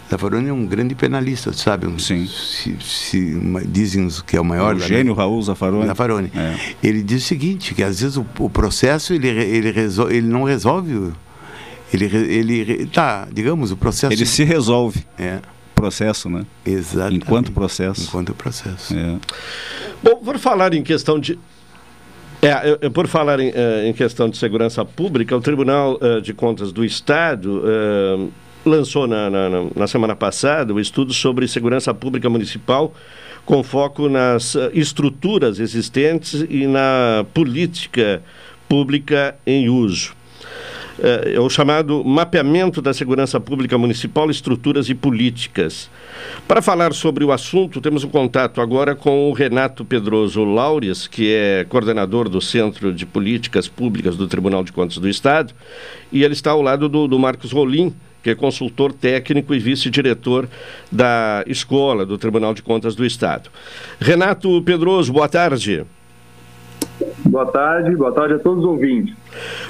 Zaffaroni 0.10 0.49
é 0.49 0.54
um 0.54 0.66
grande 0.66 0.95
penalista, 0.95 1.54
sabe? 1.54 1.88
Um, 1.88 1.97
Sim. 1.97 2.28
Se, 2.28 2.78
se, 2.82 3.34
uma, 3.36 3.62
dizem 3.62 4.08
que 4.26 4.38
é 4.38 4.41
o 4.41 4.45
maior. 4.45 4.76
O 4.76 4.80
gênio 4.80 5.14
Raul 5.14 5.41
Zaffaroni. 5.41 5.88
Zaffaroni. 5.88 6.32
É. 6.36 6.56
Ele 6.84 7.01
diz 7.01 7.24
o 7.24 7.28
seguinte, 7.28 7.74
que 7.74 7.84
às 7.84 7.99
vezes 8.01 8.18
o, 8.18 8.26
o 8.39 8.49
processo 8.49 9.14
ele, 9.14 9.28
ele, 9.28 9.72
resol, 9.72 10.12
ele 10.12 10.28
não 10.28 10.43
resolve. 10.43 11.12
Ele, 11.93 12.06
ele, 12.06 12.86
tá, 12.88 13.28
digamos, 13.32 13.72
o 13.72 13.78
processo. 13.78 14.14
Ele 14.14 14.26
se 14.26 14.43
resolve. 14.43 15.04
É. 15.18 15.39
Processo, 15.76 16.30
né? 16.30 16.45
Exatamente. 16.66 17.24
Enquanto 17.24 17.51
processo. 17.51 18.04
Enquanto 18.04 18.34
processo. 18.34 18.95
É. 18.95 19.18
Bom, 20.04 20.18
por 20.18 20.38
falar 20.38 20.74
em 20.74 20.84
questão 20.84 21.20
de 21.20 21.38
é, 22.43 22.70
eu, 22.70 22.78
eu, 22.82 22.91
por 22.91 23.08
falar 23.08 23.39
em, 23.39 23.51
uh, 23.51 23.86
em, 23.86 23.93
questão 23.93 24.30
de 24.30 24.38
segurança 24.38 24.84
pública, 24.84 25.36
o 25.36 25.39
Tribunal 25.39 25.97
uh, 26.01 26.22
de 26.22 26.34
Contas 26.34 26.74
do 26.74 26.84
Estado 26.84 27.64
uh, 27.64 28.30
lançou 28.66 29.07
na, 29.07 29.30
na, 29.30 29.49
na, 29.76 29.88
semana 29.88 30.16
passada 30.16 30.74
o 30.74 30.80
estudo 30.80 31.14
sobre 31.14 31.47
segurança 31.47 31.93
pública 31.93 32.30
municipal 32.30 32.93
com 33.45 33.61
foco 33.61 34.07
nas 34.07 34.55
eh, 34.55 34.72
estruturas 34.74 35.59
existentes 35.59 36.45
e 36.49 36.66
na 36.66 37.26
política 37.34 38.22
pública 38.70 39.36
em 39.45 39.70
uso. 39.70 40.16
É, 40.99 41.34
é 41.36 41.39
o 41.39 41.49
chamado 41.49 42.03
mapeamento 42.03 42.82
da 42.82 42.93
segurança 42.93 43.39
pública 43.39 43.78
municipal, 43.78 44.30
estruturas 44.30 44.89
e 44.89 44.95
políticas. 44.95 45.89
Para 46.47 46.61
falar 46.61 46.93
sobre 46.93 47.24
o 47.24 47.32
assunto, 47.32 47.82
temos 47.82 48.03
um 48.03 48.09
contato 48.09 48.61
agora 48.61 48.95
com 48.95 49.30
o 49.30 49.34
Renato 49.34 49.84
Pedroso 49.84 50.43
Laures, 50.43 51.07
que 51.07 51.34
é 51.34 51.66
coordenador 51.68 52.30
do 52.30 52.39
Centro 52.39 52.93
de 52.93 53.05
Políticas 53.05 53.68
Públicas 53.68 54.16
do 54.16 54.28
Tribunal 54.28 54.64
de 54.64 54.72
Contas 54.72 54.97
do 54.97 55.09
Estado, 55.09 55.53
e 56.11 56.24
ele 56.24 56.34
está 56.34 56.51
ao 56.51 56.61
lado 56.61 56.88
do, 56.88 57.07
do 57.07 57.18
Marcos 57.18 57.51
Rolim, 57.51 57.93
que 58.24 58.30
é 58.30 58.36
consultor 58.36 58.93
técnico 58.93 59.53
e 59.53 59.59
vice-diretor 59.59 60.47
da 60.89 61.43
escola 61.45 62.05
do 62.05 62.17
Tribunal 62.17 62.53
de 62.53 62.63
Contas 62.63 62.95
do 62.95 63.05
Estado. 63.05 63.49
Renato 63.99 64.61
Pedroso, 64.63 65.11
boa 65.11 65.28
tarde. 65.28 65.86
Boa 67.26 67.45
tarde, 67.45 67.95
boa 67.95 68.11
tarde 68.11 68.36
a 68.36 68.39
todos 68.39 68.63
os 68.63 68.69
ouvintes. 68.69 69.15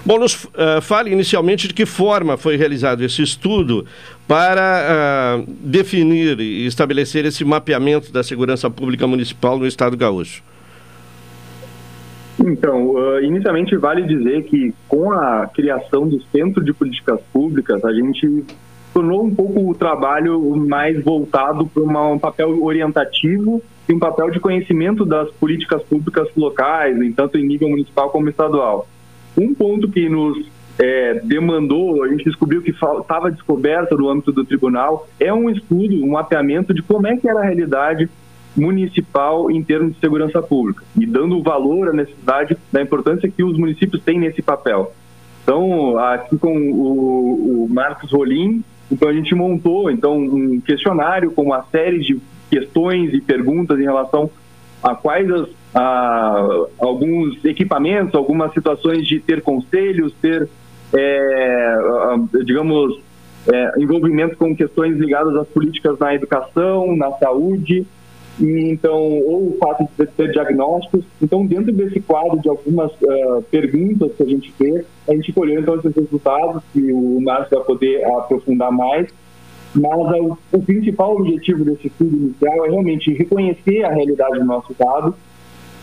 Bom, 0.06 0.20
nos 0.20 0.43
uh, 0.45 0.82
fale 0.82 1.12
inicialmente 1.12 1.68
de 1.68 1.74
que 1.74 1.86
forma 1.86 2.38
foi 2.38 2.56
realizado 2.56 3.04
esse 3.04 3.22
estudo 3.22 3.86
para 4.28 5.39
uh, 5.39 5.51
definir 5.60 6.39
e 6.39 6.66
estabelecer 6.66 7.26
esse 7.26 7.43
mapeamento 7.43 8.12
da 8.12 8.24
segurança 8.24 8.70
pública 8.70 9.08
municipal 9.08 9.58
no 9.58 9.66
Estado 9.66 9.95
gaúcho. 9.97 10.43
Então, 12.40 12.92
uh, 12.92 13.22
inicialmente 13.22 13.76
vale 13.78 14.04
dizer 14.04 14.44
que 14.44 14.74
com 14.88 15.12
a 15.12 15.48
criação 15.48 16.08
do 16.08 16.22
Centro 16.32 16.64
de 16.64 16.74
Políticas 16.74 17.20
Públicas, 17.32 17.84
a 17.86 17.94
gente 17.94 18.46
tornou 18.94 19.24
um 19.24 19.34
pouco 19.34 19.70
o 19.70 19.76
trabalho 19.76 20.56
mais 20.56 21.02
voltado 21.04 21.66
para 21.66 21.84
um 21.84 22.20
papel 22.20 22.64
orientativo 22.64 23.62
e 23.90 23.94
um 23.94 24.00
papel 24.00 24.30
de 24.30 24.40
conhecimento 24.40 25.04
das 25.04 25.30
políticas 25.32 25.82
públicas 25.84 26.28
locais, 26.38 26.96
tanto 27.16 27.38
em 27.38 27.46
nível 27.46 27.70
municipal 27.70 28.10
como 28.10 28.30
estadual. 28.30 28.88
Um 29.36 29.54
ponto 29.54 29.90
que 29.90 30.08
nos 30.08 30.46
é, 30.78 31.16
demandou, 31.24 32.04
a 32.04 32.08
gente 32.08 32.24
descobriu 32.24 32.62
que 32.62 32.72
estava 32.72 33.32
descoberto 33.32 33.98
no 33.98 34.10
âmbito 34.10 34.32
do 34.32 34.46
tribunal, 34.46 35.08
é 35.20 35.34
um 35.34 35.50
estudo, 35.50 36.04
um 36.04 36.12
mapeamento 36.12 36.74
de 36.74 36.82
como 36.84 37.08
é 37.08 37.18
que 37.18 37.28
era 37.28 37.40
a 37.40 37.44
realidade 37.44 38.10
municipal 38.56 39.49
em 39.49 39.64
termos 39.64 39.93
de 39.93 39.99
segurança 39.99 40.41
pública 40.41 40.84
e 40.97 41.06
dando 41.06 41.41
valor 41.41 41.89
à 41.89 41.93
necessidade 41.93 42.58
da 42.72 42.82
importância 42.82 43.30
que 43.30 43.43
os 43.43 43.58
municípios 43.58 44.01
têm 44.04 44.20
nesse 44.20 44.41
papel. 44.41 44.93
Então, 45.43 45.97
aqui 45.97 46.38
com 46.38 46.56
o, 46.56 47.66
o 47.66 47.70
Marcos 47.70 48.12
Rolim, 48.12 48.64
então 48.91 49.10
a 49.10 49.14
gente 49.14 49.34
montou 49.34 49.89
então 49.89 50.18
um 50.18 50.62
questionário 50.62 51.32
com 51.32 51.43
uma 51.43 51.64
série 51.64 51.99
de 51.99 52.20
questões 52.49 53.14
e 53.14 53.20
perguntas 53.20 53.80
em 53.80 53.84
relação 53.84 54.30
a 54.82 54.95
quais 54.95 55.30
as, 55.32 55.49
a, 55.74 56.47
alguns 56.80 57.43
equipamentos, 57.43 58.14
algumas 58.14 58.54
situações 58.54 59.08
de 59.08 59.20
ter 59.20 59.41
conselhos, 59.41 60.14
ter, 60.22 60.47
é, 60.93 61.76
digamos, 62.45 62.99
é, 63.51 63.82
envolvimento 63.82 64.38
com 64.38 64.56
questões 64.56 64.97
ligadas 64.97 65.36
às 65.36 65.47
políticas 65.47 65.97
na 65.99 66.14
educação, 66.14 66.95
na 66.95 67.12
saúde, 67.14 67.86
e, 68.40 68.72
então, 68.72 68.98
ou 68.98 69.50
o 69.50 69.58
fato 69.60 69.88
de 69.98 70.08
ter 70.08 70.32
diagnósticos. 70.32 71.06
Então, 71.22 71.46
dentro 71.46 71.72
desse 71.72 72.00
quadro 72.00 72.40
de 72.40 72.50
algumas 72.50 72.92
uh, 72.94 73.44
perguntas 73.52 74.12
que 74.16 74.24
a 74.24 74.26
gente 74.26 74.52
fez, 74.54 74.86
a 75.08 75.14
gente 75.14 75.32
colheu 75.32 75.62
então 75.62 75.76
esses 75.76 75.96
resultados 75.96 76.64
que 76.74 76.92
o 76.92 77.22
Márcio 77.22 77.58
vai 77.58 77.66
poder 77.66 78.04
aprofundar 78.06 78.72
mais. 78.72 79.08
Mas 79.76 80.20
uh, 80.20 80.38
o 80.52 80.62
principal 80.62 81.16
objetivo 81.16 81.64
desse 81.64 81.88
estudo 81.88 82.16
inicial 82.16 82.66
é 82.66 82.70
realmente 82.70 83.14
reconhecer 83.14 83.84
a 83.84 83.92
realidade 83.92 84.40
do 84.40 84.46
nosso 84.46 84.72
estado, 84.72 85.16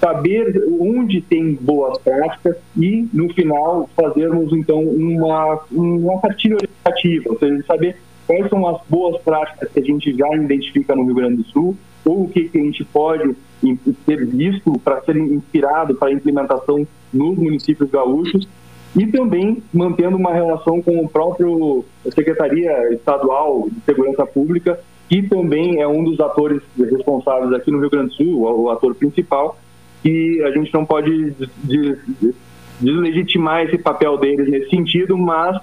saber 0.00 0.64
onde 0.80 1.20
tem 1.20 1.54
boas 1.54 1.98
práticas 1.98 2.56
e, 2.76 3.06
no 3.12 3.32
final, 3.32 3.88
fazermos 3.94 4.52
então 4.52 4.80
uma, 4.82 5.60
uma 5.70 6.20
cartilha 6.20 6.56
orientativa, 6.56 7.30
ou 7.30 7.38
seja, 7.38 7.62
saber 7.66 7.96
quais 8.26 8.48
são 8.48 8.66
as 8.66 8.80
boas 8.88 9.20
práticas 9.22 9.68
que 9.70 9.80
a 9.80 9.84
gente 9.84 10.16
já 10.16 10.28
identifica 10.34 10.96
no 10.96 11.04
Rio 11.04 11.14
Grande 11.14 11.42
do 11.42 11.44
Sul 11.44 11.76
ou 12.04 12.24
o 12.24 12.28
que, 12.28 12.48
que 12.48 12.58
a 12.58 12.62
gente 12.62 12.84
pode 12.84 13.34
ter 14.06 14.26
visto 14.26 14.78
para 14.80 15.00
ser 15.02 15.16
inspirado 15.16 15.94
para 15.94 16.08
a 16.08 16.12
implementação 16.12 16.86
nos 17.12 17.36
municípios 17.36 17.90
gaúchos 17.90 18.48
e 18.96 19.06
também 19.06 19.62
mantendo 19.72 20.16
uma 20.16 20.32
relação 20.32 20.82
com 20.82 21.04
o 21.04 21.08
próprio 21.08 21.84
Secretaria 22.10 22.92
Estadual 22.92 23.68
de 23.70 23.80
Segurança 23.84 24.26
Pública, 24.26 24.80
que 25.08 25.22
também 25.22 25.80
é 25.80 25.86
um 25.86 26.02
dos 26.02 26.18
atores 26.20 26.62
responsáveis 26.78 27.52
aqui 27.52 27.70
no 27.70 27.80
Rio 27.80 27.90
Grande 27.90 28.08
do 28.08 28.14
Sul, 28.14 28.40
o 28.40 28.70
ator 28.70 28.94
principal, 28.94 29.58
e 30.04 30.42
a 30.44 30.50
gente 30.50 30.72
não 30.72 30.84
pode 30.84 31.34
deslegitimar 32.80 33.62
esse 33.62 33.78
papel 33.78 34.16
deles 34.16 34.48
nesse 34.48 34.70
sentido, 34.70 35.16
mas 35.16 35.56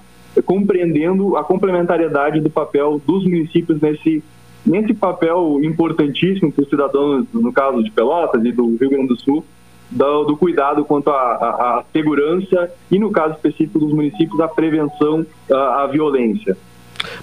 compreendendo 0.44 1.36
a 1.36 1.42
complementariedade 1.42 2.40
do 2.40 2.48
papel 2.48 3.00
dos 3.04 3.24
municípios 3.24 3.80
nesse, 3.80 4.22
nesse 4.68 4.94
papel 4.94 5.60
importantíssimo 5.62 6.52
para 6.52 6.62
os 6.62 6.68
cidadãos, 6.68 7.26
no 7.32 7.52
caso 7.52 7.82
de 7.82 7.90
Pelotas 7.90 8.44
e 8.44 8.52
do 8.52 8.76
Rio 8.76 8.90
Grande 8.90 9.08
do 9.08 9.20
Sul, 9.20 9.44
do, 9.90 10.24
do 10.24 10.36
cuidado 10.36 10.84
quanto 10.84 11.10
à 11.10 11.82
segurança 11.92 12.70
e, 12.90 12.98
no 12.98 13.10
caso 13.10 13.34
específico 13.34 13.78
dos 13.78 13.92
municípios, 13.92 14.38
a 14.40 14.48
prevenção 14.48 15.26
à, 15.50 15.82
à 15.82 15.86
violência. 15.86 16.56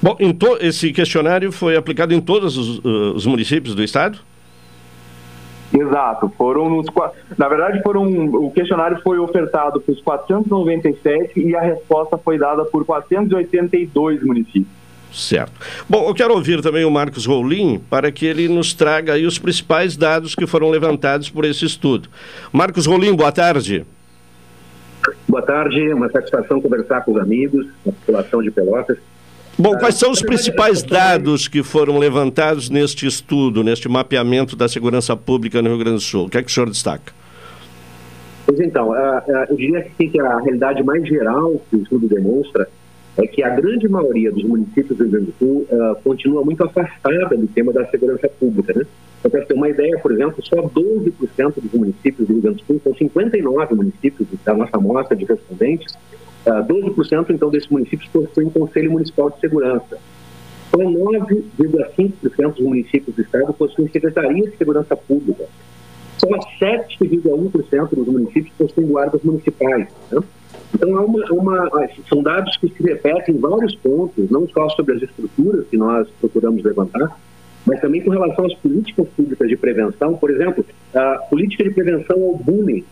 Bom, 0.02 0.18
esse 0.62 0.92
questionário 0.92 1.52
foi 1.52 1.76
aplicado 1.76 2.14
em 2.14 2.22
todos 2.22 2.58
os, 2.58 2.84
os 2.84 3.26
municípios 3.26 3.76
do 3.76 3.84
estado? 3.84 4.20
Exato, 5.74 6.32
foram 6.38 6.70
nos 6.70 6.86
na 7.38 7.50
verdade 7.50 7.82
foram 7.82 8.06
o 8.06 8.52
questionário 8.52 9.02
foi 9.02 9.20
ofertado 9.20 9.82
para 9.82 9.92
os 9.92 10.02
497 10.02 11.40
e 11.40 11.56
a 11.56 11.60
resposta 11.60 12.18
foi 12.18 12.38
dada 12.38 12.64
por 12.66 12.86
482 12.86 14.24
municípios. 14.24 14.68
Certo. 15.16 15.54
Bom, 15.88 16.10
eu 16.10 16.14
quero 16.14 16.34
ouvir 16.34 16.62
também 16.62 16.84
o 16.84 16.92
Marcos 16.92 17.26
Rolim 17.26 17.82
para 17.90 18.12
que 18.12 18.26
ele 18.26 18.50
nos 18.50 18.74
traga 18.74 19.14
aí 19.14 19.26
os 19.26 19.40
principais 19.40 19.96
dados 19.96 20.36
que 20.36 20.46
foram 20.46 20.70
levantados 20.70 21.30
por 21.30 21.46
esse 21.46 21.64
estudo. 21.64 22.10
Marcos 22.52 22.86
Rolim, 22.86 23.16
boa 23.16 23.32
tarde. 23.32 23.86
Boa 25.26 25.42
tarde, 25.42 25.94
uma 25.94 26.10
satisfação 26.10 26.60
conversar 26.60 27.02
com 27.06 27.14
os 27.14 27.22
amigos, 27.22 27.66
a 27.88 27.92
população 27.92 28.44
de 28.44 28.52
Pelotas. 28.52 28.98
Bom, 29.58 29.78
quais 29.78 29.96
são 29.96 30.12
os 30.12 30.22
principais 30.22 30.84
dados 30.84 31.48
que 31.48 31.64
foram 31.64 31.98
levantados 31.98 32.70
neste 32.70 33.08
estudo, 33.08 33.64
neste 33.64 33.88
mapeamento 33.88 34.54
da 34.54 34.68
segurança 34.68 35.16
pública 35.16 35.62
no 35.62 35.70
Rio 35.70 35.78
Grande 35.78 35.96
do 35.96 36.02
Sul? 36.02 36.26
O 36.26 36.30
que 36.30 36.40
é 36.40 36.44
que 36.44 36.52
o 36.52 36.54
senhor 36.54 36.70
destaca? 36.70 37.14
Pois 38.46 38.60
então, 38.60 38.94
eu 39.50 39.56
diria 39.56 39.82
que 39.98 40.20
a 40.20 40.40
realidade 40.40 40.84
mais 40.84 41.08
geral 41.08 41.54
que 41.70 41.78
o 41.78 41.82
estudo 41.84 42.06
demonstra 42.06 42.68
é 43.18 43.28
que 43.28 43.44
a 43.44 43.50
grande 43.50 43.88
maioria 43.88 44.32
dos 44.32 44.44
municípios 44.44 44.98
do 44.98 45.04
Rio 45.04 45.12
Grande 45.12 45.26
do 45.28 45.34
Sul 45.38 45.68
uh, 45.70 45.96
continua 46.04 46.44
muito 46.44 46.64
afastada 46.64 47.38
do 47.38 47.48
tema 47.48 47.72
da 47.72 47.86
segurança 47.88 48.28
pública. 48.28 48.74
Né? 48.74 48.86
Então, 49.20 49.32
para 49.32 49.46
ter 49.46 49.54
uma 49.54 49.70
ideia, 49.70 49.98
por 50.00 50.12
exemplo, 50.12 50.44
só 50.46 50.58
12% 50.58 51.54
dos 51.56 51.72
municípios 51.72 52.28
do 52.28 52.34
Rio 52.34 52.42
Grande 52.42 52.58
do 52.58 52.66
Sul, 52.66 52.82
são 52.84 52.94
59 52.94 53.76
municípios 53.76 54.28
da 54.44 54.54
nossa 54.54 54.76
amostra 54.76 55.16
de 55.16 55.24
respondentes, 55.26 55.94
uh, 56.46 56.52
ah, 56.52 56.64
12% 56.64 57.30
então 57.30 57.50
desses 57.50 57.70
municípios 57.70 58.10
possuem 58.10 58.50
Conselho 58.50 58.92
Municipal 58.92 59.30
de 59.30 59.40
Segurança. 59.40 59.98
Só 60.72 60.78
9,5% 60.78 62.56
dos 62.56 62.60
municípios 62.60 63.16
do 63.16 63.22
estado 63.22 63.54
possuem 63.54 63.88
Secretaria 63.88 64.50
de 64.50 64.58
Segurança 64.58 64.96
Pública. 64.96 65.46
Só 66.18 66.28
7,1% 66.60 67.90
dos 67.96 68.08
municípios 68.08 68.54
possuem 68.58 68.88
guardas 68.88 69.24
municipais. 69.24 69.88
Né? 70.12 70.22
Então, 70.76 70.90
é 70.90 71.00
uma, 71.00 71.26
uma, 71.32 71.90
são 72.10 72.22
dados 72.22 72.58
que 72.58 72.68
se 72.68 72.84
repetem 72.84 73.36
em 73.36 73.40
vários 73.40 73.74
pontos, 73.76 74.30
não 74.30 74.46
só 74.50 74.68
sobre 74.70 74.96
as 74.96 75.02
estruturas 75.04 75.66
que 75.68 75.78
nós 75.78 76.06
procuramos 76.20 76.62
levantar, 76.64 77.18
mas 77.66 77.80
também 77.80 78.02
com 78.02 78.12
relação 78.12 78.46
às 78.46 78.54
políticas 78.56 79.08
públicas 79.16 79.48
de 79.48 79.56
prevenção. 79.56 80.18
Por 80.18 80.30
exemplo, 80.30 80.66
a 80.94 81.18
política 81.30 81.64
de 81.64 81.72
prevenção 81.72 82.22
ao 82.22 82.36
bullying. 82.36 82.84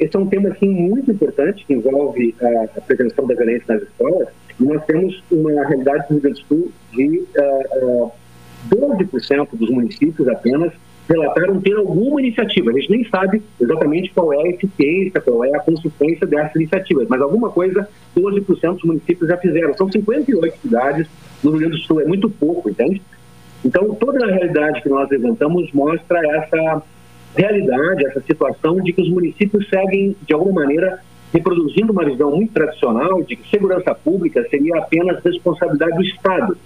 Esse 0.00 0.16
é 0.16 0.18
um 0.18 0.26
tema 0.26 0.48
assim, 0.48 0.68
muito 0.68 1.10
importante 1.10 1.64
que 1.66 1.74
envolve 1.74 2.34
a 2.40 2.80
prevenção 2.80 3.26
da 3.26 3.34
violência 3.34 3.74
nas 3.74 3.82
escolas. 3.82 4.28
E 4.58 4.64
nós 4.64 4.82
temos 4.86 5.22
uma 5.30 5.50
realidade 5.66 6.06
no 6.08 6.16
Rio 6.16 6.22
Grande 6.22 6.40
do 6.40 6.46
Sul 6.48 6.72
de 6.92 7.24
uh, 7.36 8.06
uh, 8.06 8.12
12% 8.74 9.48
dos 9.52 9.70
municípios 9.70 10.26
apenas 10.26 10.72
relataram 11.10 11.60
ter 11.60 11.76
alguma 11.76 12.20
iniciativa. 12.20 12.70
A 12.70 12.74
gente 12.74 12.90
nem 12.90 13.04
sabe 13.08 13.42
exatamente 13.60 14.10
qual 14.14 14.32
é 14.32 14.42
a 14.42 14.48
eficiência, 14.48 15.20
qual 15.20 15.44
é 15.44 15.56
a 15.56 15.60
consistência 15.60 16.26
dessas 16.26 16.54
iniciativas, 16.54 17.08
mas 17.08 17.20
alguma 17.20 17.50
coisa 17.50 17.88
12% 18.16 18.74
dos 18.74 18.84
municípios 18.84 19.28
já 19.28 19.36
fizeram. 19.36 19.74
São 19.74 19.90
58 19.90 20.58
cidades 20.58 21.08
no 21.42 21.50
Rio 21.50 21.60
Grande 21.60 21.76
do 21.76 21.82
Sul, 21.82 22.00
é 22.00 22.04
muito 22.04 22.30
pouco, 22.30 22.70
entende? 22.70 23.02
Então, 23.64 23.94
toda 23.96 24.24
a 24.24 24.30
realidade 24.30 24.82
que 24.82 24.88
nós 24.88 25.10
levantamos 25.10 25.70
mostra 25.72 26.20
essa 26.36 26.82
realidade, 27.36 28.06
essa 28.06 28.20
situação 28.20 28.76
de 28.76 28.92
que 28.92 29.02
os 29.02 29.10
municípios 29.10 29.68
seguem, 29.68 30.16
de 30.26 30.32
alguma 30.32 30.62
maneira, 30.62 31.00
reproduzindo 31.32 31.92
uma 31.92 32.04
visão 32.04 32.30
muito 32.30 32.52
tradicional 32.52 33.22
de 33.22 33.36
que 33.36 33.48
segurança 33.50 33.94
pública 33.94 34.46
seria 34.48 34.78
apenas 34.78 35.22
responsabilidade 35.22 35.96
do 35.96 36.02
Estado 36.02 36.56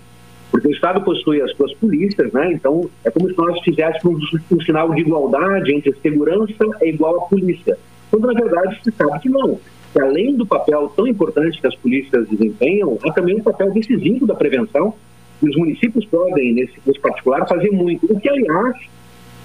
porque 0.54 0.68
o 0.68 0.70
Estado 0.70 1.00
possui 1.00 1.42
as 1.42 1.50
suas 1.56 1.74
polícias, 1.74 2.32
né? 2.32 2.52
Então 2.52 2.88
é 3.04 3.10
como 3.10 3.28
se 3.28 3.36
nós 3.36 3.60
fizéssemos 3.62 4.22
um, 4.32 4.54
um 4.54 4.60
sinal 4.60 4.94
de 4.94 5.00
igualdade 5.00 5.74
entre 5.74 5.92
segurança 6.00 6.64
é 6.80 6.90
igual 6.90 7.16
à 7.16 7.20
polícia. 7.22 7.76
Quando 8.08 8.28
na 8.28 8.40
verdade 8.40 8.78
se 8.84 8.92
sabe 8.92 9.18
que 9.18 9.28
não. 9.28 9.58
Que 9.92 10.00
além 10.00 10.36
do 10.36 10.46
papel 10.46 10.92
tão 10.94 11.08
importante 11.08 11.60
que 11.60 11.66
as 11.66 11.74
polícias 11.74 12.28
desempenham, 12.28 12.96
há 13.04 13.12
também 13.12 13.34
um 13.34 13.42
papel 13.42 13.72
decisivo 13.72 14.28
da 14.28 14.36
prevenção. 14.36 14.94
E 15.42 15.48
os 15.48 15.56
municípios 15.56 16.04
podem, 16.04 16.54
nesse, 16.54 16.74
nesse 16.86 17.00
particular, 17.00 17.48
fazer 17.48 17.72
muito. 17.72 18.06
O 18.08 18.20
que, 18.20 18.28
aliás, 18.28 18.76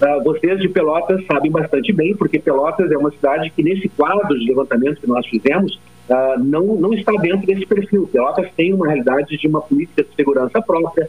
uh, 0.00 0.22
vocês 0.22 0.60
de 0.60 0.68
Pelotas 0.68 1.26
sabem 1.26 1.50
bastante 1.50 1.92
bem, 1.92 2.14
porque 2.14 2.38
Pelotas 2.38 2.88
é 2.88 2.96
uma 2.96 3.10
cidade 3.10 3.50
que, 3.50 3.64
nesse 3.64 3.88
quadro 3.88 4.38
de 4.38 4.46
levantamento 4.46 5.00
que 5.00 5.08
nós 5.08 5.26
fizemos, 5.26 5.80
uh, 6.10 6.42
não, 6.42 6.76
não 6.76 6.92
está 6.92 7.12
dentro 7.12 7.46
desse 7.46 7.64
perfil. 7.64 8.08
Pelotas 8.12 8.48
tem 8.56 8.74
uma 8.74 8.86
realidade 8.86 9.36
de 9.36 9.46
uma 9.46 9.60
política 9.60 10.02
de 10.02 10.14
segurança 10.14 10.60
própria, 10.60 11.08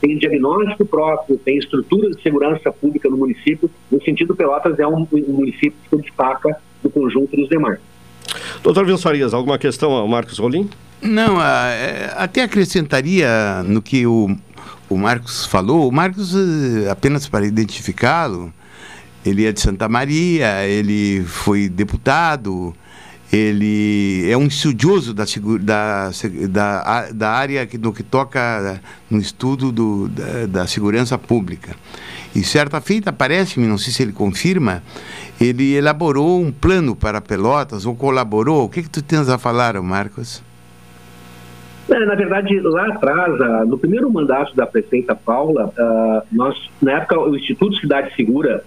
tem 0.00 0.18
diagnóstico 0.18 0.84
próprio, 0.84 1.38
tem 1.38 1.58
estrutura 1.58 2.10
de 2.10 2.20
segurança 2.22 2.72
pública 2.72 3.08
no 3.08 3.16
município. 3.16 3.70
No 3.90 4.02
sentido, 4.02 4.34
Pelotas 4.34 4.78
é 4.78 4.86
um, 4.86 5.06
um 5.12 5.32
município 5.32 5.74
que 5.84 5.96
se 5.96 6.02
destaca 6.02 6.56
do 6.82 6.90
conjunto 6.90 7.36
dos 7.36 7.48
demais. 7.48 7.78
Doutor 8.62 8.86
Vilso 8.86 9.02
Farias, 9.02 9.34
alguma 9.34 9.58
questão 9.58 9.92
ao 9.92 10.06
Marcos 10.06 10.38
Rolim? 10.38 10.68
Não, 11.02 11.40
é, 11.40 12.12
até 12.16 12.42
acrescentaria 12.42 13.62
no 13.64 13.80
que 13.80 14.06
o, 14.06 14.36
o 14.88 14.96
Marcos 14.96 15.46
falou. 15.46 15.88
O 15.88 15.92
Marcos, 15.92 16.34
eh, 16.34 16.90
apenas 16.90 17.26
para 17.26 17.46
identificá-lo, 17.46 18.52
ele 19.24 19.46
é 19.46 19.52
de 19.52 19.60
Santa 19.60 19.88
Maria, 19.88 20.66
ele 20.66 21.22
foi 21.24 21.68
deputado, 21.68 22.74
ele 23.32 24.28
é 24.28 24.36
um 24.36 24.46
estudioso 24.46 25.14
da, 25.14 25.24
da, 25.60 26.10
da, 26.48 27.12
da 27.12 27.30
área 27.30 27.66
que, 27.66 27.78
do 27.78 27.92
que 27.92 28.02
toca 28.02 28.80
no 29.08 29.18
estudo 29.18 29.70
do, 29.70 30.08
da, 30.08 30.46
da 30.46 30.66
segurança 30.66 31.16
pública. 31.16 31.76
E 32.34 32.42
certa 32.42 32.80
feita, 32.80 33.12
parece-me, 33.12 33.66
não 33.66 33.78
sei 33.78 33.92
se 33.92 34.02
ele 34.02 34.12
confirma, 34.12 34.82
ele 35.40 35.74
elaborou 35.74 36.40
um 36.40 36.50
plano 36.50 36.94
para 36.94 37.20
Pelotas, 37.20 37.86
ou 37.86 37.94
colaborou. 37.94 38.64
O 38.64 38.68
que, 38.68 38.82
que 38.82 38.90
tu 38.90 39.02
tens 39.02 39.28
a 39.28 39.38
falar, 39.38 39.80
Marcos? 39.80 40.42
É, 41.88 42.06
na 42.06 42.14
verdade, 42.14 42.60
lá 42.60 42.86
atrás, 42.88 43.66
no 43.68 43.76
primeiro 43.76 44.10
mandato 44.12 44.54
da 44.54 44.64
prefeita 44.64 45.14
Paula, 45.14 45.72
uh, 45.76 46.26
nós, 46.30 46.56
na 46.80 46.92
época, 46.92 47.18
o 47.18 47.36
Instituto 47.36 47.74
Cidade 47.76 48.14
Segura 48.14 48.64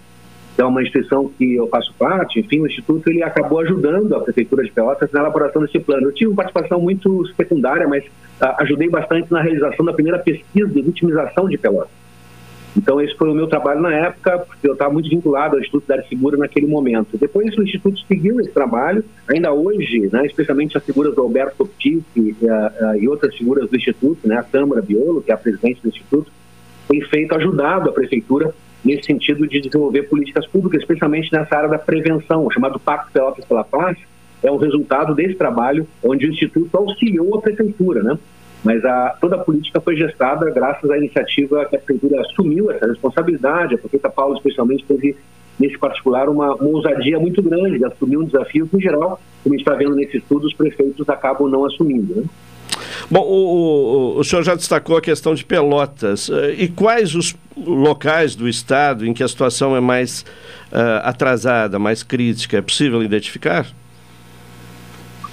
é 0.56 0.64
uma 0.64 0.82
instituição 0.82 1.28
que 1.36 1.56
eu 1.56 1.66
faço 1.68 1.92
parte, 1.94 2.38
enfim, 2.38 2.60
o 2.60 2.66
Instituto 2.66 3.08
ele 3.08 3.22
acabou 3.22 3.60
ajudando 3.60 4.14
a 4.14 4.20
Prefeitura 4.20 4.62
de 4.62 4.70
Pelotas 4.70 5.10
na 5.10 5.20
elaboração 5.20 5.62
desse 5.62 5.80
plano. 5.80 6.06
Eu 6.06 6.12
tive 6.12 6.30
uma 6.30 6.36
participação 6.36 6.80
muito 6.80 7.26
secundária, 7.34 7.88
mas 7.88 8.04
uh, 8.04 8.54
ajudei 8.58 8.88
bastante 8.88 9.30
na 9.32 9.42
realização 9.42 9.84
da 9.84 9.92
primeira 9.92 10.18
pesquisa 10.18 10.68
de 10.68 10.82
vitimização 10.82 11.48
de 11.48 11.58
Pelotas. 11.58 12.04
Então, 12.76 13.00
esse 13.00 13.14
foi 13.16 13.30
o 13.30 13.34
meu 13.34 13.46
trabalho 13.46 13.80
na 13.80 13.94
época, 13.94 14.38
porque 14.38 14.66
eu 14.66 14.72
estava 14.72 14.92
muito 14.92 15.08
vinculado 15.08 15.54
ao 15.54 15.60
Instituto 15.60 15.86
da 15.86 16.02
Segura 16.04 16.36
naquele 16.36 16.66
momento. 16.66 17.16
Depois, 17.16 17.56
o 17.56 17.62
Instituto 17.62 18.00
seguiu 18.06 18.40
esse 18.40 18.50
trabalho, 18.50 19.04
ainda 19.28 19.52
hoje, 19.52 20.08
né, 20.12 20.26
especialmente 20.26 20.76
as 20.76 20.84
figuras 20.84 21.14
do 21.14 21.22
Alberto 21.22 21.56
Coptic 21.58 22.04
e, 22.16 22.20
uh, 22.20 22.34
uh, 22.34 22.96
e 23.00 23.08
outras 23.08 23.34
figuras 23.36 23.70
do 23.70 23.76
Instituto, 23.76 24.26
né, 24.26 24.38
a 24.38 24.42
Câmara 24.42 24.82
Biolo, 24.82 25.22
que 25.22 25.30
é 25.30 25.34
a 25.34 25.38
presidente 25.38 25.82
do 25.82 25.88
Instituto, 25.88 26.30
tem 26.88 27.00
feito, 27.02 27.34
ajudado 27.34 27.90
a 27.90 27.92
Prefeitura 27.92 28.52
nesse 28.84 29.04
sentido 29.04 29.46
de 29.46 29.60
desenvolver 29.60 30.02
políticas 30.04 30.46
públicas, 30.46 30.80
especialmente 30.80 31.32
nessa 31.32 31.56
área 31.56 31.68
da 31.68 31.78
prevenção, 31.78 32.50
chamado 32.50 32.78
Pacto 32.78 33.12
Pelotas 33.12 33.44
pela 33.44 33.64
Paz, 33.64 33.96
é 34.42 34.50
um 34.50 34.56
resultado 34.56 35.14
desse 35.14 35.34
trabalho, 35.34 35.86
onde 36.02 36.26
o 36.26 36.30
Instituto 36.30 36.76
auxiliou 36.76 37.38
a 37.38 37.40
Prefeitura, 37.40 38.02
né? 38.02 38.18
Mas 38.62 38.84
a, 38.84 39.16
toda 39.20 39.36
a 39.36 39.38
política 39.38 39.80
foi 39.80 39.96
gestada 39.96 40.50
graças 40.50 40.90
à 40.90 40.98
iniciativa 40.98 41.64
que 41.66 41.76
a 41.76 41.78
Prefeitura 41.78 42.20
assumiu 42.20 42.70
essa 42.70 42.86
responsabilidade, 42.86 43.74
a 43.74 43.78
Prefeita 43.78 44.10
Paula 44.10 44.36
especialmente 44.36 44.84
teve, 44.84 45.16
nesse 45.58 45.78
particular, 45.78 46.28
uma, 46.28 46.54
uma 46.54 46.76
ousadia 46.76 47.18
muito 47.18 47.42
grande 47.42 47.78
de 47.78 47.84
assumir 47.84 48.18
um 48.18 48.24
desafio 48.24 48.66
que, 48.66 48.76
em 48.76 48.80
geral, 48.80 49.20
como 49.42 49.54
a 49.54 49.58
gente 49.58 49.66
está 49.66 49.74
vendo 49.74 49.94
nesse 49.94 50.18
estudo, 50.18 50.46
os 50.46 50.54
prefeitos 50.54 51.08
acabam 51.08 51.48
não 51.48 51.64
assumindo, 51.64 52.14
né? 52.16 52.24
Bom, 53.10 53.20
o, 53.20 54.16
o, 54.16 54.18
o, 54.18 54.24
senhor 54.24 54.42
já 54.42 54.54
destacou 54.54 54.96
a 54.96 55.00
questão 55.00 55.34
de 55.34 55.44
Pelotas. 55.44 56.30
Eh, 56.30 56.54
e 56.58 56.68
quais 56.68 57.14
os 57.14 57.36
locais 57.56 58.34
do 58.34 58.48
Estado 58.48 59.06
em 59.06 59.12
que 59.12 59.22
a 59.22 59.28
situação 59.28 59.76
é 59.76 59.80
mais 59.80 60.24
uh, 60.72 61.02
atrasada, 61.02 61.78
mais 61.78 62.02
crítica? 62.02 62.58
É 62.58 62.62
possível 62.62 63.02
identificar? 63.02 63.66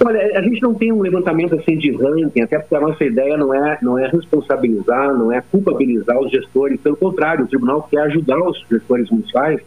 Olha, 0.04 0.38
a 0.38 0.42
gente 0.42 0.60
não 0.60 0.74
tem 0.74 0.92
um 0.92 1.00
levantamento 1.00 1.54
assim 1.54 1.78
de 1.78 1.92
ranking, 1.92 2.40
até 2.40 2.58
porque 2.58 2.74
a 2.74 2.80
nossa 2.80 3.04
ideia 3.04 3.36
não 3.36 3.54
é, 3.54 3.78
não 3.80 3.98
é 3.98 4.08
responsabilizar, 4.08 5.16
não 5.16 5.32
é 5.32 5.40
culpabilizar 5.40 6.18
os 6.18 6.30
gestores. 6.30 6.80
Pelo 6.80 6.96
contrário, 6.96 7.44
o 7.44 7.48
tribunal 7.48 7.86
quer 7.88 8.00
ajudar 8.02 8.38
os 8.42 8.64
gestores 8.68 9.08
municipais 9.10 9.60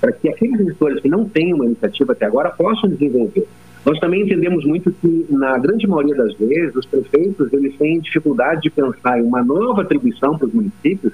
para 0.00 0.12
que 0.12 0.28
aqueles 0.28 0.58
gestores 0.66 1.00
que 1.00 1.08
não 1.08 1.28
têm 1.28 1.52
uma 1.52 1.64
iniciativa 1.64 2.12
até 2.12 2.26
agora 2.26 2.50
possam 2.50 2.90
desenvolver. 2.90 3.46
Nós 3.84 3.98
também 3.98 4.22
entendemos 4.22 4.64
muito 4.64 4.92
que, 4.92 5.26
na 5.28 5.58
grande 5.58 5.86
maioria 5.88 6.14
das 6.14 6.34
vezes, 6.34 6.74
os 6.74 6.86
prefeitos 6.86 7.52
eles 7.52 7.76
têm 7.76 8.00
dificuldade 8.00 8.62
de 8.62 8.70
pensar 8.70 9.18
em 9.18 9.22
uma 9.22 9.42
nova 9.42 9.82
atribuição 9.82 10.38
para 10.38 10.46
os 10.46 10.54
municípios, 10.54 11.12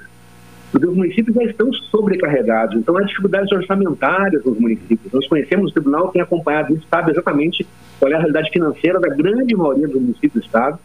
porque 0.71 0.87
os 0.87 0.95
municípios 0.95 1.35
já 1.35 1.45
estão 1.45 1.73
sobrecarregados. 1.73 2.77
Então, 2.77 2.95
há 2.99 3.03
dificuldades 3.03 3.51
orçamentárias 3.51 4.45
nos 4.45 4.59
municípios. 4.61 5.11
Nós 5.11 5.27
conhecemos 5.27 5.71
o 5.71 5.75
tribunal, 5.75 6.09
tem 6.09 6.21
acompanhado 6.21 6.75
isso, 6.75 6.87
sabe 6.91 7.11
exatamente 7.11 7.67
qual 7.99 8.13
é 8.13 8.17
a 8.17 8.19
realidade 8.19 8.51
financeira 8.51 9.01
da 9.01 9.09
grande 9.09 9.57
maioria 9.57 9.89
dos 9.89 10.01
municípios 10.01 10.35
do 10.35 10.41
Estado. 10.47 10.79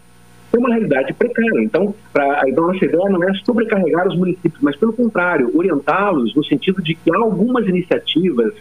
É 0.54 0.58
uma 0.58 0.70
realidade 0.70 1.12
precária. 1.14 1.62
Então, 1.62 1.94
pra, 2.14 2.44
então, 2.48 2.70
a 2.70 2.74
nossa 2.74 2.86
ideia 2.86 3.10
não 3.10 3.22
é 3.24 3.34
sobrecarregar 3.44 4.08
os 4.08 4.16
municípios, 4.16 4.62
mas, 4.62 4.78
pelo 4.78 4.94
contrário, 4.94 5.52
orientá-los 5.54 6.34
no 6.34 6.46
sentido 6.46 6.82
de 6.82 6.96
que 6.96 7.14
há 7.14 7.18
algumas 7.18 7.68
iniciativas 7.68 8.54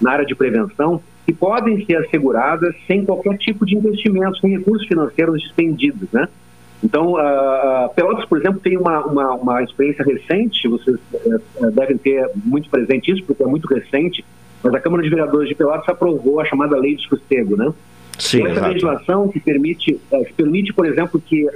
na 0.00 0.12
área 0.12 0.24
de 0.24 0.34
prevenção 0.34 1.02
que 1.24 1.32
podem 1.32 1.84
ser 1.86 1.96
asseguradas 1.96 2.74
sem 2.86 3.04
qualquer 3.04 3.36
tipo 3.38 3.64
de 3.64 3.76
investimento, 3.76 4.38
sem 4.38 4.50
recursos 4.58 4.86
financeiros 4.86 5.40
dispendidos, 5.40 6.10
né? 6.12 6.28
Então, 6.82 7.14
uh, 7.14 7.88
Pelotas, 7.94 8.26
por 8.26 8.38
exemplo, 8.38 8.60
tem 8.60 8.76
uma, 8.76 9.06
uma, 9.06 9.32
uma 9.34 9.62
experiência 9.62 10.04
recente, 10.04 10.68
vocês 10.68 10.96
uh, 11.14 11.70
devem 11.70 11.96
ter 11.96 12.28
muito 12.44 12.68
presente 12.68 13.10
isso, 13.10 13.22
porque 13.24 13.42
é 13.42 13.46
muito 13.46 13.66
recente, 13.66 14.22
mas 14.62 14.74
a 14.74 14.80
Câmara 14.80 15.02
de 15.02 15.08
Vereadores 15.08 15.48
de 15.48 15.54
Pelotas 15.54 15.88
aprovou 15.88 16.40
a 16.40 16.44
chamada 16.44 16.76
Lei 16.76 16.94
de 16.96 17.08
Sossego, 17.08 17.56
né? 17.56 17.72
Sim, 18.18 18.42
Essa 18.42 18.52
exato. 18.52 18.68
legislação 18.68 19.28
que 19.28 19.40
permite, 19.40 19.98
uh, 20.12 20.24
que 20.26 20.34
permite, 20.34 20.74
por 20.74 20.84
exemplo, 20.84 21.18
que 21.18 21.46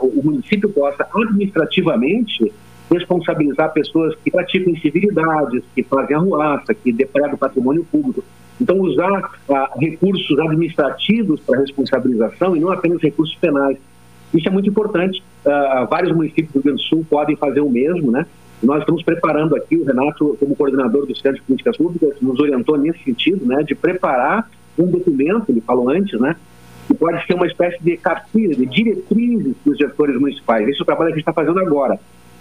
o 0.00 0.20
município 0.24 0.68
possa 0.68 1.06
administrativamente 1.14 2.52
responsabilizar 2.90 3.72
pessoas 3.72 4.16
que 4.16 4.30
praticam 4.30 4.72
incivilidades, 4.72 5.62
que 5.74 5.82
fazem 5.84 6.16
arruaça, 6.16 6.74
que 6.74 6.92
depredam 6.92 7.36
patrimônio 7.36 7.84
público. 7.84 8.24
Então, 8.60 8.78
usar 8.80 9.30
recursos 9.78 10.38
administrativos 10.38 11.40
para 11.40 11.60
responsabilização 11.60 12.56
e 12.56 12.60
não 12.60 12.70
apenas 12.70 13.00
recursos 13.02 13.36
penais. 13.36 13.76
Isso 14.34 14.48
é 14.48 14.50
muito 14.50 14.68
importante. 14.68 15.22
Uh, 15.44 15.86
vários 15.88 16.14
municípios 16.14 16.48
do 16.48 16.54
Rio 16.54 16.62
Grande 16.64 16.82
do 16.82 16.88
Sul 16.88 17.06
podem 17.08 17.36
fazer 17.36 17.60
o 17.60 17.70
mesmo, 17.70 18.10
né? 18.10 18.26
Nós 18.62 18.80
estamos 18.80 19.02
preparando 19.02 19.54
aqui, 19.54 19.76
o 19.76 19.84
Renato, 19.84 20.36
como 20.40 20.56
coordenador 20.56 21.06
do 21.06 21.14
Centro 21.14 21.34
de 21.34 21.42
Políticas 21.42 21.76
Públicas, 21.76 22.16
nos 22.20 22.40
orientou 22.40 22.76
nesse 22.78 23.02
sentido, 23.04 23.44
né? 23.46 23.62
De 23.62 23.74
preparar 23.74 24.50
um 24.78 24.86
documento, 24.86 25.50
ele 25.50 25.60
falou 25.60 25.90
antes, 25.90 26.18
né? 26.18 26.36
Que 26.86 26.94
pode 26.94 27.24
ser 27.26 27.34
uma 27.34 27.46
espécie 27.46 27.82
de 27.82 27.96
cartilha, 27.96 28.54
de 28.54 28.66
diretrizes 28.66 29.54
para 29.62 29.72
os 29.72 29.78
gestores 29.78 30.18
municipais. 30.18 30.66
Esse 30.68 30.80
é 30.80 30.82
o 30.82 30.86
trabalho 30.86 31.08
que 31.08 31.14
a 31.14 31.16
gente 31.16 31.28
está 31.28 31.32
fazendo 31.32 31.60
agora. 31.60 31.98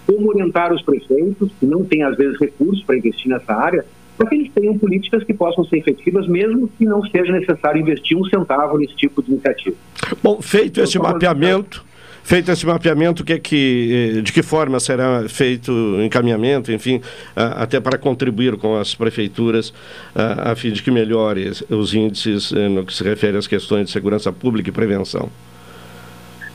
Como 0.08 0.30
orientar 0.30 0.72
os 0.72 0.82
prefeitos, 0.82 1.52
que 1.60 1.66
não 1.66 1.84
têm, 1.84 2.04
às 2.04 2.16
vezes, 2.16 2.40
recursos 2.40 2.84
para 2.84 2.98
investir 2.98 3.30
nessa 3.30 3.54
área, 3.54 3.86
para 4.18 4.28
que 4.30 4.36
eles 4.36 4.52
tenham 4.54 4.78
políticas 4.78 5.24
que 5.24 5.34
possam 5.34 5.64
ser 5.66 5.78
efetivas, 5.78 6.28
mesmo 6.28 6.68
que 6.78 6.86
não 6.86 7.02
seja 7.04 7.32
necessário 7.32 7.82
investir 7.82 8.18
um 8.18 8.24
centavo 8.26 8.78
nesse 8.78 8.96
tipo 8.96 9.22
de 9.22 9.32
iniciativa. 9.32 9.76
Bom, 10.24 10.42
feito 10.42 10.80
esse 10.82 10.98
mapeamento, 10.98 11.84
feito 12.24 12.52
esse 12.52 12.66
mapeamento, 12.66 13.24
que 13.24 13.34
é 13.34 13.40
que, 13.40 14.22
de 14.24 14.32
que 14.32 14.42
forma 14.42 14.80
será 14.80 15.28
feito 15.28 15.72
o 15.72 16.04
encaminhamento, 16.04 16.72
enfim, 16.72 17.02
até 17.36 17.80
para 17.80 17.98
contribuir 17.98 18.58
com 18.58 18.76
as 18.78 18.96
prefeituras, 18.96 19.74
a 20.16 20.56
fim 20.56 20.72
de 20.72 20.82
que 20.82 20.92
melhore 20.92 21.52
os 21.70 21.94
índices 21.94 22.52
eh, 22.52 22.70
no 22.70 22.86
que 22.86 22.94
se 22.94 23.04
refere 23.04 23.38
às 23.38 23.48
questões 23.48 23.86
de 23.86 23.92
segurança 23.92 24.32
pública 24.32 24.70
e 24.70 24.72
prevenção? 24.72 25.30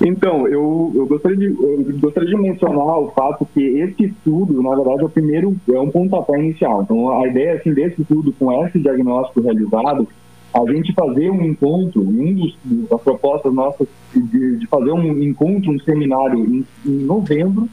Então, 0.02 0.48
eu, 0.48 0.92
eu, 0.94 1.06
gostaria 1.06 1.36
de, 1.36 1.46
eu 1.46 1.98
gostaria 2.00 2.30
de 2.30 2.36
mencionar 2.36 2.98
o 2.98 3.10
fato 3.10 3.46
que 3.52 3.62
esse 3.62 4.04
estudo, 4.04 4.62
na 4.62 4.74
verdade, 4.74 5.02
é 5.02 5.04
o 5.04 5.10
primeiro, 5.10 5.54
é 5.68 5.78
um 5.78 5.90
pontapé 5.90 6.38
inicial. 6.38 6.82
Então, 6.82 7.20
a 7.20 7.28
ideia 7.28 7.54
assim, 7.54 7.74
desse 7.74 8.00
estudo, 8.00 8.32
com 8.38 8.50
esse 8.64 8.78
diagnóstico 8.78 9.42
realizado, 9.42 10.08
a 10.54 10.72
gente 10.72 10.94
fazer 10.94 11.30
um 11.30 11.44
encontro, 11.44 12.00
um 12.00 12.34
dos, 12.34 12.56
das 12.88 13.00
propostas 13.02 13.52
nossas 13.52 13.86
de, 14.14 14.56
de 14.56 14.66
fazer 14.66 14.90
um 14.90 15.22
encontro, 15.22 15.70
um 15.70 15.78
seminário 15.80 16.38
em, 16.38 16.64
em 16.86 17.04
novembro, 17.04 17.68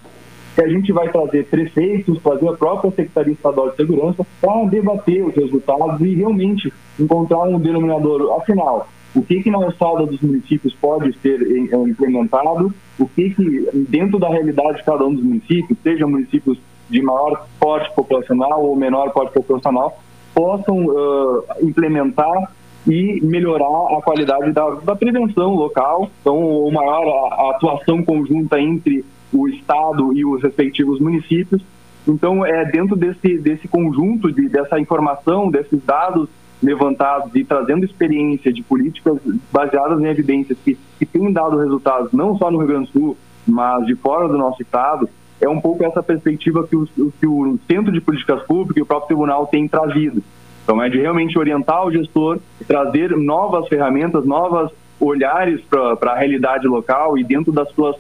que 0.54 0.62
a 0.62 0.68
gente 0.68 0.92
vai 0.92 1.10
trazer 1.10 1.46
prefeitos, 1.46 2.22
trazer 2.22 2.50
a 2.50 2.54
própria 2.54 2.92
Secretaria 2.92 3.34
Estadual 3.34 3.70
de 3.70 3.78
Segurança 3.78 4.26
para 4.42 4.66
debater 4.66 5.24
os 5.24 5.36
resultados 5.36 6.02
e 6.02 6.16
realmente 6.16 6.74
encontrar 7.00 7.44
um 7.44 7.60
denominador. 7.60 8.36
Afinal, 8.40 8.88
o 9.18 9.24
que, 9.24 9.42
que 9.42 9.50
na 9.50 9.58
alçada 9.58 10.06
dos 10.06 10.22
municípios 10.22 10.76
pode 10.76 11.18
ser 11.20 11.42
eh, 11.42 11.76
implementado, 11.76 12.72
o 13.00 13.08
que, 13.08 13.32
que 13.32 13.68
dentro 13.90 14.20
da 14.20 14.30
realidade 14.30 14.78
de 14.78 14.84
cada 14.84 15.04
um 15.06 15.14
dos 15.14 15.24
municípios, 15.24 15.78
seja 15.82 16.06
municípios 16.06 16.60
de 16.88 17.02
maior 17.02 17.48
porte 17.60 17.94
populacional 17.96 18.64
ou 18.64 18.76
menor 18.76 19.12
porte 19.12 19.34
populacional, 19.34 20.00
possam 20.36 20.86
uh, 20.86 21.44
implementar 21.62 22.54
e 22.88 23.20
melhorar 23.24 23.98
a 23.98 24.02
qualidade 24.04 24.52
da, 24.52 24.70
da 24.70 24.96
prevenção 24.96 25.56
local, 25.56 26.12
então, 26.22 26.40
ou 26.40 26.72
maior 26.72 27.04
a, 27.08 27.42
a 27.42 27.52
atuação 27.56 28.04
conjunta 28.04 28.62
entre 28.62 29.04
o 29.34 29.50
Estado 29.50 30.14
e 30.14 30.24
os 30.24 30.44
respectivos 30.44 31.00
municípios. 31.00 31.62
Então, 32.08 32.46
é 32.46 32.64
dentro 32.66 32.96
desse, 32.96 33.38
desse 33.40 33.68
conjunto, 33.68 34.32
de, 34.32 34.48
dessa 34.48 34.80
informação, 34.80 35.50
desses 35.50 35.84
dados 35.84 36.30
levantados 36.62 37.34
e 37.36 37.44
trazendo 37.44 37.86
experiência 37.86 38.52
de 38.52 38.64
políticas 38.64 39.18
baseadas 39.52 40.00
em 40.00 40.08
evidências 40.08 40.58
que, 40.64 40.78
que 40.98 41.06
têm 41.06 41.32
dado 41.32 41.58
resultados 41.58 42.12
não 42.12 42.38
só 42.38 42.50
no 42.50 42.58
Rio 42.58 42.68
Grande 42.68 42.92
do 42.92 43.00
Sul, 43.00 43.18
mas 43.48 43.86
de 43.86 43.96
fora 43.96 44.28
do 44.28 44.38
nosso 44.38 44.62
estado, 44.62 45.08
é 45.40 45.48
um 45.48 45.62
pouco 45.62 45.84
essa 45.86 46.02
perspectiva 46.02 46.68
que 46.68 46.76
o, 46.76 46.88
que 47.20 47.28
o 47.28 47.60
Centro 47.68 47.92
de 47.92 48.02
Políticas 48.02 48.42
Públicas 48.44 48.78
e 48.78 48.82
o 48.82 48.86
próprio 48.86 49.08
Tribunal 49.08 49.48
têm 49.48 49.68
trazido. 49.68 50.24
Então, 50.64 50.82
é 50.82 50.90
de 50.90 51.00
realmente 51.00 51.38
orientar 51.38 51.86
o 51.86 51.92
gestor, 51.92 52.40
trazer 52.68 53.16
novas 53.16 53.68
ferramentas, 53.68 54.26
novos 54.26 54.72
olhares 55.00 55.62
para 55.62 56.12
a 56.12 56.18
realidade 56.18 56.68
local 56.68 57.18
e 57.18 57.24
dentro 57.24 57.54
das 57.54 57.70
suas 57.70 57.96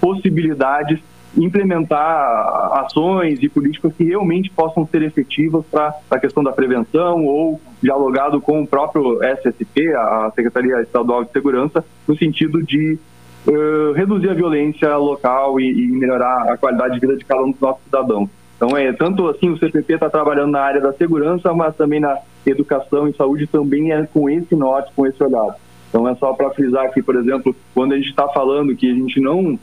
possibilidades 0.00 0.98
implementar 1.36 2.84
ações 2.84 3.42
e 3.42 3.48
políticas 3.48 3.92
que 3.94 4.04
realmente 4.04 4.50
possam 4.50 4.86
ser 4.86 5.02
efetivas 5.02 5.64
para 5.70 5.94
a 6.10 6.18
questão 6.18 6.42
da 6.42 6.52
prevenção 6.52 7.24
ou 7.24 7.60
dialogado 7.82 8.40
com 8.40 8.62
o 8.62 8.66
próprio 8.66 9.20
SSP, 9.22 9.94
a 9.94 10.30
Secretaria 10.34 10.80
Estadual 10.82 11.24
de 11.24 11.32
Segurança, 11.32 11.84
no 12.06 12.16
sentido 12.16 12.62
de 12.62 12.98
uh, 13.46 13.92
reduzir 13.92 14.30
a 14.30 14.34
violência 14.34 14.96
local 14.96 15.58
e, 15.58 15.70
e, 15.70 15.88
melhorar 15.88 16.52
a 16.52 16.56
qualidade 16.56 16.94
de 16.94 17.00
vida 17.00 17.16
de 17.16 17.24
cada 17.24 17.42
um 17.42 17.50
dos 17.50 17.60
nossos 17.60 17.82
cidadãos. 17.84 18.28
Então, 18.56 18.76
é 18.76 18.92
tanto 18.92 19.26
assim, 19.28 19.50
o 19.50 19.58
CPP 19.58 19.94
está 19.94 20.08
trabalhando 20.08 20.52
na 20.52 20.60
área 20.60 20.80
da 20.80 20.92
segurança, 20.92 21.52
mas 21.52 21.74
também 21.74 21.98
na 21.98 22.16
educação 22.46 23.08
e 23.08 23.16
saúde 23.16 23.46
também 23.46 23.90
é 23.90 24.06
com 24.06 24.30
esse 24.30 24.54
norte, 24.54 24.92
com 24.94 25.06
esse 25.06 25.22
olhar. 25.22 25.56
Então, 25.88 26.08
é 26.08 26.14
só 26.14 26.32
para 26.32 26.50
frisar 26.50 26.84
aqui, 26.84 27.02
por 27.02 27.16
exemplo, 27.16 27.54
quando 27.74 27.92
a 27.92 27.96
gente 27.96 28.10
está 28.10 28.28
falando 28.28 28.76
que 28.76 28.90
a 28.90 28.94
gente 28.94 29.20
não 29.20 29.58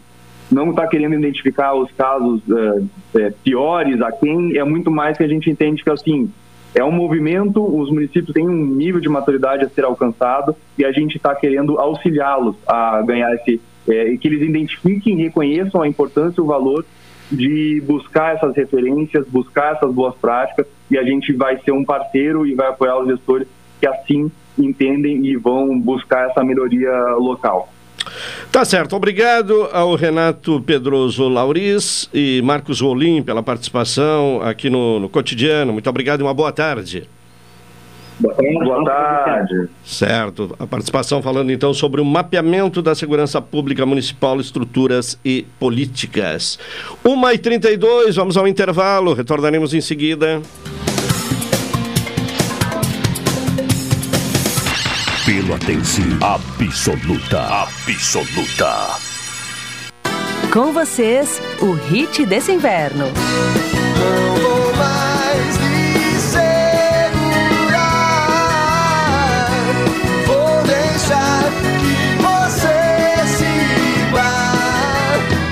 não 0.52 0.72
está 0.72 0.88
querendo 0.88 1.16
identificar 1.16 1.74
os 1.74 1.92
casos 1.92 2.42
é, 3.14 3.20
é, 3.22 3.34
piores 3.44 4.02
a 4.02 4.12
quem 4.12 4.58
é 4.58 4.64
muito 4.64 4.90
mais 4.90 5.18
que 5.18 5.24
a 5.24 5.28
gente 5.28 5.50
entende 5.50 5.84
que 5.84 5.90
assim 5.90 6.32
é 6.74 6.84
um 6.84 6.92
movimento, 6.92 7.64
os 7.64 7.90
municípios 7.90 8.32
têm 8.32 8.48
um 8.48 8.66
nível 8.66 9.02
de 9.02 9.10
maturidade 9.10 9.66
a 9.66 9.70
ser 9.70 9.84
alcançado 9.84 10.56
e 10.78 10.86
a 10.86 10.92
gente 10.92 11.18
está 11.18 11.34
querendo 11.34 11.80
auxiliá-los 11.80 12.56
a 12.68 13.02
ganhar 13.02 13.34
esse 13.34 13.60
é, 13.88 14.16
que 14.18 14.28
eles 14.28 14.48
identifiquem 14.48 15.20
e 15.20 15.24
reconheçam 15.24 15.82
a 15.82 15.88
importância 15.88 16.40
e 16.40 16.44
o 16.44 16.46
valor 16.46 16.86
de 17.32 17.82
buscar 17.86 18.36
essas 18.36 18.56
referências, 18.56 19.28
buscar 19.28 19.76
essas 19.76 19.92
boas 19.94 20.16
práticas 20.16 20.68
e 20.90 20.98
a 20.98 21.04
gente 21.04 21.34
vai 21.34 21.58
ser 21.60 21.72
um 21.72 21.84
parceiro 21.84 22.46
e 22.46 22.54
vai 22.54 22.68
apoiar 22.68 23.00
os 23.00 23.08
gestores 23.08 23.48
que 23.80 23.88
assim 23.88 24.32
entendem 24.58 25.26
e 25.26 25.36
vão 25.38 25.80
buscar 25.80 26.30
essa 26.30 26.44
melhoria 26.44 26.92
local. 27.16 27.72
Tá 28.52 28.66
certo, 28.66 28.96
obrigado 28.96 29.70
ao 29.72 29.96
Renato 29.96 30.62
Pedroso 30.62 31.28
Lauris 31.28 32.10
e 32.14 32.42
Marcos 32.44 32.82
Rolim 32.82 33.22
pela 33.22 33.44
participação 33.44 34.42
aqui 34.42 34.70
no, 34.70 35.00
no 35.00 35.10
cotidiano. 35.10 35.74
Muito 35.74 35.90
obrigado 35.90 36.22
e 36.22 36.24
uma 36.24 36.34
boa 36.34 36.52
tarde. 36.52 37.08
Boa 38.20 38.84
tarde. 38.84 39.70
Certo. 39.84 40.54
A 40.60 40.68
participação 40.68 41.22
falando 41.22 41.52
então 41.52 41.74
sobre 41.74 42.02
o 42.02 42.06
mapeamento 42.06 42.82
da 42.82 42.94
segurança 42.94 43.42
pública 43.42 43.86
municipal, 43.86 44.40
estruturas 44.42 45.18
e 45.24 45.46
políticas. 45.58 46.60
1h32, 47.06 48.16
vamos 48.16 48.36
ao 48.36 48.46
intervalo, 48.46 49.14
retornaremos 49.14 49.74
em 49.74 49.80
seguida. 49.80 50.42
Pelotense 55.30 56.02
absoluta, 56.22 57.40
absoluta. 57.62 58.98
Com 60.52 60.74
vocês, 60.74 61.40
o 61.62 61.74
hit 61.74 62.26
desse 62.26 62.52
inverno. 62.52 63.06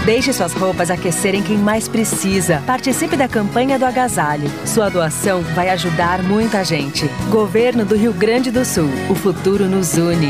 Deixe 0.07 0.31
suas 0.31 0.53
roupas 0.53 0.89
aquecerem 0.89 1.43
quem 1.43 1.57
mais 1.57 1.89
precisa. 1.89 2.63
Participe 2.65 3.17
da 3.17 3.27
campanha 3.27 3.77
do 3.77 3.83
agasalho. 3.83 4.49
Sua 4.65 4.87
doação 4.87 5.41
vai 5.53 5.67
ajudar 5.67 6.23
muita 6.23 6.63
gente. 6.63 7.09
Governo 7.29 7.83
do 7.83 7.93
Rio 7.93 8.13
Grande 8.13 8.49
do 8.49 8.63
Sul. 8.63 8.87
O 9.09 9.15
futuro 9.15 9.65
nos 9.65 9.97
une. 9.97 10.29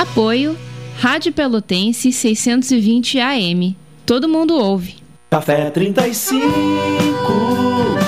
Apoio 0.00 0.56
Rádio 1.00 1.32
Pelotense 1.32 2.12
620 2.12 3.18
AM. 3.18 3.76
Todo 4.06 4.28
mundo 4.28 4.54
ouve. 4.54 4.94
Café 5.28 5.70
35 5.70 8.07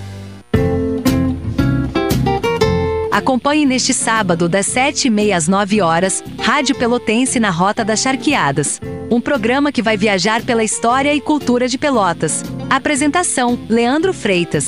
Acompanhe 3.11 3.65
neste 3.65 3.93
sábado, 3.93 4.49
das 4.49 4.65
7h30 4.67 5.35
às 5.35 5.47
9 5.47 5.81
horas, 5.81 6.23
Rádio 6.39 6.75
Pelotense 6.75 7.39
na 7.39 7.49
Rota 7.49 7.83
das 7.83 7.99
Charqueadas. 8.01 8.79
Um 9.11 9.19
programa 9.19 9.71
que 9.71 9.81
vai 9.81 9.97
viajar 9.97 10.41
pela 10.41 10.63
história 10.63 11.13
e 11.13 11.19
cultura 11.19 11.67
de 11.67 11.77
Pelotas. 11.77 12.43
Apresentação: 12.69 13.59
Leandro 13.69 14.13
Freitas. 14.13 14.65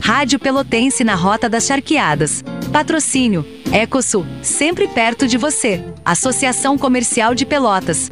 Rádio 0.00 0.38
Pelotense 0.38 1.02
na 1.04 1.14
Rota 1.14 1.48
das 1.48 1.66
Charqueadas. 1.66 2.44
Patrocínio: 2.72 3.46
Ecosul, 3.72 4.26
sempre 4.42 4.88
perto 4.88 5.26
de 5.26 5.36
você. 5.36 5.82
Associação 6.04 6.76
Comercial 6.76 7.34
de 7.34 7.44
Pelotas. 7.46 8.10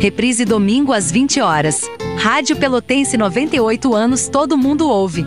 Reprise 0.00 0.46
domingo 0.46 0.94
às 0.94 1.12
20 1.12 1.42
horas. 1.42 1.82
Rádio 2.16 2.56
Pelotense 2.56 3.18
98 3.18 3.94
anos, 3.94 4.30
todo 4.30 4.56
mundo 4.56 4.88
ouve. 4.88 5.26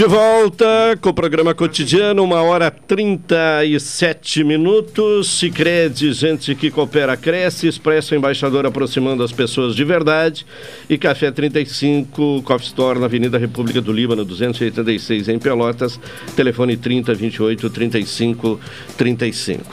De 0.00 0.06
volta 0.06 0.96
com 0.98 1.10
o 1.10 1.12
programa 1.12 1.54
cotidiano, 1.54 2.24
uma 2.24 2.40
hora 2.40 2.70
37 2.70 4.42
minutos. 4.42 5.28
Sicredi, 5.38 6.10
gente 6.14 6.54
que 6.54 6.70
coopera, 6.70 7.18
cresce. 7.18 7.68
Expresso 7.68 8.14
Embaixador 8.14 8.64
aproximando 8.64 9.22
as 9.22 9.30
pessoas 9.30 9.76
de 9.76 9.84
verdade. 9.84 10.46
E 10.88 10.96
Café 10.96 11.30
35, 11.30 12.40
Coffee 12.46 12.68
Store 12.68 12.98
na 12.98 13.04
Avenida 13.04 13.36
República 13.36 13.78
do 13.82 13.92
Líbano, 13.92 14.24
286 14.24 15.28
em 15.28 15.38
Pelotas. 15.38 16.00
Telefone 16.34 16.78
30 16.78 17.12
28 17.12 17.68
35 17.68 18.58
35. 18.96 19.64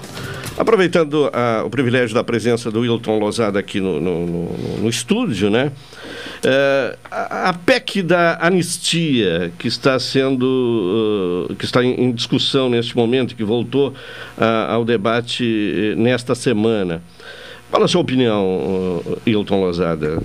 Aproveitando 0.57 1.30
ah, 1.32 1.63
o 1.65 1.69
privilégio 1.69 2.13
da 2.13 2.23
presença 2.23 2.69
do 2.69 2.82
Wilton 2.82 3.17
Lozada 3.17 3.59
aqui 3.59 3.80
no, 3.80 4.01
no, 4.01 4.28
no, 4.28 4.78
no 4.80 4.89
estúdio, 4.89 5.49
né? 5.49 5.71
Eh, 6.44 6.98
a, 7.10 7.50
a 7.50 7.54
PEC 7.54 8.04
da 8.04 8.38
anistia, 8.40 9.52
que 9.58 9.68
está 9.68 10.00
sendo, 10.00 11.48
uh, 11.50 11.56
que 11.56 11.66
está 11.66 11.84
em, 11.84 12.06
em, 12.06 12.12
discussão 12.12 12.70
neste 12.70 12.96
momento, 12.96 13.36
que 13.36 13.44
voltou 13.44 13.90
uh, 13.90 14.44
ao 14.70 14.86
debate 14.86 15.44
eh, 15.44 15.96
nesta 15.96 16.36
semana. 16.36 17.02
Qual 17.70 17.84
a 17.84 17.88
sua 17.88 18.00
opinião, 18.00 19.04
Hilton 19.26 19.60
Lozada? 19.60 20.22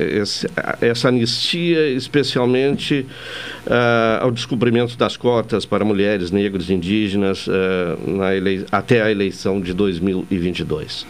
Esse, 0.00 0.48
essa 0.80 1.06
anistia, 1.06 1.88
especialmente 1.90 3.06
uh, 3.64 4.24
ao 4.24 4.32
descobrimento 4.32 4.96
das 4.96 5.16
cotas 5.16 5.64
para 5.64 5.84
mulheres, 5.84 6.32
negros 6.32 6.68
indígenas 6.68 7.46
uh, 7.46 7.52
até 8.72 9.02
a 9.02 9.10
eleição 9.10 9.60
de 9.60 9.72
2022. 9.72 11.06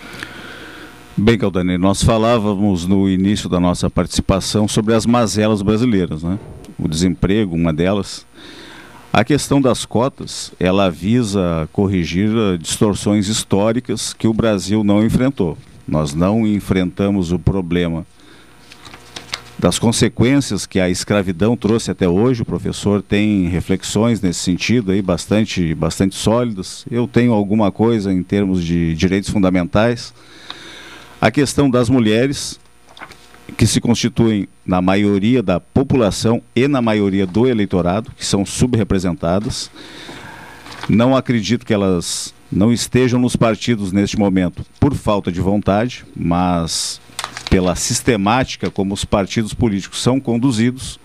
Bem, 1.22 1.36
Caldani, 1.36 1.76
nós 1.76 2.02
falávamos 2.02 2.86
no 2.86 3.06
início 3.06 3.46
da 3.46 3.60
nossa 3.60 3.90
participação 3.90 4.66
sobre 4.66 4.94
as 4.94 5.04
mazelas 5.04 5.60
brasileiras, 5.60 6.22
né? 6.22 6.38
O 6.78 6.88
desemprego, 6.88 7.54
uma 7.54 7.74
delas. 7.74 8.26
A 9.12 9.22
questão 9.22 9.60
das 9.60 9.84
cotas, 9.84 10.50
ela 10.58 10.90
visa 10.90 11.68
corrigir 11.74 12.30
eh, 12.30 12.56
distorções 12.56 13.28
históricas 13.28 14.14
que 14.14 14.26
o 14.26 14.32
Brasil 14.32 14.82
não 14.82 15.04
enfrentou. 15.04 15.58
Nós 15.86 16.14
não 16.14 16.46
enfrentamos 16.46 17.32
o 17.32 17.38
problema 17.38 18.06
das 19.58 19.78
consequências 19.78 20.64
que 20.64 20.80
a 20.80 20.88
escravidão 20.88 21.54
trouxe 21.54 21.90
até 21.90 22.08
hoje. 22.08 22.40
O 22.40 22.46
professor 22.46 23.02
tem 23.02 23.46
reflexões 23.46 24.22
nesse 24.22 24.40
sentido 24.40 24.90
aí 24.90 25.02
bastante, 25.02 25.74
bastante 25.74 26.14
sólidas. 26.14 26.86
Eu 26.90 27.06
tenho 27.06 27.34
alguma 27.34 27.70
coisa 27.70 28.10
em 28.10 28.22
termos 28.22 28.64
de 28.64 28.94
direitos 28.94 29.28
fundamentais. 29.28 30.14
A 31.20 31.30
questão 31.30 31.68
das 31.68 31.90
mulheres, 31.90 32.58
que 33.56 33.66
se 33.66 33.78
constituem 33.78 34.48
na 34.64 34.80
maioria 34.80 35.42
da 35.42 35.60
população 35.60 36.40
e 36.56 36.66
na 36.66 36.80
maioria 36.80 37.26
do 37.26 37.46
eleitorado, 37.46 38.10
que 38.16 38.24
são 38.24 38.46
subrepresentadas. 38.46 39.70
Não 40.88 41.14
acredito 41.14 41.66
que 41.66 41.74
elas 41.74 42.32
não 42.50 42.72
estejam 42.72 43.20
nos 43.20 43.36
partidos 43.36 43.92
neste 43.92 44.18
momento 44.18 44.64
por 44.80 44.94
falta 44.94 45.30
de 45.30 45.42
vontade, 45.42 46.06
mas 46.16 47.00
pela 47.50 47.76
sistemática 47.76 48.70
como 48.70 48.94
os 48.94 49.04
partidos 49.04 49.52
políticos 49.52 50.02
são 50.02 50.18
conduzidos, 50.18 50.98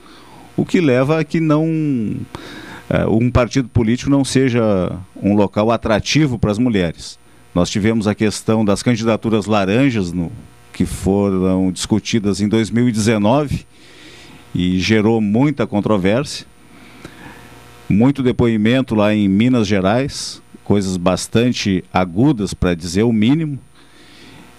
o 0.56 0.66
que 0.66 0.80
leva 0.80 1.20
a 1.20 1.24
que 1.26 1.42
não 1.42 1.66
uh, 1.66 3.10
um 3.10 3.30
partido 3.30 3.68
político 3.68 4.10
não 4.10 4.24
seja 4.24 4.98
um 5.16 5.36
local 5.36 5.72
atrativo 5.72 6.40
para 6.40 6.52
as 6.52 6.58
mulheres. 6.58 7.20
Nós 7.56 7.70
tivemos 7.70 8.06
a 8.06 8.14
questão 8.14 8.66
das 8.66 8.84
candidaturas 8.84 9.46
laranjas 9.46 10.12
no, 10.12 10.30
que 10.74 10.86
foram 10.86 11.72
discutidas 11.72 12.42
em 12.42 12.50
2019 12.50 13.66
e 14.54 14.78
gerou 14.78 15.22
muita 15.22 15.66
controvérsia. 15.66 16.46
Muito 17.88 18.22
depoimento 18.22 18.94
lá 18.94 19.16
em 19.16 19.30
Minas 19.30 19.68
Gerais, 19.68 20.42
coisas 20.66 20.98
bastante 20.98 21.82
agudas 21.94 22.54
para 22.54 22.76
dizer 22.76 23.04
o 23.04 23.14
mínimo. 23.14 23.58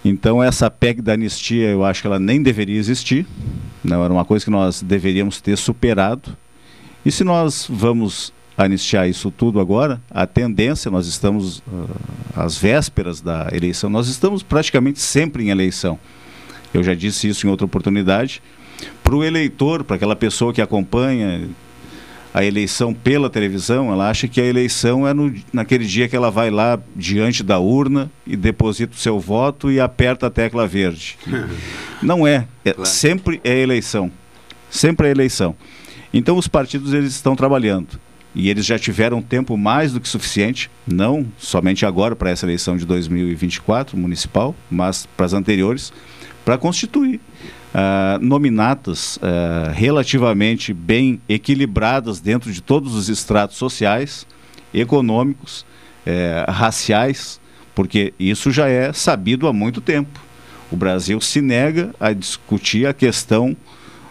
Então 0.02 0.42
essa 0.42 0.70
PEC 0.70 1.02
da 1.02 1.12
anistia, 1.12 1.68
eu 1.68 1.84
acho 1.84 2.00
que 2.00 2.06
ela 2.06 2.18
nem 2.18 2.42
deveria 2.42 2.78
existir. 2.78 3.26
Não 3.84 4.02
era 4.02 4.12
uma 4.12 4.24
coisa 4.24 4.42
que 4.42 4.50
nós 4.50 4.80
deveríamos 4.80 5.38
ter 5.42 5.58
superado. 5.58 6.34
E 7.04 7.12
se 7.12 7.22
nós 7.24 7.66
vamos 7.68 8.32
anistiar 8.56 9.08
isso 9.08 9.30
tudo 9.30 9.60
agora, 9.60 10.00
a 10.10 10.26
tendência, 10.26 10.90
nós 10.90 11.06
estamos 11.06 11.58
uh, 11.58 11.88
às 12.34 12.56
vésperas 12.56 13.20
da 13.20 13.48
eleição, 13.52 13.90
nós 13.90 14.08
estamos 14.08 14.42
praticamente 14.42 15.00
sempre 15.00 15.44
em 15.44 15.50
eleição. 15.50 15.98
Eu 16.72 16.82
já 16.82 16.94
disse 16.94 17.28
isso 17.28 17.46
em 17.46 17.50
outra 17.50 17.66
oportunidade. 17.66 18.42
Para 19.02 19.14
o 19.14 19.24
eleitor, 19.24 19.84
para 19.84 19.96
aquela 19.96 20.16
pessoa 20.16 20.52
que 20.52 20.60
acompanha 20.60 21.48
a 22.34 22.44
eleição 22.44 22.92
pela 22.92 23.30
televisão, 23.30 23.90
ela 23.90 24.10
acha 24.10 24.28
que 24.28 24.40
a 24.40 24.44
eleição 24.44 25.08
é 25.08 25.14
no, 25.14 25.34
naquele 25.52 25.86
dia 25.86 26.08
que 26.08 26.14
ela 26.16 26.30
vai 26.30 26.50
lá 26.50 26.78
diante 26.94 27.42
da 27.42 27.58
urna 27.58 28.10
e 28.26 28.36
deposita 28.36 28.94
o 28.94 28.98
seu 28.98 29.18
voto 29.18 29.70
e 29.70 29.80
aperta 29.80 30.26
a 30.26 30.30
tecla 30.30 30.66
verde. 30.66 31.16
Não 32.02 32.26
é, 32.26 32.46
é 32.64 32.72
claro. 32.72 32.88
sempre 32.88 33.40
é 33.42 33.58
eleição. 33.58 34.10
Sempre 34.68 35.08
é 35.08 35.10
eleição. 35.12 35.56
Então 36.12 36.36
os 36.36 36.46
partidos 36.46 36.92
eles 36.92 37.14
estão 37.14 37.34
trabalhando 37.34 37.98
e 38.36 38.50
eles 38.50 38.66
já 38.66 38.78
tiveram 38.78 39.22
tempo 39.22 39.56
mais 39.56 39.94
do 39.94 40.00
que 40.00 40.06
suficiente, 40.06 40.70
não 40.86 41.26
somente 41.38 41.86
agora 41.86 42.14
para 42.14 42.28
essa 42.28 42.44
eleição 42.44 42.76
de 42.76 42.84
2024 42.84 43.96
municipal, 43.96 44.54
mas 44.70 45.08
para 45.16 45.24
as 45.24 45.32
anteriores, 45.32 45.90
para 46.44 46.58
constituir 46.58 47.16
uh, 47.16 48.22
nominatas 48.22 49.16
uh, 49.16 49.72
relativamente 49.72 50.74
bem 50.74 51.18
equilibradas 51.26 52.20
dentro 52.20 52.52
de 52.52 52.60
todos 52.60 52.94
os 52.94 53.08
estratos 53.08 53.56
sociais, 53.56 54.26
econômicos, 54.74 55.64
uh, 56.06 56.52
raciais, 56.52 57.40
porque 57.74 58.12
isso 58.20 58.50
já 58.50 58.68
é 58.68 58.92
sabido 58.92 59.48
há 59.48 59.52
muito 59.52 59.80
tempo. 59.80 60.20
O 60.70 60.76
Brasil 60.76 61.18
se 61.22 61.40
nega 61.40 61.94
a 61.98 62.12
discutir 62.12 62.86
a 62.86 62.92
questão 62.92 63.56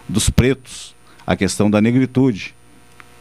dos 0.10 0.32
pretos, 0.32 0.96
a 1.28 1.36
questão 1.36 1.70
da 1.70 1.80
negritude, 1.80 2.55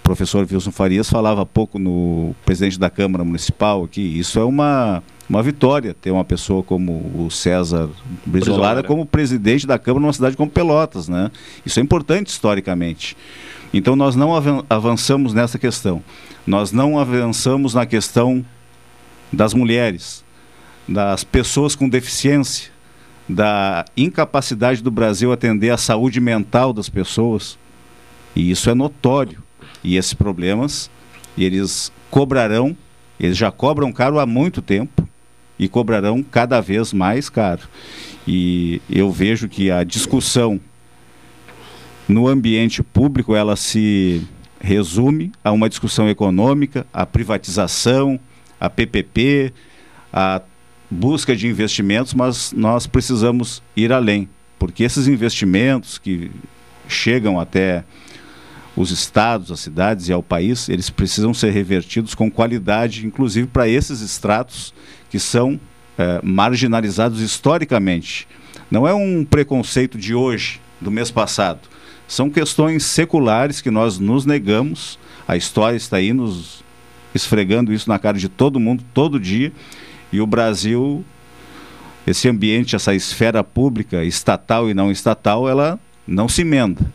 professor 0.05 0.47
Wilson 0.49 0.71
Farias 0.71 1.09
falava 1.09 1.43
há 1.43 1.47
pouco 1.47 1.79
no 1.79 2.37
presidente 2.45 2.79
da 2.79 2.91
Câmara 2.91 3.25
Municipal 3.25 3.83
aqui, 3.83 4.03
isso 4.03 4.39
é 4.39 4.45
uma, 4.45 5.03
uma 5.29 5.43
vitória 5.43 5.95
ter 5.95 6.11
uma 6.11 6.25
pessoa 6.25 6.63
como 6.63 6.93
o 6.93 7.31
César 7.31 7.89
Brizolara 8.25 8.83
como 8.83 9.07
presidente 9.07 9.67
da 9.67 9.79
Câmara 9.79 10.03
numa 10.03 10.13
cidade 10.13 10.37
como 10.37 10.51
Pelotas, 10.51 11.09
né? 11.09 11.31
Isso 11.65 11.81
é 11.81 11.83
importante 11.83 12.29
historicamente. 12.29 13.17
Então 13.73 13.97
nós 13.97 14.15
não 14.15 14.31
avançamos 14.69 15.33
nessa 15.33 15.59
questão. 15.59 16.05
Nós 16.47 16.71
não 16.71 16.99
avançamos 16.99 17.73
na 17.73 17.87
questão 17.87 18.45
das 19.33 19.55
mulheres, 19.55 20.23
das 20.87 21.25
pessoas 21.25 21.75
com 21.75 21.89
deficiência, 21.89 22.71
da 23.27 23.87
incapacidade 23.97 24.83
do 24.83 24.91
Brasil 24.91 25.33
atender 25.33 25.71
a 25.71 25.79
saúde 25.79 26.21
mental 26.21 26.75
das 26.75 26.91
pessoas. 26.91 27.59
E 28.37 28.51
isso 28.51 28.69
é 28.69 28.75
notório. 28.75 29.44
E 29.85 29.97
esses 29.97 30.15
problemas, 30.15 30.91
eles 31.39 31.93
cobrarão, 32.11 32.77
eles 33.21 33.37
já 33.37 33.51
cobram 33.53 33.93
caro 33.93 34.19
há 34.19 34.27
muito 34.27 34.61
tempo 34.63 35.07
e 35.59 35.69
cobrarão 35.69 36.23
cada 36.23 36.61
vez 36.61 36.93
mais 36.93 37.29
caro. 37.29 37.63
E 38.27 38.81
eu 38.91 39.11
vejo 39.13 39.49
que 39.49 39.71
a 39.71 39.85
discussão 39.85 40.59
no 42.09 42.27
ambiente 42.29 42.83
público, 42.83 43.35
ela 43.35 43.57
se 43.57 44.23
resume 44.61 45.33
a 45.43 45.53
uma 45.53 45.69
discussão 45.69 46.09
econômica, 46.09 46.87
a 46.93 47.05
privatização, 47.05 48.19
a 48.61 48.71
PPP, 48.71 49.53
a 50.13 50.41
busca 50.91 51.35
de 51.35 51.47
investimentos, 51.47 52.15
mas 52.15 52.53
nós 52.53 52.87
precisamos 52.87 53.63
ir 53.77 53.93
além, 53.93 54.29
porque 54.59 54.85
esses 54.85 55.09
investimentos 55.09 55.99
que 55.99 56.31
chegam 56.89 57.41
até 57.41 57.85
os 58.77 58.91
estados, 58.91 59.53
as 59.53 59.61
cidades 59.61 60.09
e 60.09 60.13
ao 60.13 60.23
país, 60.23 60.69
eles 60.69 60.91
precisam 60.91 61.33
ser 61.33 61.51
revertidos 61.51 62.15
com 62.15 62.31
qualidade, 62.31 63.07
inclusive 63.07 63.47
para 63.47 63.69
esses 63.69 64.01
estratos 64.01 64.75
que 65.09 65.19
são 65.19 65.61
é, 65.97 66.21
marginalizados 66.23 67.21
historicamente. 67.21 68.27
Não 68.71 68.87
é 68.87 68.93
um 68.93 69.25
preconceito 69.25 69.97
de 69.97 70.15
hoje, 70.15 70.61
do 70.81 70.91
mês 70.91 71.11
passado. 71.11 71.61
São 72.09 72.29
questões 72.29 72.85
seculares 72.85 73.61
que 73.61 73.71
nós 73.71 73.99
nos 73.99 74.27
negamos. 74.27 74.99
A 75.27 75.37
história 75.37 75.77
está 75.77 75.99
aí 75.99 76.13
nos 76.13 76.65
esfregando 77.15 77.73
isso 77.73 77.89
na 77.89 77.99
cara 77.99 78.19
de 78.19 78.29
todo 78.29 78.61
mundo, 78.61 78.85
todo 78.93 79.21
dia. 79.21 79.53
E 80.13 80.21
o 80.21 80.27
Brasil, 80.27 81.05
esse 82.07 82.29
ambiente, 82.29 82.75
essa 82.75 82.95
esfera 82.95 83.45
pública, 83.45 84.05
estatal 84.05 84.69
e 84.69 84.75
não 84.75 84.91
estatal, 84.91 85.49
ela 85.49 85.79
não 86.07 86.29
se 86.29 86.43
emenda. 86.43 86.93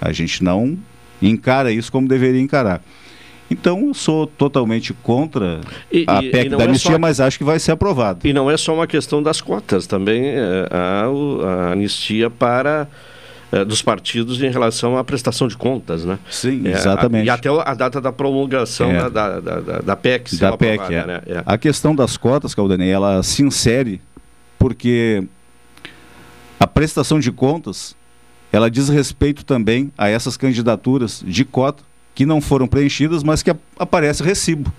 A 0.00 0.12
gente 0.12 0.44
não 0.44 0.78
encara 1.20 1.72
isso 1.72 1.90
como 1.90 2.06
deveria 2.08 2.40
encarar. 2.40 2.82
Então, 3.50 3.86
eu 3.86 3.94
sou 3.94 4.26
totalmente 4.26 4.92
contra 4.92 5.60
e, 5.90 6.04
a 6.06 6.20
PEC 6.20 6.48
da 6.48 6.56
é 6.58 6.64
anistia, 6.64 6.90
é 6.90 6.94
só... 6.94 6.98
mas 6.98 7.20
acho 7.20 7.38
que 7.38 7.44
vai 7.44 7.58
ser 7.58 7.72
aprovado. 7.72 8.26
E 8.26 8.32
não 8.32 8.50
é 8.50 8.56
só 8.56 8.74
uma 8.74 8.86
questão 8.86 9.22
das 9.22 9.40
cotas, 9.40 9.86
também 9.86 10.26
é, 10.26 10.68
a, 10.68 11.04
a 11.46 11.72
anistia 11.72 12.28
para 12.28 12.88
é, 13.52 13.64
dos 13.64 13.82
partidos 13.82 14.42
em 14.42 14.50
relação 14.50 14.98
à 14.98 15.04
prestação 15.04 15.46
de 15.46 15.56
contas, 15.56 16.04
né? 16.04 16.18
Sim, 16.28 16.66
é, 16.66 16.72
exatamente. 16.72 17.22
A, 17.30 17.34
e 17.34 17.36
até 17.36 17.48
a 17.48 17.74
data 17.74 18.00
da 18.00 18.10
promulgação 18.10 18.90
é. 18.90 19.08
da, 19.08 19.08
da, 19.08 19.40
da, 19.40 19.78
da, 19.78 19.96
PEC. 19.96 20.36
Da 20.36 20.56
PEC, 20.56 20.74
aprovada, 20.74 21.06
né? 21.06 21.42
A 21.46 21.56
questão 21.56 21.94
das 21.94 22.16
cotas, 22.16 22.54
Caldanei, 22.54 22.90
ela 22.90 23.22
se 23.22 23.44
insere 23.44 24.00
porque 24.58 25.22
a 26.58 26.66
prestação 26.66 27.20
de 27.20 27.30
contas 27.30 27.94
ela 28.52 28.70
diz 28.70 28.88
respeito 28.88 29.44
também 29.44 29.92
a 29.96 30.08
essas 30.08 30.36
candidaturas 30.36 31.22
de 31.26 31.44
cota 31.44 31.82
que 32.14 32.24
não 32.24 32.40
foram 32.40 32.66
preenchidas, 32.66 33.22
mas 33.22 33.42
que 33.42 33.54
aparece 33.78 34.22
recibo. 34.22 34.72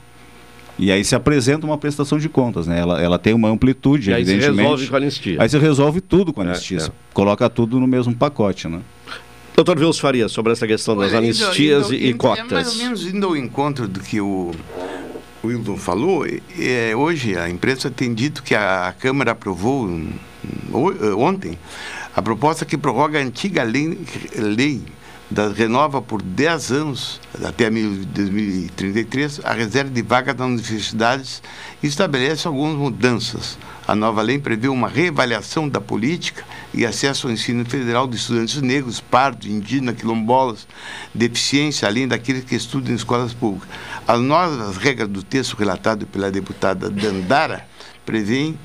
E 0.79 0.91
aí 0.91 1.03
se 1.03 1.15
apresenta 1.15 1.65
uma 1.65 1.77
prestação 1.77 2.19
de 2.19 2.29
contas, 2.29 2.67
né? 2.67 2.79
Ela, 2.79 3.01
ela 3.01 3.19
tem 3.19 3.33
uma 3.33 3.49
amplitude, 3.49 4.11
e 4.11 4.13
aí 4.13 4.21
evidentemente. 4.21 4.49
Aí 4.49 4.55
se 4.55 4.61
resolve 4.61 4.87
com 4.87 4.95
a 4.95 4.97
anistia. 4.97 5.37
Aí 5.41 5.49
se 5.49 5.57
resolve 5.57 6.01
tudo 6.01 6.33
com 6.33 6.41
a 6.41 6.45
é, 6.45 6.49
anistia. 6.49 6.79
É, 6.79 6.85
é. 6.85 6.91
Coloca 7.13 7.49
tudo 7.49 7.79
no 7.79 7.87
mesmo 7.87 8.15
pacote, 8.15 8.67
né? 8.67 8.81
Doutor 9.55 9.79
Vils 9.79 9.97
Faria, 9.97 10.29
sobre 10.29 10.51
essa 10.51 10.67
questão 10.67 10.95
das 10.95 11.09
Olha, 11.09 11.17
anistias 11.17 11.87
indo, 11.87 11.95
indo, 11.95 12.05
e, 12.05 12.13
cotas. 12.13 12.51
É 12.51 12.53
mais 12.53 12.75
ou 12.75 12.83
menos 12.83 13.05
indo 13.07 13.25
ao 13.25 13.35
encontro 13.35 13.87
do 13.87 13.99
que 13.99 14.21
o 14.21 14.51
Wildon 15.43 15.77
falou, 15.77 16.25
é, 16.59 16.95
hoje 16.95 17.35
a 17.35 17.49
imprensa 17.49 17.89
tem 17.89 18.13
dito 18.13 18.43
que 18.43 18.53
a 18.53 18.93
Câmara 18.99 19.31
aprovou 19.31 19.89
ontem 21.17 21.57
a 22.17 22.21
proposta 22.23 22.65
que 22.65 22.75
prorroga 22.75 23.19
a 23.19 23.21
antiga 23.21 23.61
lei, 23.61 23.95
lei 24.35 24.81
da, 25.29 25.49
renova 25.49 26.01
por 26.01 26.19
10 26.19 26.71
anos, 26.71 27.21
até 27.45 27.69
2033, 27.69 29.41
a 29.43 29.53
reserva 29.53 29.91
de 29.91 30.01
vagas 30.01 30.35
nas 30.35 30.47
universidades 30.47 31.43
e 31.83 31.85
estabelece 31.85 32.47
algumas 32.47 32.75
mudanças. 32.75 33.55
A 33.87 33.93
nova 33.93 34.23
lei 34.23 34.39
prevê 34.39 34.67
uma 34.67 34.87
reavaliação 34.87 35.69
da 35.69 35.79
política 35.79 36.43
e 36.73 36.87
acesso 36.87 37.27
ao 37.27 37.33
ensino 37.33 37.63
federal 37.63 38.07
de 38.07 38.15
estudantes 38.15 38.63
negros, 38.63 38.99
pardos, 38.99 39.47
indígenas, 39.47 39.95
quilombolas, 39.95 40.67
deficiência, 41.13 41.87
além 41.87 42.07
daqueles 42.07 42.45
que 42.45 42.55
estudam 42.55 42.93
em 42.93 42.95
escolas 42.95 43.31
públicas. 43.31 43.69
As 44.07 44.19
novas 44.19 44.75
regras 44.77 45.07
do 45.07 45.21
texto 45.21 45.55
relatado 45.55 46.07
pela 46.07 46.31
deputada 46.31 46.89
Dandara 46.89 47.63
prevêem 48.03 48.57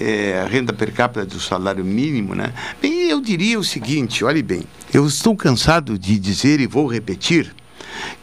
é, 0.00 0.46
renda 0.50 0.72
per 0.72 0.92
capita 0.92 1.26
do 1.26 1.38
salário 1.38 1.84
mínimo, 1.84 2.34
né? 2.34 2.52
Bem, 2.80 3.08
eu 3.10 3.20
diria 3.20 3.58
o 3.58 3.64
seguinte, 3.64 4.24
olhe 4.24 4.42
bem, 4.42 4.62
eu 4.92 5.06
estou 5.06 5.36
cansado 5.36 5.98
de 5.98 6.18
dizer 6.18 6.58
e 6.58 6.66
vou 6.66 6.86
repetir 6.86 7.54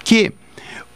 que 0.03 0.33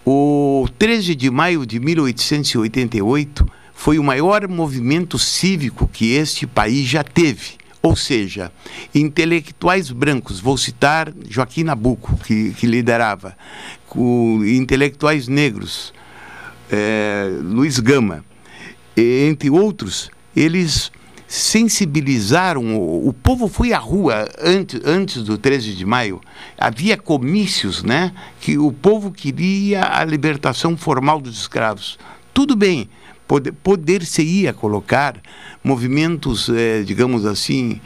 o 0.04 0.68
13 0.80 1.14
de 1.14 1.30
maio 1.30 1.66
de 1.66 1.80
1888 1.80 3.46
foi 3.74 4.00
o 4.00 4.04
maior 4.04 4.48
movimento 4.48 5.20
cívico 5.20 5.88
que 5.88 6.14
este 6.14 6.48
país 6.48 6.88
já 6.88 7.04
teve. 7.04 7.62
Ou 7.84 7.96
seja, 7.96 8.52
intelectuais 8.94 9.90
brancos, 9.90 10.40
vou 10.40 10.56
citar 10.56 11.12
Joaquim 11.28 11.64
Nabuco, 11.64 12.16
que, 12.18 12.52
que 12.54 12.68
liderava, 12.68 13.36
com 13.88 14.44
intelectuais 14.46 15.28
negros, 15.28 15.92
é, 16.72 17.28
Luiz 17.42 17.80
Gama, 17.80 18.24
entre 18.96 19.50
outros, 19.50 20.12
eles 20.36 20.92
sensibilizaram, 21.28 22.76
o, 22.76 23.08
o, 23.08 23.14
povo 23.14 23.48
foi 23.48 23.72
à 23.72 23.78
rua 23.78 24.28
antes, 24.38 24.82
antes 24.84 25.24
do 25.24 25.38
13 25.38 25.74
de 25.74 25.86
maio, 25.86 26.20
havia 26.58 26.98
comícios, 26.98 27.84
né, 27.84 28.12
que 28.42 28.58
o 28.58 28.74
povo 28.74 29.12
queria 29.12 29.98
a 29.98 30.04
libertação 30.04 30.76
formal 30.76 31.22
dos 31.22 31.40
escravos. 31.40 31.98
Tudo 32.34 32.54
bem, 32.54 32.90
poder, 33.26 33.54
poder-se-ia 33.54 34.52
colocar 34.52 35.16
movimentos, 35.64 36.50
eh, 36.50 36.84
digamos 36.84 37.26
assim, 37.26 37.80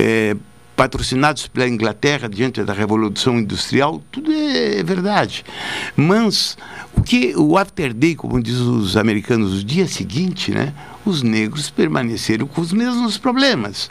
eh, 0.00 0.34
patrocinados 0.74 1.46
pela 1.48 1.68
Inglaterra 1.68 2.28
diante 2.28 2.62
da 2.62 2.72
Revolução 2.72 3.38
Industrial, 3.38 4.00
tudo 4.12 4.32
é, 4.32 4.78
é 4.78 4.82
verdade. 4.82 5.44
Mas 5.94 6.56
o 6.98 7.02
que 7.02 7.34
o 7.36 7.56
after 7.56 7.94
day, 7.94 8.16
como 8.16 8.42
diz 8.42 8.56
os 8.56 8.96
americanos, 8.96 9.60
o 9.60 9.64
dia 9.64 9.86
seguinte, 9.86 10.50
né? 10.50 10.74
os 11.04 11.22
negros 11.22 11.70
permaneceram 11.70 12.46
com 12.46 12.60
os 12.60 12.72
mesmos 12.72 13.16
problemas. 13.16 13.88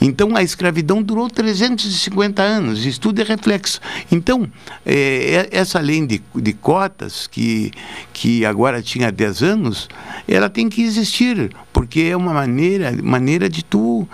Então, 0.00 0.36
a 0.36 0.42
escravidão 0.42 1.02
durou 1.02 1.28
350 1.28 2.42
anos, 2.42 2.84
isso 2.84 3.00
tudo 3.00 3.20
é 3.20 3.24
reflexo. 3.24 3.80
Então, 4.12 4.46
é, 4.84 5.48
essa 5.50 5.80
lei 5.80 6.06
de, 6.06 6.22
de 6.34 6.52
cotas, 6.52 7.26
que, 7.26 7.72
que 8.12 8.44
agora 8.44 8.82
tinha 8.82 9.10
10 9.10 9.42
anos, 9.42 9.88
ela 10.28 10.48
tem 10.48 10.68
que 10.68 10.82
existir, 10.82 11.50
porque 11.72 12.02
é 12.12 12.16
uma 12.16 12.34
maneira, 12.34 12.92
maneira 13.02 13.48
de 13.48 13.64
tu, 13.64 14.06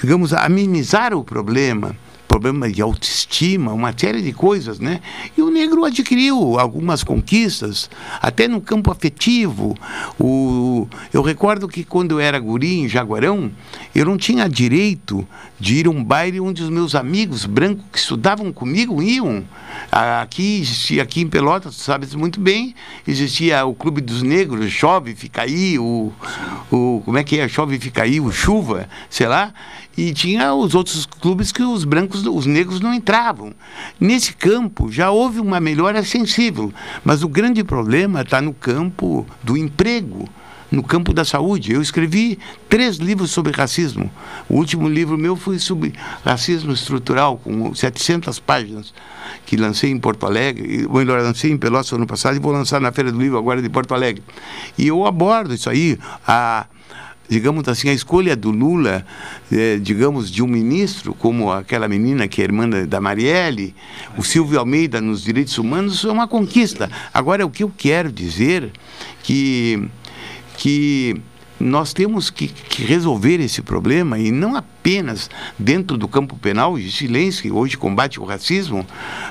digamos, 0.00 0.32
amenizar 0.32 1.12
o 1.14 1.24
problema 1.24 1.94
problema 2.32 2.70
de 2.70 2.80
autoestima, 2.80 3.74
uma 3.74 3.92
série 3.94 4.22
de 4.22 4.32
coisas, 4.32 4.80
né? 4.80 5.02
E 5.36 5.42
o 5.42 5.50
negro 5.50 5.84
adquiriu 5.84 6.58
algumas 6.58 7.04
conquistas, 7.04 7.90
até 8.22 8.48
no 8.48 8.58
campo 8.58 8.90
afetivo. 8.90 9.76
O, 10.18 10.88
eu 11.12 11.20
recordo 11.20 11.68
que 11.68 11.84
quando 11.84 12.12
eu 12.12 12.20
era 12.20 12.38
guri 12.38 12.80
em 12.80 12.88
Jaguarão, 12.88 13.52
eu 13.94 14.06
não 14.06 14.16
tinha 14.16 14.48
direito 14.48 15.28
de 15.60 15.74
ir 15.74 15.86
a 15.86 15.90
um 15.90 16.02
baile 16.02 16.40
onde 16.40 16.62
os 16.62 16.70
meus 16.70 16.94
amigos 16.94 17.44
brancos 17.44 17.84
que 17.92 17.98
estudavam 17.98 18.50
comigo 18.50 19.02
iam. 19.02 19.44
Aqui 19.90 20.60
existia, 20.60 21.02
aqui 21.02 21.20
em 21.20 21.28
Pelotas, 21.28 21.76
tu 21.76 21.82
sabes 21.82 22.14
muito 22.14 22.40
bem, 22.40 22.74
existia 23.06 23.64
o 23.66 23.74
Clube 23.74 24.00
dos 24.00 24.22
Negros, 24.22 24.72
Chove, 24.72 25.14
Fica 25.14 25.42
aí, 25.42 25.78
o, 25.78 26.10
o 26.70 27.02
como 27.04 27.18
é 27.18 27.22
que 27.22 27.38
é, 27.38 27.46
Chove, 27.46 27.78
Fica 27.78 28.02
aí, 28.02 28.18
o 28.20 28.32
Chuva, 28.32 28.88
sei 29.10 29.28
lá. 29.28 29.52
E 29.96 30.12
tinha 30.12 30.54
os 30.54 30.74
outros 30.74 31.04
clubes 31.04 31.52
que 31.52 31.62
os 31.62 31.84
brancos, 31.84 32.26
os 32.26 32.46
negros 32.46 32.80
não 32.80 32.94
entravam. 32.94 33.52
Nesse 34.00 34.32
campo 34.32 34.90
já 34.90 35.10
houve 35.10 35.38
uma 35.38 35.60
melhora 35.60 36.02
sensível, 36.02 36.72
mas 37.04 37.22
o 37.22 37.28
grande 37.28 37.62
problema 37.62 38.22
está 38.22 38.40
no 38.40 38.54
campo 38.54 39.26
do 39.42 39.56
emprego 39.56 40.28
no 40.72 40.82
campo 40.82 41.12
da 41.12 41.24
saúde. 41.24 41.72
Eu 41.72 41.82
escrevi 41.82 42.38
três 42.68 42.96
livros 42.96 43.30
sobre 43.30 43.52
racismo. 43.52 44.10
O 44.48 44.56
último 44.56 44.88
livro 44.88 45.18
meu 45.18 45.36
foi 45.36 45.58
sobre 45.58 45.92
racismo 46.24 46.72
estrutural, 46.72 47.36
com 47.36 47.74
700 47.74 48.40
páginas, 48.40 48.94
que 49.44 49.56
lancei 49.56 49.90
em 49.90 49.98
Porto 49.98 50.24
Alegre, 50.24 50.86
ou 50.86 50.94
melhor, 50.94 51.20
lancei 51.20 51.52
em 51.52 51.58
Pelotas 51.58 51.92
ano 51.92 52.06
passado 52.06 52.36
e 52.36 52.40
vou 52.40 52.52
lançar 52.52 52.80
na 52.80 52.90
Feira 52.90 53.12
do 53.12 53.20
Livro 53.20 53.36
agora 53.36 53.60
de 53.60 53.68
Porto 53.68 53.92
Alegre. 53.92 54.22
E 54.78 54.86
eu 54.86 55.06
abordo 55.06 55.52
isso 55.52 55.68
aí, 55.68 55.98
a 56.26 56.66
digamos 57.32 57.66
assim, 57.66 57.88
a 57.88 57.94
escolha 57.94 58.36
do 58.36 58.50
Lula, 58.50 59.06
eh, 59.50 59.78
digamos, 59.80 60.30
de 60.30 60.42
um 60.42 60.46
ministro, 60.46 61.14
como 61.14 61.50
aquela 61.50 61.88
menina 61.88 62.28
que 62.28 62.42
é 62.42 62.44
irmã 62.44 62.68
da 62.68 63.00
Marielle, 63.00 63.74
o 64.18 64.22
Silvio 64.22 64.58
Almeida 64.58 65.00
nos 65.00 65.24
direitos 65.24 65.56
humanos, 65.56 66.04
é 66.04 66.12
uma 66.12 66.28
conquista. 66.28 66.90
Agora, 67.12 67.46
o 67.46 67.50
que 67.50 67.62
eu 67.62 67.72
quero 67.74 68.12
dizer 68.12 68.70
que 69.22 69.88
que 70.58 71.16
nós 71.58 71.92
temos 71.92 72.28
que, 72.28 72.48
que, 72.48 72.84
resolver 72.84 73.40
esse 73.40 73.62
problema 73.62 74.18
e 74.18 74.30
não 74.30 74.54
apenas 74.54 75.30
dentro 75.58 75.96
do 75.96 76.08
campo 76.08 76.36
penal, 76.36 76.76
de 76.76 76.90
silêncio, 76.90 77.42
que 77.42 77.50
hoje 77.50 77.76
combate 77.78 78.20
o 78.20 78.24
racismo, 78.24 78.84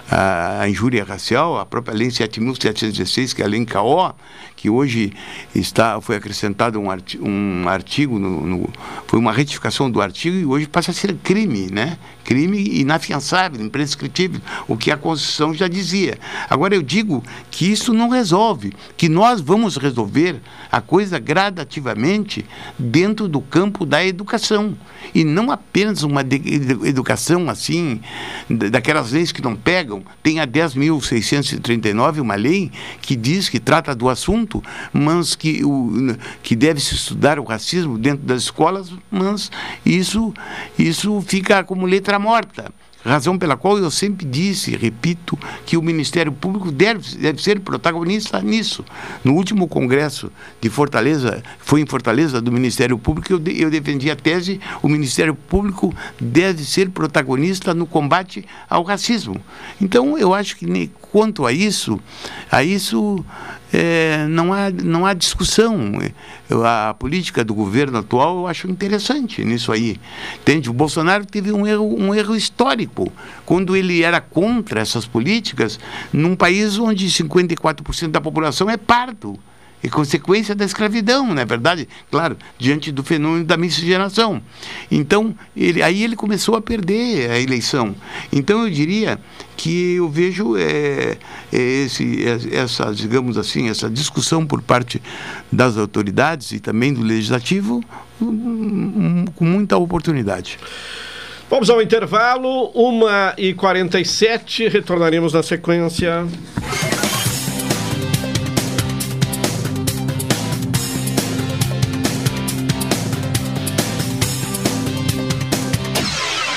a, 0.10 0.62
a 0.62 0.70
injúria 0.70 1.04
racial, 1.04 1.60
a 1.60 1.66
própria 1.66 1.94
Lei 1.94 2.08
7.716, 2.08 3.36
que 3.36 3.42
é 3.42 3.46
a 3.46 3.48
Lei 3.48 3.64
CAO, 3.66 4.16
que 4.62 4.70
hoje 4.70 5.12
está, 5.56 6.00
foi 6.00 6.18
acrescentado 6.18 6.80
um 6.80 6.92
artigo, 6.92 7.28
um 7.28 7.68
artigo 7.68 8.20
no, 8.20 8.46
no, 8.46 8.70
foi 9.08 9.18
uma 9.18 9.32
retificação 9.32 9.90
do 9.90 10.00
artigo 10.00 10.38
e 10.38 10.46
hoje 10.46 10.68
passa 10.68 10.92
a 10.92 10.94
ser 10.94 11.16
crime, 11.16 11.72
né? 11.72 11.98
Crime 12.24 12.80
inafiançável, 12.80 13.60
imprescritível, 13.60 14.40
o 14.68 14.78
que 14.78 14.92
a 14.92 14.98
Constituição 14.98 15.52
já 15.52 15.68
dizia. 15.68 16.20
Agora 16.48 16.76
eu 16.76 16.84
digo 16.84 17.24
que 17.50 17.72
isso 17.72 17.92
não 17.92 18.08
resolve, 18.08 18.72
que 18.96 19.10
nós 19.10 19.42
vamos 19.42 19.78
resolver 19.78 20.40
a 20.72 20.80
coisa 20.80 21.18
gradativamente 21.18 22.46
dentro 22.78 23.28
do 23.28 23.42
campo 23.42 23.84
da 23.84 24.06
educação 24.06 24.78
e 25.14 25.24
não 25.24 25.50
apenas 25.50 26.04
uma 26.04 26.22
educação 26.22 27.50
assim 27.50 28.00
daquelas 28.48 29.12
leis 29.12 29.32
que 29.32 29.42
não 29.42 29.56
pegam. 29.56 30.04
Tem 30.22 30.40
a 30.40 30.46
10.639 30.46 32.22
uma 32.22 32.36
lei 32.36 32.72
que 33.02 33.16
diz 33.16 33.50
que 33.50 33.60
trata 33.60 33.96
do 33.96 34.08
assunto 34.08 34.51
assunto, 34.52 34.64
mas 34.92 35.36
que, 35.36 35.64
o, 35.64 36.16
que 36.44 36.56
deve 36.56 36.82
se 36.82 36.96
estudar 36.96 37.40
o 37.40 37.44
racismo 37.44 37.98
dentro 37.98 38.26
das 38.26 38.44
escolas, 38.44 38.92
mas 39.10 39.50
isso, 39.86 40.34
isso 40.78 41.22
fica 41.22 41.64
como 41.64 41.86
letra 41.86 42.20
morta. 42.20 42.72
Razão 43.04 43.36
pela 43.36 43.58
qual 43.58 43.80
eu 43.80 43.90
sempre 43.90 44.28
disse, 44.28 44.76
repito, 44.76 45.38
que 45.66 45.76
o 45.76 45.82
Ministério 45.82 46.32
Público 46.32 46.72
deve, 46.72 47.18
deve 47.18 47.42
ser 47.42 47.60
protagonista 47.60 48.40
nisso. 48.42 48.86
No 49.24 49.34
último 49.34 49.68
congresso 49.68 50.32
de 50.62 50.70
Fortaleza, 50.70 51.42
foi 51.58 51.82
em 51.82 51.86
Fortaleza 51.88 52.40
do 52.40 52.52
Ministério 52.52 53.00
Público, 53.00 53.34
eu, 53.34 53.42
eu 53.56 53.72
defendi 53.72 54.12
a 54.12 54.16
tese: 54.16 54.62
o 54.84 54.88
Ministério 54.88 55.34
Público 55.34 55.92
deve 56.20 56.64
ser 56.64 56.92
protagonista 56.92 57.74
no 57.74 57.88
combate 57.88 58.46
ao 58.70 58.84
racismo. 58.84 59.42
Então, 59.82 60.16
eu 60.16 60.32
acho 60.32 60.56
que 60.56 60.92
quanto 61.12 61.48
a 61.48 61.52
isso, 61.52 62.00
a 62.52 62.64
isso 62.64 63.26
é, 63.74 64.26
não, 64.28 64.54
há, 64.54 64.70
não 64.70 65.06
há 65.06 65.14
discussão. 65.14 65.94
A 66.66 66.94
política 66.94 67.44
do 67.44 67.54
governo 67.54 68.00
atual 68.00 68.40
eu 68.40 68.48
acho 68.48 68.70
interessante 68.70 69.44
nisso 69.46 69.72
aí. 69.72 70.00
Entende? 70.42 70.70
O 70.70 70.74
Bolsonaro 70.74 71.26
teve 71.26 71.52
um 71.52 71.66
erro, 71.66 71.96
um 71.98 72.14
erro 72.14 72.36
histórico 72.36 73.12
quando 73.46 73.76
ele 73.76 74.04
era 74.04 74.20
contra 74.20 74.82
essas 74.82 75.06
políticas 75.06 75.80
num 76.12 76.36
país 76.36 76.78
onde 76.78 77.08
54% 77.08 78.10
da 78.10 78.20
população 78.20 78.70
é 78.70 78.78
pardo 78.78 79.40
e 79.84 79.90
consequência 79.90 80.54
da 80.54 80.66
escravidão, 80.66 81.28
não 81.34 81.42
é 81.42 81.46
verdade? 81.46 81.88
Claro, 82.10 82.38
diante 82.58 82.92
do 82.92 83.04
fenômeno 83.04 83.46
da 83.46 83.58
miscigenação. 83.58 84.42
Então, 84.90 85.36
ele, 85.56 85.82
aí 85.82 86.04
ele 86.04 86.16
começou 86.16 86.56
a 86.56 86.62
perder 86.62 87.32
a 87.32 87.40
eleição. 87.40 87.96
Então, 88.32 88.64
eu 88.64 88.70
diria 88.70 89.20
que 89.58 89.96
eu 89.96 90.10
vejo 90.10 90.56
é, 90.58 91.18
é 91.52 91.62
esse, 91.86 92.26
é, 92.26 92.58
essa, 92.58 92.92
digamos 92.94 93.38
assim, 93.38 93.70
essa 93.70 93.90
discussão 93.90 94.46
por 94.46 94.62
parte 94.62 95.02
das 95.52 95.78
autoridades 95.78 96.52
e 96.52 96.60
também 96.60 96.94
do 96.94 97.02
legislativo 97.02 97.84
um, 98.22 98.26
um, 98.26 99.26
com 99.36 99.46
muita 99.46 99.78
oportunidade. 99.78 100.60
Vamos 101.50 101.70
ao 101.70 101.82
intervalo, 101.82 102.72
1h47, 102.74 104.70
retornaremos 104.70 105.34
na 105.34 105.44
sequência. 105.44 106.26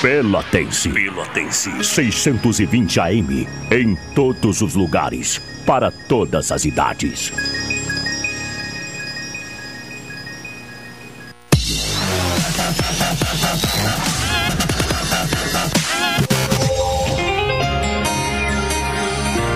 Pelotense. 0.05 0.89
Pelotense. 0.89 1.83
620 1.83 2.99
AM. 2.99 3.47
Em 3.71 3.95
todos 4.13 4.61
os 4.61 4.75
lugares. 4.75 5.41
Para 5.65 5.89
todas 5.89 6.51
as 6.51 6.63
idades. 6.63 7.33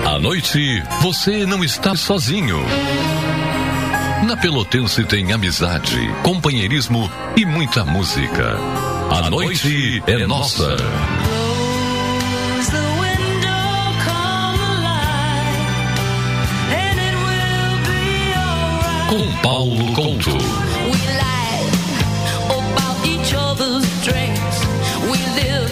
À 0.04 0.18
noite, 0.18 0.82
você 1.00 1.46
não 1.46 1.62
está 1.62 1.94
sozinho. 1.94 2.58
Na 4.26 4.36
Pelotense 4.36 5.04
tem 5.04 5.32
amizade, 5.32 6.12
companheirismo 6.24 7.08
e 7.36 7.46
muita 7.46 7.84
música. 7.84 8.99
A 9.10 9.28
noite 9.28 10.00
é 10.06 10.24
nossa. 10.24 10.76
Com 19.08 19.36
Paulo 19.42 19.92
Couto. 19.94 20.38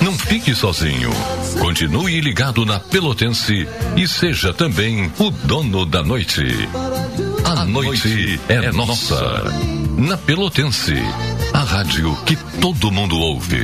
Não 0.03 0.19
fique 0.19 0.53
sozinho. 0.55 1.11
Continue 1.61 2.21
ligado 2.21 2.67
na 2.67 2.81
Pelotense 2.81 3.69
e 3.97 4.09
seja 4.09 4.53
também 4.53 5.13
o 5.19 5.31
dono 5.31 5.87
da 5.87 6.03
noite. 6.03 6.45
A 7.45 7.65
noite 7.65 8.41
é 8.49 8.73
nossa. 8.73 9.45
Na 9.97 10.17
Pelotense, 10.17 10.95
rádio 11.69 12.17
que 12.25 12.35
todo 12.63 12.91
mundo 12.91 13.19
ouve. 13.19 13.61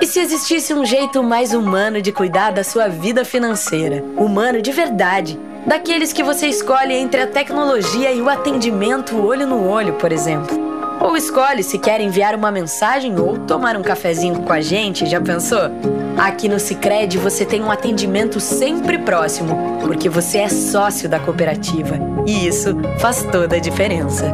E 0.00 0.06
se 0.06 0.18
existisse 0.18 0.74
um 0.74 0.84
jeito 0.84 1.22
mais 1.22 1.54
humano 1.54 2.02
de 2.02 2.10
cuidar 2.10 2.50
da 2.50 2.64
sua 2.64 2.88
vida 2.88 3.24
financeira? 3.24 4.02
Humano 4.16 4.60
de 4.60 4.72
verdade. 4.72 5.38
Daqueles 5.64 6.12
que 6.12 6.24
você 6.24 6.48
escolhe 6.48 6.94
entre 6.94 7.20
a 7.20 7.28
tecnologia 7.28 8.12
e 8.12 8.20
o 8.20 8.28
atendimento 8.28 9.16
olho 9.24 9.46
no 9.46 9.68
olho, 9.68 9.94
por 9.94 10.10
exemplo. 10.10 10.67
Ou 11.00 11.16
escolhe 11.16 11.62
se 11.62 11.78
quer 11.78 12.00
enviar 12.00 12.34
uma 12.34 12.50
mensagem 12.50 13.18
ou 13.18 13.38
tomar 13.38 13.76
um 13.76 13.82
cafezinho 13.82 14.42
com 14.42 14.52
a 14.52 14.60
gente, 14.60 15.06
já 15.06 15.20
pensou? 15.20 15.70
Aqui 16.16 16.48
no 16.48 16.58
Sicredi 16.58 17.16
você 17.16 17.46
tem 17.46 17.62
um 17.62 17.70
atendimento 17.70 18.40
sempre 18.40 18.98
próximo, 18.98 19.80
porque 19.80 20.08
você 20.08 20.38
é 20.38 20.48
sócio 20.48 21.08
da 21.08 21.20
cooperativa. 21.20 21.96
E 22.26 22.48
isso 22.48 22.76
faz 22.98 23.22
toda 23.30 23.56
a 23.56 23.60
diferença. 23.60 24.32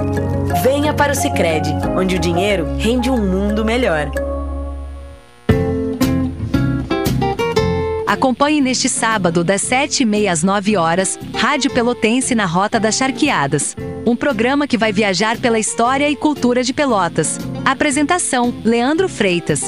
Venha 0.62 0.94
para 0.94 1.12
o 1.12 1.16
Sicredi, 1.16 1.74
onde 1.96 2.16
o 2.16 2.18
dinheiro 2.18 2.74
rende 2.78 3.10
um 3.10 3.18
mundo 3.18 3.64
melhor. 3.64 4.10
Acompanhe 8.14 8.60
neste 8.60 8.88
sábado, 8.88 9.42
das 9.42 9.60
7h30 9.62 10.30
às 10.30 10.44
9 10.44 10.76
horas, 10.76 11.18
Rádio 11.34 11.68
Pelotense 11.72 12.32
na 12.32 12.46
Rota 12.46 12.78
das 12.78 12.94
Charqueadas. 12.94 13.74
Um 14.06 14.14
programa 14.14 14.68
que 14.68 14.78
vai 14.78 14.92
viajar 14.92 15.36
pela 15.38 15.58
história 15.58 16.08
e 16.08 16.14
cultura 16.14 16.62
de 16.62 16.72
Pelotas. 16.72 17.40
Apresentação: 17.64 18.54
Leandro 18.64 19.08
Freitas. 19.08 19.62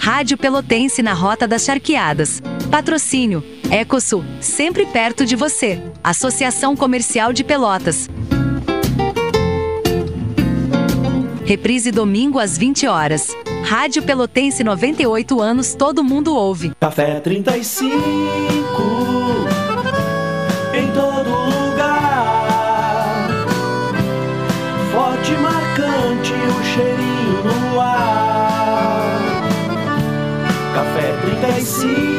Rádio 0.00 0.36
Pelotense 0.36 1.00
na 1.00 1.12
Rota 1.12 1.46
das 1.46 1.62
Charqueadas. 1.62 2.42
Patrocínio: 2.68 3.40
Ecosul, 3.70 4.24
sempre 4.40 4.84
perto 4.84 5.24
de 5.24 5.36
você. 5.36 5.80
Associação 6.02 6.74
Comercial 6.74 7.32
de 7.32 7.44
Pelotas. 7.44 8.10
Reprise 11.44 11.92
domingo 11.92 12.40
às 12.40 12.58
20 12.58 12.88
horas. 12.88 13.28
Rádio 13.64 14.02
Pelotense 14.02 14.62
98 14.62 15.40
anos, 15.40 15.74
todo 15.74 16.04
mundo 16.04 16.36
ouve. 16.36 16.72
Café 16.78 17.18
35 17.20 17.96
em 20.74 20.86
todo 20.92 21.30
lugar. 21.30 23.28
Forte 24.92 25.32
marcante 25.32 26.32
o 26.34 26.64
cheirinho 26.64 27.42
no 27.42 27.80
ar. 27.80 29.18
Café 30.74 31.14
35 31.24 32.13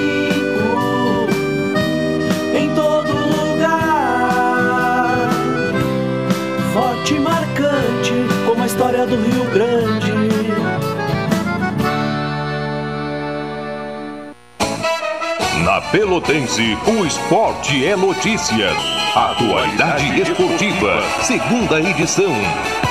Na 15.76 15.82
Pelotense, 15.82 16.78
o 16.88 17.06
esporte 17.06 17.86
é 17.86 17.98
notícia. 17.98 18.70
Atualidade 19.14 20.22
esportiva, 20.22 21.04
segunda 21.22 21.82
edição. 21.82 22.32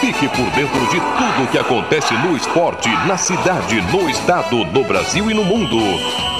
Fique 0.02 0.28
por 0.28 0.44
dentro 0.50 0.80
de 0.90 1.00
tudo 1.00 1.50
que 1.50 1.56
acontece 1.56 2.12
no 2.12 2.36
esporte, 2.36 2.90
na 3.06 3.16
cidade, 3.16 3.80
no 3.90 4.10
estado, 4.10 4.66
no 4.66 4.84
Brasil 4.84 5.30
e 5.30 5.32
no 5.32 5.46
mundo. 5.46 5.78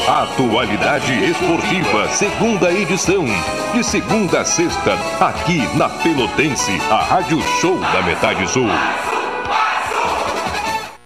Atualidade 0.07 1.15
esportiva, 1.25 2.09
segunda 2.11 2.71
edição. 2.71 3.25
De 3.73 3.83
segunda 3.83 4.43
a 4.43 4.45
sexta, 4.45 4.99
aqui 5.19 5.67
na 5.79 5.89
Pelotense, 5.89 6.79
a 6.91 7.05
Rádio 7.05 7.41
Show 7.59 7.79
da 7.79 8.03
Metade 8.03 8.47
Sul. 8.51 8.69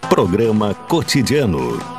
Programa 0.09 0.73
Cotidiano. 0.89 1.98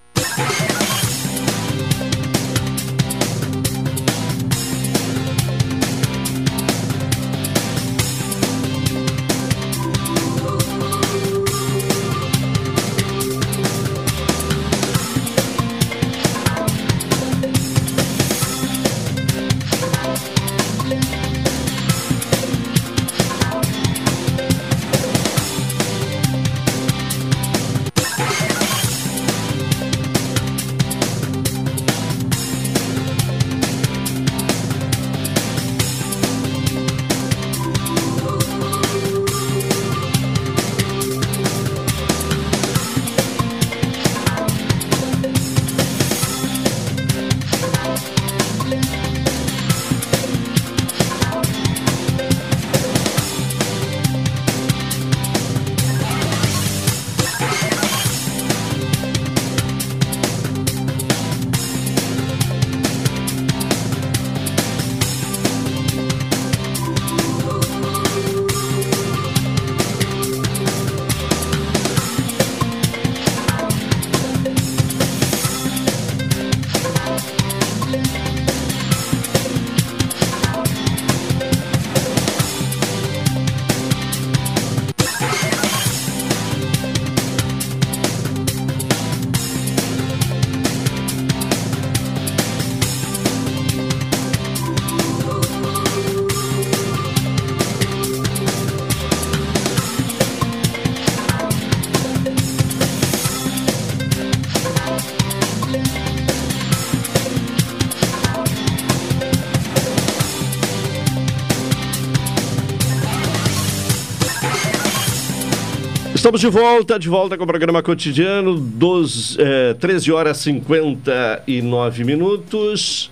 Estamos 116.21 116.39
de 116.39 116.49
volta, 116.49 116.99
de 116.99 117.09
volta 117.09 117.35
com 117.35 117.45
o 117.45 117.47
programa 117.47 117.81
cotidiano, 117.81 118.55
dos, 118.55 119.35
eh, 119.39 119.73
13 119.79 120.11
horas 120.11 120.37
e 120.41 120.43
59 120.43 122.03
minutos. 122.03 123.09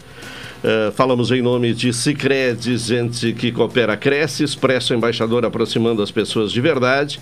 Eh, 0.64 0.92
falamos 0.94 1.32
em 1.32 1.42
nome 1.42 1.74
de 1.74 1.92
Cicred, 1.92 2.78
gente 2.78 3.34
que 3.34 3.52
coopera, 3.52 3.98
cresce, 3.98 4.44
Expresso 4.44 4.94
Embaixador 4.94 5.44
aproximando 5.44 6.04
as 6.04 6.12
pessoas 6.12 6.52
de 6.52 6.62
verdade. 6.62 7.20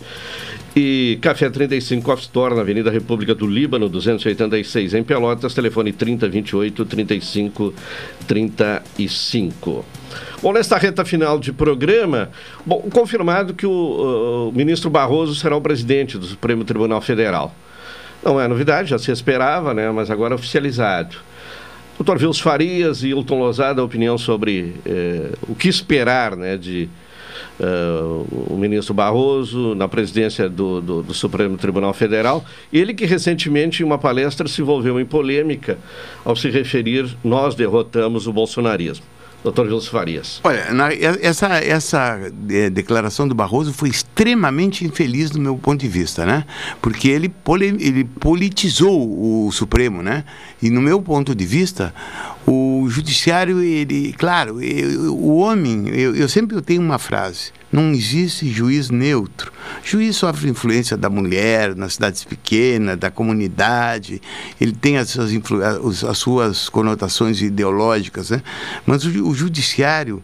E 0.79 1.17
Café 1.23 1.49
35 1.49 2.11
Off 2.11 2.21
Store, 2.21 2.53
na 2.53 2.61
Avenida 2.61 2.91
República 2.91 3.33
do 3.33 3.47
Líbano, 3.47 3.89
286 3.89 4.93
em 4.93 5.03
Pelotas, 5.03 5.55
telefone 5.55 5.91
3028 5.91 6.85
35 6.85 7.73
35. 8.27 9.83
Bom, 10.39 10.53
nesta 10.53 10.77
reta 10.77 11.03
final 11.03 11.39
de 11.39 11.51
programa, 11.51 12.29
bom, 12.63 12.81
confirmado 12.93 13.55
que 13.55 13.65
o, 13.65 14.49
o 14.49 14.51
ministro 14.55 14.87
Barroso 14.87 15.33
será 15.33 15.55
o 15.57 15.61
presidente 15.61 16.15
do 16.15 16.27
Supremo 16.27 16.63
Tribunal 16.63 17.01
Federal. 17.01 17.55
Não 18.23 18.39
é 18.39 18.47
novidade, 18.47 18.91
já 18.91 18.99
se 18.99 19.09
esperava, 19.09 19.73
né, 19.73 19.89
mas 19.89 20.11
agora 20.11 20.35
oficializado. 20.35 21.17
Doutor 21.97 22.19
Vils 22.19 22.39
Farias 22.39 23.01
e 23.01 23.07
Hilton 23.07 23.39
Lozada, 23.39 23.83
opinião 23.83 24.15
sobre 24.15 24.75
eh, 24.85 25.31
o 25.49 25.55
que 25.55 25.69
esperar 25.69 26.35
né, 26.35 26.55
de 26.55 26.87
uh, 27.59 28.53
o 28.53 28.57
ministro 28.57 28.93
Barroso 28.93 29.75
na 29.75 29.87
presidência 29.87 30.49
do, 30.49 30.81
do, 30.81 31.03
do, 31.03 31.13
Supremo 31.13 31.57
Tribunal 31.57 31.93
Federal. 31.93 32.43
Ele 32.71 32.93
que 32.93 33.05
recentemente, 33.05 33.81
em 33.81 33.85
uma 33.85 33.97
palestra, 33.97 34.47
se 34.47 34.61
envolveu 34.61 34.99
em 34.99 35.05
polêmica 35.05 35.77
ao 36.23 36.35
se 36.35 36.49
referir: 36.49 37.15
nós 37.23 37.55
derrotamos 37.55 38.27
o 38.27 38.33
bolsonarismo. 38.33 39.05
Doutor 39.43 39.67
Wilson 39.67 39.91
Farias. 39.91 40.41
Olha, 40.43 40.73
na, 40.73 40.89
essa, 40.93 41.47
essa 41.59 42.19
é, 42.49 42.69
declaração 42.69 43.27
do 43.27 43.35
Barroso 43.35 43.71
foi 43.71 43.87
extremamente 43.87 44.83
infeliz 44.83 45.29
do 45.29 45.39
meu 45.39 45.55
ponto 45.57 45.79
de 45.79 45.87
vista, 45.87 46.25
né? 46.25 46.43
Porque 46.81 47.07
ele, 47.07 47.31
ele 47.79 48.03
politizou 48.03 49.45
o 49.47 49.51
Supremo, 49.51 50.01
né? 50.01 50.25
E 50.61 50.69
no 50.69 50.81
meu 50.81 51.01
ponto 51.01 51.35
de 51.35 51.45
vista, 51.45 51.93
o 52.49 52.87
judiciário, 52.89 53.61
ele, 53.61 54.13
claro, 54.13 54.61
eu, 54.61 55.13
o 55.13 55.37
homem, 55.37 55.89
eu, 55.89 56.15
eu 56.15 56.29
sempre 56.29 56.61
tenho 56.61 56.81
uma 56.81 56.97
frase, 56.97 57.51
não 57.69 57.91
existe 57.91 58.49
juiz 58.49 58.89
neutro. 58.89 59.51
Juiz 59.83 60.15
sofre 60.15 60.49
influência 60.49 60.95
da 60.95 61.09
mulher, 61.09 61.75
nas 61.75 61.95
cidades 61.95 62.23
pequenas, 62.23 62.97
da 62.97 63.11
comunidade, 63.11 64.21
ele 64.61 64.71
tem 64.71 64.97
as 64.97 65.09
suas, 65.09 66.03
as 66.05 66.17
suas 66.17 66.69
conotações 66.69 67.41
ideológicas, 67.41 68.29
né? 68.29 68.41
mas 68.85 69.03
o, 69.03 69.27
o 69.27 69.35
judiciário 69.35 70.21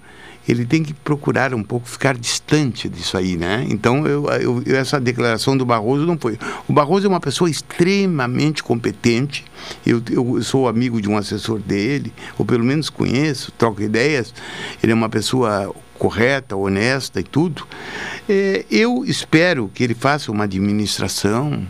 ele 0.47 0.65
tem 0.65 0.83
que 0.83 0.93
procurar 0.93 1.53
um 1.53 1.63
pouco 1.63 1.87
ficar 1.87 2.15
distante 2.15 2.89
disso 2.89 3.17
aí, 3.17 3.37
né? 3.37 3.65
Então, 3.69 4.05
eu, 4.05 4.25
eu, 4.27 4.63
essa 4.75 4.99
declaração 4.99 5.55
do 5.55 5.65
Barroso 5.65 6.05
não 6.05 6.17
foi. 6.17 6.37
O 6.67 6.73
Barroso 6.73 7.05
é 7.05 7.09
uma 7.09 7.19
pessoa 7.19 7.49
extremamente 7.49 8.61
competente. 8.61 9.45
Eu, 9.85 10.01
eu 10.09 10.41
sou 10.41 10.67
amigo 10.67 11.01
de 11.01 11.09
um 11.09 11.17
assessor 11.17 11.59
dele, 11.59 12.11
ou 12.37 12.45
pelo 12.45 12.63
menos 12.63 12.89
conheço, 12.89 13.51
troco 13.53 13.81
ideias. 13.81 14.33
Ele 14.81 14.91
é 14.91 14.95
uma 14.95 15.09
pessoa 15.09 15.73
correta, 15.97 16.55
honesta 16.55 17.21
e 17.21 17.23
tudo. 17.23 17.65
É, 18.27 18.65
eu 18.69 19.05
espero 19.05 19.71
que 19.73 19.83
ele 19.83 19.93
faça 19.93 20.31
uma 20.31 20.43
administração. 20.43 21.65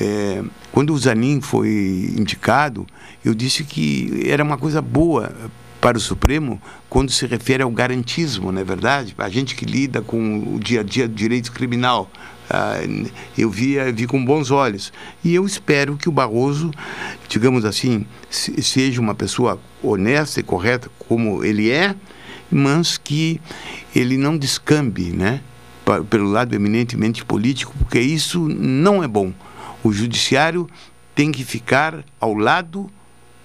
É, 0.00 0.44
quando 0.70 0.94
o 0.94 0.98
Zanin 0.98 1.40
foi 1.40 2.14
indicado, 2.16 2.86
eu 3.24 3.34
disse 3.34 3.64
que 3.64 4.22
era 4.26 4.44
uma 4.44 4.56
coisa 4.56 4.80
boa 4.80 5.32
para 5.80 5.96
o 5.96 6.00
Supremo 6.00 6.60
quando 6.88 7.10
se 7.10 7.26
refere 7.26 7.62
ao 7.62 7.70
garantismo, 7.70 8.50
não 8.50 8.60
é 8.60 8.64
verdade? 8.64 9.14
A 9.18 9.28
gente 9.28 9.54
que 9.54 9.64
lida 9.64 10.02
com 10.02 10.54
o 10.54 10.58
dia 10.58 10.80
a 10.80 10.82
dia 10.82 11.06
do 11.06 11.14
direito 11.14 11.52
criminal. 11.52 12.10
Ah, 12.50 12.78
eu 13.36 13.50
vi, 13.50 13.76
vi 13.92 14.06
com 14.06 14.24
bons 14.24 14.50
olhos. 14.50 14.92
E 15.22 15.34
eu 15.34 15.44
espero 15.44 15.96
que 15.96 16.08
o 16.08 16.12
Barroso, 16.12 16.70
digamos 17.28 17.64
assim, 17.64 18.06
seja 18.30 19.00
uma 19.00 19.14
pessoa 19.14 19.60
honesta 19.82 20.40
e 20.40 20.42
correta 20.42 20.90
como 20.98 21.44
ele 21.44 21.70
é, 21.70 21.94
mas 22.50 22.96
que 22.96 23.40
ele 23.94 24.16
não 24.16 24.36
descambe, 24.36 25.10
né? 25.12 25.40
Pelo 26.10 26.30
lado 26.30 26.54
eminentemente 26.54 27.24
político, 27.24 27.74
porque 27.78 28.00
isso 28.00 28.48
não 28.48 29.02
é 29.02 29.08
bom. 29.08 29.32
O 29.82 29.92
judiciário 29.92 30.68
tem 31.14 31.30
que 31.30 31.44
ficar 31.44 32.04
ao 32.20 32.34
lado 32.34 32.90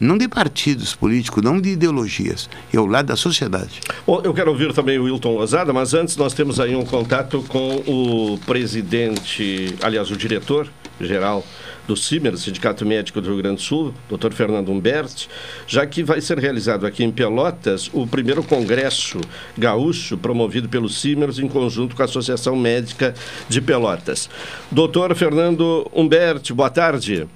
não 0.03 0.17
de 0.17 0.27
partidos 0.27 0.93
políticos, 0.93 1.41
não 1.41 1.59
de 1.59 1.69
ideologias, 1.69 2.49
é 2.73 2.77
ao 2.77 2.85
lado 2.85 3.07
da 3.07 3.15
sociedade. 3.15 3.79
Bom, 4.05 4.21
eu 4.23 4.33
quero 4.33 4.51
ouvir 4.51 4.73
também 4.73 4.99
o 4.99 5.05
Wilton 5.05 5.37
Lozada, 5.37 5.71
mas 5.71 5.93
antes 5.93 6.17
nós 6.17 6.33
temos 6.33 6.59
aí 6.59 6.75
um 6.75 6.83
contato 6.83 7.43
com 7.47 7.77
o 7.87 8.37
presidente, 8.39 9.73
aliás, 9.81 10.11
o 10.11 10.17
diretor-geral 10.17 11.45
do 11.87 11.97
CIMER, 11.97 12.37
Sindicato 12.37 12.85
Médico 12.85 13.19
do 13.19 13.29
Rio 13.29 13.37
Grande 13.37 13.57
do 13.57 13.61
Sul, 13.61 13.93
Dr. 14.09 14.31
Fernando 14.31 14.69
Humberti, 14.69 15.29
já 15.67 15.85
que 15.85 16.03
vai 16.03 16.21
ser 16.21 16.37
realizado 16.37 16.85
aqui 16.85 17.03
em 17.03 17.11
Pelotas 17.11 17.89
o 17.93 18.07
primeiro 18.07 18.43
congresso 18.43 19.19
gaúcho 19.57 20.17
promovido 20.17 20.69
pelo 20.69 20.89
CIMERS 20.89 21.39
em 21.39 21.47
conjunto 21.47 21.95
com 21.95 22.01
a 22.01 22.05
Associação 22.05 22.55
Médica 22.55 23.13
de 23.49 23.61
Pelotas. 23.61 24.29
Doutor 24.71 25.13
Fernando 25.15 25.89
Humberti, 25.93 26.53
boa 26.53 26.69
tarde. 26.69 27.27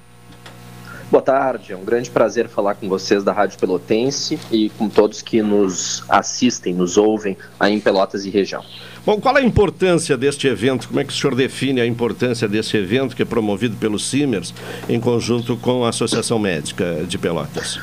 Boa 1.09 1.21
tarde, 1.21 1.71
é 1.71 1.77
um 1.77 1.85
grande 1.85 2.09
prazer 2.09 2.49
falar 2.49 2.75
com 2.75 2.89
vocês 2.89 3.23
da 3.23 3.31
Rádio 3.31 3.57
Pelotense 3.57 4.37
e 4.51 4.67
com 4.71 4.89
todos 4.89 5.21
que 5.21 5.41
nos 5.41 6.03
assistem, 6.09 6.73
nos 6.73 6.97
ouvem 6.97 7.37
aí 7.57 7.73
em 7.73 7.79
Pelotas 7.79 8.25
e 8.25 8.29
região. 8.29 8.61
Bom, 9.05 9.17
qual 9.21 9.37
a 9.37 9.41
importância 9.41 10.17
deste 10.17 10.47
evento? 10.47 10.89
Como 10.89 10.99
é 10.99 11.05
que 11.05 11.13
o 11.13 11.15
senhor 11.15 11.33
define 11.33 11.79
a 11.79 11.85
importância 11.85 12.45
desse 12.45 12.75
evento 12.75 13.15
que 13.15 13.21
é 13.21 13.25
promovido 13.25 13.77
pelo 13.77 13.97
CIMERS 13.97 14.53
em 14.89 14.99
conjunto 14.99 15.55
com 15.55 15.85
a 15.85 15.89
Associação 15.89 16.37
Médica 16.37 17.05
de 17.07 17.17
Pelotas? 17.17 17.79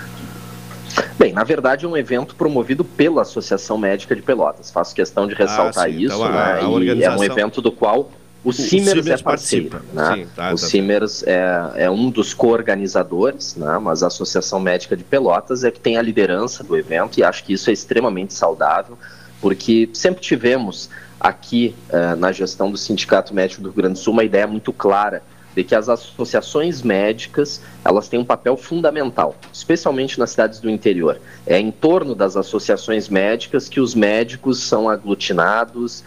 Bem, 1.19 1.33
na 1.33 1.45
verdade 1.45 1.87
é 1.87 1.89
um 1.89 1.97
evento 1.97 2.35
promovido 2.35 2.85
pela 2.85 3.23
Associação 3.23 3.79
Médica 3.79 4.15
de 4.15 4.21
Pelotas. 4.21 4.71
Faço 4.71 4.95
questão 4.95 5.27
de 5.27 5.35
ressaltar 5.35 5.87
ah, 5.87 5.91
sim, 5.91 6.03
isso, 6.03 6.15
então, 6.15 6.31
né? 6.31 6.39
A, 6.39 6.65
a 6.65 6.69
organização... 6.69 7.25
E 7.25 7.27
é 7.27 7.31
um 7.31 7.33
evento 7.33 7.63
do 7.63 7.73
qual 7.73 8.11
o 8.45 8.53
Simers, 8.53 9.07
é 9.07 9.17
parceiro. 9.17 9.81
Né? 9.93 10.15
Sim, 10.15 10.27
tá, 10.37 10.49
o 10.49 10.51
tá, 10.51 10.57
Simers 10.59 11.25
é, 11.27 11.73
é 11.77 11.91
um 11.91 12.11
dos 12.11 12.35
co-organizadores, 12.35 13.57
né? 13.57 13.79
mas 13.79 14.03
a 14.03 14.09
Associação 14.09 14.61
Médica 14.61 14.95
de 14.97 15.03
Pelotas 15.03 15.65
é 15.65 15.71
que 15.71 15.81
tem 15.81 15.97
a 15.97 16.03
liderança 16.03 16.63
do 16.63 16.77
evento 16.77 17.19
e 17.19 17.25
acho 17.25 17.43
que 17.43 17.55
isso 17.55 17.71
é 17.71 17.73
extremamente 17.73 18.35
saudável, 18.35 18.99
porque 19.41 19.89
sempre 19.95 20.21
tivemos 20.21 20.91
aqui 21.19 21.75
uh, 21.89 22.17
na 22.17 22.33
gestão 22.33 22.71
do 22.71 22.77
Sindicato 22.77 23.35
Médico 23.35 23.63
do 23.63 23.69
Rio 23.71 23.77
Grande 23.77 23.95
do 23.95 23.99
Sul 23.99 24.13
uma 24.13 24.25
ideia 24.25 24.47
muito 24.47 24.75
clara 24.75 25.23
de 25.55 25.65
que 25.65 25.75
as 25.75 25.89
associações 25.89 26.83
médicas 26.83 27.63
elas 27.85 28.09
têm 28.09 28.19
um 28.19 28.25
papel 28.25 28.57
fundamental, 28.57 29.37
especialmente 29.53 30.19
nas 30.19 30.31
cidades 30.31 30.61
do 30.61 30.69
interior. 30.69 31.21
É 31.47 31.59
em 31.59 31.71
torno 31.71 32.15
das 32.15 32.37
associações 32.37 33.09
médicas 33.09 33.69
que 33.69 33.81
os 33.81 33.95
médicos 33.95 34.63
são 34.63 34.89
aglutinados, 34.89 36.05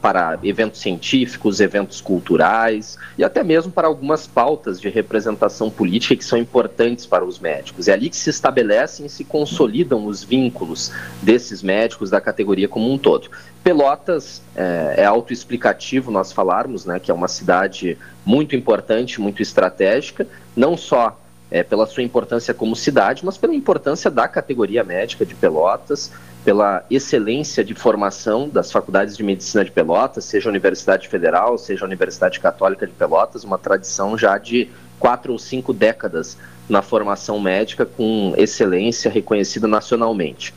para 0.00 0.38
eventos 0.42 0.80
científicos, 0.80 1.58
eventos 1.58 2.00
culturais 2.00 2.98
e 3.16 3.24
até 3.24 3.42
mesmo 3.42 3.72
para 3.72 3.88
algumas 3.88 4.26
pautas 4.26 4.80
de 4.80 4.88
representação 4.88 5.70
política 5.70 6.14
que 6.14 6.24
são 6.24 6.38
importantes 6.38 7.06
para 7.06 7.24
os 7.24 7.38
médicos. 7.38 7.88
É 7.88 7.92
ali 7.92 8.10
que 8.10 8.16
se 8.16 8.28
estabelecem 8.28 9.06
e 9.06 9.08
se 9.08 9.24
consolidam 9.24 10.06
os 10.06 10.22
vínculos 10.22 10.92
desses 11.22 11.62
médicos 11.62 12.10
da 12.10 12.20
categoria 12.20 12.68
como 12.68 12.92
um 12.92 12.98
todo. 12.98 13.30
Pelotas 13.62 14.42
é, 14.54 14.96
é 14.98 15.04
autoexplicativo 15.06 16.10
nós 16.10 16.30
falarmos, 16.30 16.84
né, 16.84 17.00
que 17.00 17.10
é 17.10 17.14
uma 17.14 17.28
cidade 17.28 17.96
muito 18.24 18.54
importante, 18.54 19.20
muito 19.20 19.40
estratégica, 19.40 20.26
não 20.54 20.76
só 20.76 21.18
é, 21.54 21.62
pela 21.62 21.86
sua 21.86 22.02
importância 22.02 22.52
como 22.52 22.74
cidade, 22.74 23.24
mas 23.24 23.38
pela 23.38 23.54
importância 23.54 24.10
da 24.10 24.26
categoria 24.26 24.82
médica 24.82 25.24
de 25.24 25.36
Pelotas, 25.36 26.10
pela 26.44 26.84
excelência 26.90 27.64
de 27.64 27.76
formação 27.76 28.48
das 28.48 28.72
faculdades 28.72 29.16
de 29.16 29.22
medicina 29.22 29.64
de 29.64 29.70
Pelotas, 29.70 30.24
seja 30.24 30.48
a 30.48 30.50
Universidade 30.50 31.06
Federal, 31.06 31.56
seja 31.56 31.84
a 31.84 31.86
Universidade 31.86 32.40
Católica 32.40 32.84
de 32.88 32.92
Pelotas, 32.92 33.44
uma 33.44 33.56
tradição 33.56 34.18
já 34.18 34.36
de 34.36 34.68
quatro 34.98 35.30
ou 35.30 35.38
cinco 35.38 35.72
décadas 35.72 36.36
na 36.68 36.82
formação 36.82 37.38
médica 37.38 37.86
com 37.86 38.34
excelência 38.36 39.08
reconhecida 39.08 39.68
nacionalmente. 39.68 40.52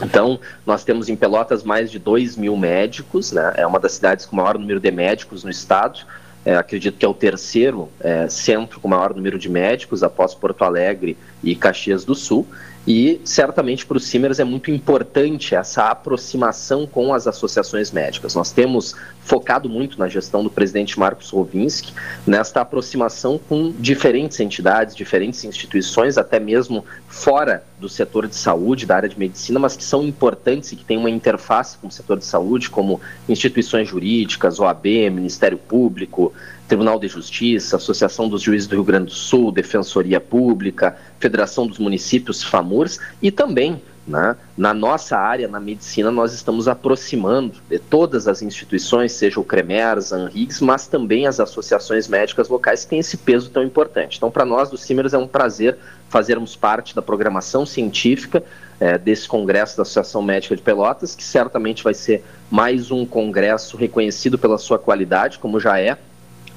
Então, 0.00 0.40
nós 0.64 0.82
temos 0.82 1.10
em 1.10 1.14
Pelotas 1.14 1.62
mais 1.62 1.90
de 1.90 1.98
2 1.98 2.38
mil 2.38 2.56
médicos, 2.56 3.32
né? 3.32 3.52
é 3.58 3.66
uma 3.66 3.78
das 3.78 3.92
cidades 3.92 4.24
com 4.24 4.36
maior 4.36 4.58
número 4.58 4.80
de 4.80 4.90
médicos 4.90 5.44
no 5.44 5.50
estado, 5.50 6.06
é, 6.44 6.56
acredito 6.56 6.98
que 6.98 7.04
é 7.04 7.08
o 7.08 7.14
terceiro 7.14 7.88
é, 8.00 8.28
centro 8.28 8.80
com 8.80 8.88
maior 8.88 9.14
número 9.14 9.38
de 9.38 9.48
médicos, 9.48 10.02
após 10.02 10.34
Porto 10.34 10.62
Alegre 10.62 11.16
e 11.42 11.54
Caxias 11.54 12.04
do 12.04 12.14
Sul. 12.14 12.46
E 12.86 13.20
certamente 13.24 13.86
para 13.86 13.96
os 13.96 14.04
Simers 14.04 14.40
é 14.40 14.44
muito 14.44 14.70
importante 14.70 15.54
essa 15.54 15.88
aproximação 15.88 16.84
com 16.84 17.14
as 17.14 17.28
associações 17.28 17.92
médicas. 17.92 18.34
Nós 18.34 18.50
temos 18.50 18.96
focado 19.20 19.68
muito 19.68 19.98
na 19.98 20.08
gestão 20.08 20.42
do 20.42 20.50
presidente 20.50 20.98
Marcos 20.98 21.30
Rovinski 21.30 21.92
nesta 22.26 22.60
aproximação 22.60 23.38
com 23.38 23.72
diferentes 23.78 24.40
entidades, 24.40 24.96
diferentes 24.96 25.44
instituições, 25.44 26.18
até 26.18 26.40
mesmo 26.40 26.84
fora 27.06 27.62
do 27.78 27.88
setor 27.88 28.26
de 28.26 28.34
saúde, 28.34 28.84
da 28.84 28.96
área 28.96 29.08
de 29.08 29.18
medicina, 29.18 29.60
mas 29.60 29.76
que 29.76 29.84
são 29.84 30.02
importantes 30.02 30.72
e 30.72 30.76
que 30.76 30.84
têm 30.84 30.98
uma 30.98 31.10
interface 31.10 31.78
com 31.78 31.86
o 31.86 31.90
setor 31.90 32.18
de 32.18 32.24
saúde, 32.24 32.68
como 32.68 33.00
instituições 33.28 33.88
jurídicas, 33.88 34.58
OAB, 34.58 34.86
Ministério 35.10 35.58
Público, 35.58 36.32
Tribunal 36.72 36.98
de 36.98 37.06
Justiça, 37.06 37.76
Associação 37.76 38.30
dos 38.30 38.40
Juízes 38.40 38.66
do 38.66 38.76
Rio 38.76 38.84
Grande 38.84 39.04
do 39.04 39.12
Sul, 39.12 39.52
Defensoria 39.52 40.18
Pública, 40.18 40.96
Federação 41.20 41.66
dos 41.66 41.76
Municípios, 41.76 42.42
FAMURS, 42.42 42.98
e 43.20 43.30
também 43.30 43.82
né, 44.06 44.34
na 44.56 44.72
nossa 44.72 45.18
área, 45.18 45.46
na 45.46 45.60
medicina, 45.60 46.10
nós 46.10 46.32
estamos 46.32 46.68
aproximando 46.68 47.56
de 47.68 47.78
todas 47.78 48.26
as 48.26 48.40
instituições, 48.40 49.12
seja 49.12 49.38
o 49.38 49.44
CREMERS, 49.44 50.14
a 50.14 50.16
ANRIGS, 50.16 50.62
mas 50.62 50.86
também 50.86 51.26
as 51.26 51.38
associações 51.40 52.08
médicas 52.08 52.48
locais 52.48 52.84
que 52.84 52.90
têm 52.90 53.00
esse 53.00 53.18
peso 53.18 53.50
tão 53.50 53.62
importante. 53.62 54.16
Então, 54.16 54.30
para 54.30 54.46
nós 54.46 54.70
do 54.70 54.78
CIMERS 54.78 55.12
é 55.12 55.18
um 55.18 55.28
prazer 55.28 55.76
fazermos 56.08 56.56
parte 56.56 56.96
da 56.96 57.02
programação 57.02 57.66
científica 57.66 58.42
é, 58.80 58.96
desse 58.96 59.28
Congresso 59.28 59.76
da 59.76 59.82
Associação 59.82 60.22
Médica 60.22 60.56
de 60.56 60.62
Pelotas, 60.62 61.14
que 61.14 61.22
certamente 61.22 61.84
vai 61.84 61.92
ser 61.92 62.24
mais 62.50 62.90
um 62.90 63.04
congresso 63.04 63.76
reconhecido 63.76 64.38
pela 64.38 64.56
sua 64.56 64.78
qualidade, 64.78 65.38
como 65.38 65.60
já 65.60 65.78
é, 65.78 65.98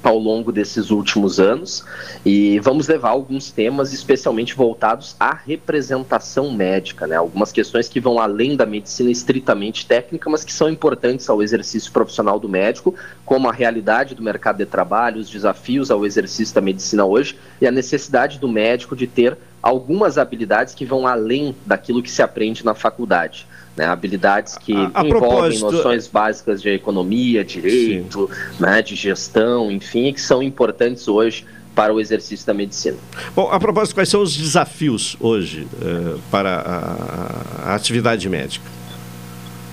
ao 0.02 0.18
longo 0.18 0.52
desses 0.52 0.90
últimos 0.90 1.40
anos 1.40 1.84
e 2.24 2.58
vamos 2.60 2.86
levar 2.88 3.10
alguns 3.10 3.50
temas 3.50 3.92
especialmente 3.92 4.54
voltados 4.54 5.16
à 5.18 5.34
representação 5.34 6.52
médica, 6.52 7.06
né? 7.06 7.16
Algumas 7.16 7.50
questões 7.52 7.88
que 7.88 8.00
vão 8.00 8.20
além 8.20 8.56
da 8.56 8.64
medicina 8.64 9.10
estritamente 9.10 9.86
técnica, 9.86 10.30
mas 10.30 10.44
que 10.44 10.52
são 10.52 10.68
importantes 10.68 11.28
ao 11.28 11.42
exercício 11.42 11.90
profissional 11.92 12.38
do 12.38 12.48
médico, 12.48 12.94
como 13.24 13.48
a 13.48 13.52
realidade 13.52 14.14
do 14.14 14.22
mercado 14.22 14.58
de 14.58 14.66
trabalho, 14.66 15.20
os 15.20 15.30
desafios 15.30 15.90
ao 15.90 16.06
exercício 16.06 16.54
da 16.54 16.60
medicina 16.60 17.04
hoje 17.04 17.36
e 17.60 17.66
a 17.66 17.70
necessidade 17.70 18.38
do 18.38 18.48
médico 18.48 18.94
de 18.94 19.06
ter 19.06 19.36
algumas 19.66 20.16
habilidades 20.16 20.74
que 20.74 20.84
vão 20.84 21.06
além 21.06 21.54
daquilo 21.66 22.02
que 22.02 22.10
se 22.10 22.22
aprende 22.22 22.64
na 22.64 22.74
faculdade 22.74 23.46
né, 23.76 23.84
habilidades 23.84 24.56
que 24.56 24.72
a, 24.72 24.90
a 24.94 25.06
envolvem 25.06 25.58
noções 25.58 26.08
básicas 26.08 26.62
de 26.62 26.70
economia, 26.70 27.44
direito, 27.44 28.30
né, 28.58 28.80
de 28.80 28.94
gestão, 28.94 29.70
enfim, 29.70 30.12
que 30.12 30.20
são 30.20 30.42
importantes 30.42 31.06
hoje 31.06 31.44
para 31.74 31.92
o 31.92 32.00
exercício 32.00 32.46
da 32.46 32.54
medicina. 32.54 32.96
Bom, 33.34 33.50
a 33.52 33.60
propósito, 33.60 33.94
quais 33.96 34.08
são 34.08 34.22
os 34.22 34.34
desafios 34.34 35.14
hoje 35.20 35.68
uh, 35.74 36.18
para 36.30 36.54
a, 36.56 37.70
a 37.70 37.74
atividade 37.74 38.26
médica? 38.30 38.64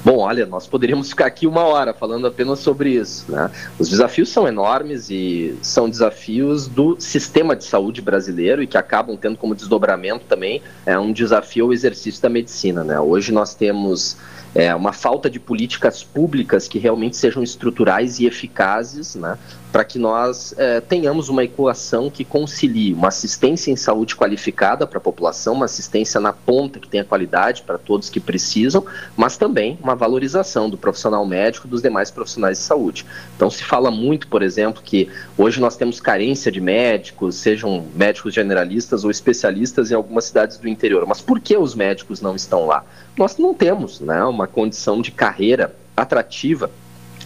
Bom, 0.04 0.18
olha, 0.18 0.46
nós 0.46 0.68
poderíamos 0.68 1.10
ficar 1.10 1.28
aqui 1.28 1.48
uma 1.48 1.64
hora 1.64 1.94
falando 1.94 2.28
apenas 2.28 2.60
sobre 2.60 2.90
isso. 2.90 3.32
Né? 3.32 3.50
Os 3.80 3.88
desafios 3.88 4.28
são 4.28 4.46
enormes 4.46 5.10
e 5.10 5.58
são 5.62 5.90
desafios 5.90 6.68
do 6.68 7.00
sistema 7.00 7.56
de 7.56 7.64
saúde 7.64 8.02
brasileiro 8.02 8.62
e 8.62 8.68
que 8.68 8.78
acabam 8.78 9.16
tendo 9.16 9.38
como 9.38 9.56
desdobramento 9.56 10.26
também 10.28 10.62
é 10.86 11.00
um 11.00 11.14
desafio 11.14 11.66
ao 11.66 11.74
exercício 11.74 12.22
da 12.22 12.28
medicina. 12.28 12.84
Né? 12.84 13.00
Hoje 13.00 13.32
nós 13.32 13.56
temos 13.56 14.18
é, 14.56 14.74
uma 14.76 14.94
falta 14.94 15.30
de 15.30 15.40
políticas 15.40 16.04
públicas 16.04 16.68
que 16.68 16.78
realmente 16.78 17.18
sejam 17.18 17.42
estruturais 17.42 18.20
e 18.20 18.26
eficazes, 18.26 19.16
né, 19.16 19.38
para 19.72 19.84
que 19.84 19.98
nós 19.98 20.54
é, 20.56 20.80
tenhamos 20.80 21.30
uma 21.30 21.44
equação 21.44 22.08
que 22.08 22.24
concilie 22.24 22.94
uma 22.94 23.08
assistência 23.08 23.72
em 23.72 23.76
saúde 23.76 24.16
qualificada 24.16 24.86
para 24.86 25.00
a 25.00 25.02
população, 25.02 25.56
uma 25.56 25.66
assistência 25.66 26.20
na 26.20 26.32
ponta 26.32 26.80
que 26.80 26.88
tenha 26.88 27.04
qualidade 27.04 27.64
para 27.64 27.80
todos 27.80 28.08
que 28.08 28.20
precisam, 28.20 28.86
mas 29.18 29.36
também 29.36 29.80
uma 29.82 29.96
valorização 29.96 30.70
do 30.70 30.78
profissional 30.78 31.26
médico 31.26 31.66
e 31.66 31.70
dos 31.70 31.82
demais 31.82 32.12
profissionais 32.12 32.60
de 32.60 32.64
saúde. 32.64 33.04
Então 33.36 33.50
se 33.50 33.64
fala 33.64 33.90
muito, 33.90 34.28
por 34.28 34.44
exemplo, 34.44 34.84
que 34.84 35.10
hoje 35.36 35.60
nós 35.60 35.76
temos 35.76 36.00
carência 36.00 36.52
de 36.52 36.62
médicos, 36.62 37.36
sejam 37.36 37.88
médicos 37.96 38.32
generalistas 38.32 39.04
ou 39.04 39.10
especialistas 39.10 39.90
em 39.90 39.96
algumas 39.96 40.26
cidades 40.26 40.58
do 40.58 40.68
interior. 40.68 41.04
Mas 41.08 41.20
por 41.20 41.40
que 41.40 41.58
os 41.58 41.74
médicos 41.74 42.22
não 42.22 42.36
estão 42.36 42.68
lá? 42.68 42.86
Nós 43.18 43.38
não 43.38 43.54
temos 43.54 44.00
né, 44.00 44.24
uma 44.24 44.48
condição 44.48 45.02
de 45.02 45.12
carreira 45.12 45.76
atrativa 45.96 46.72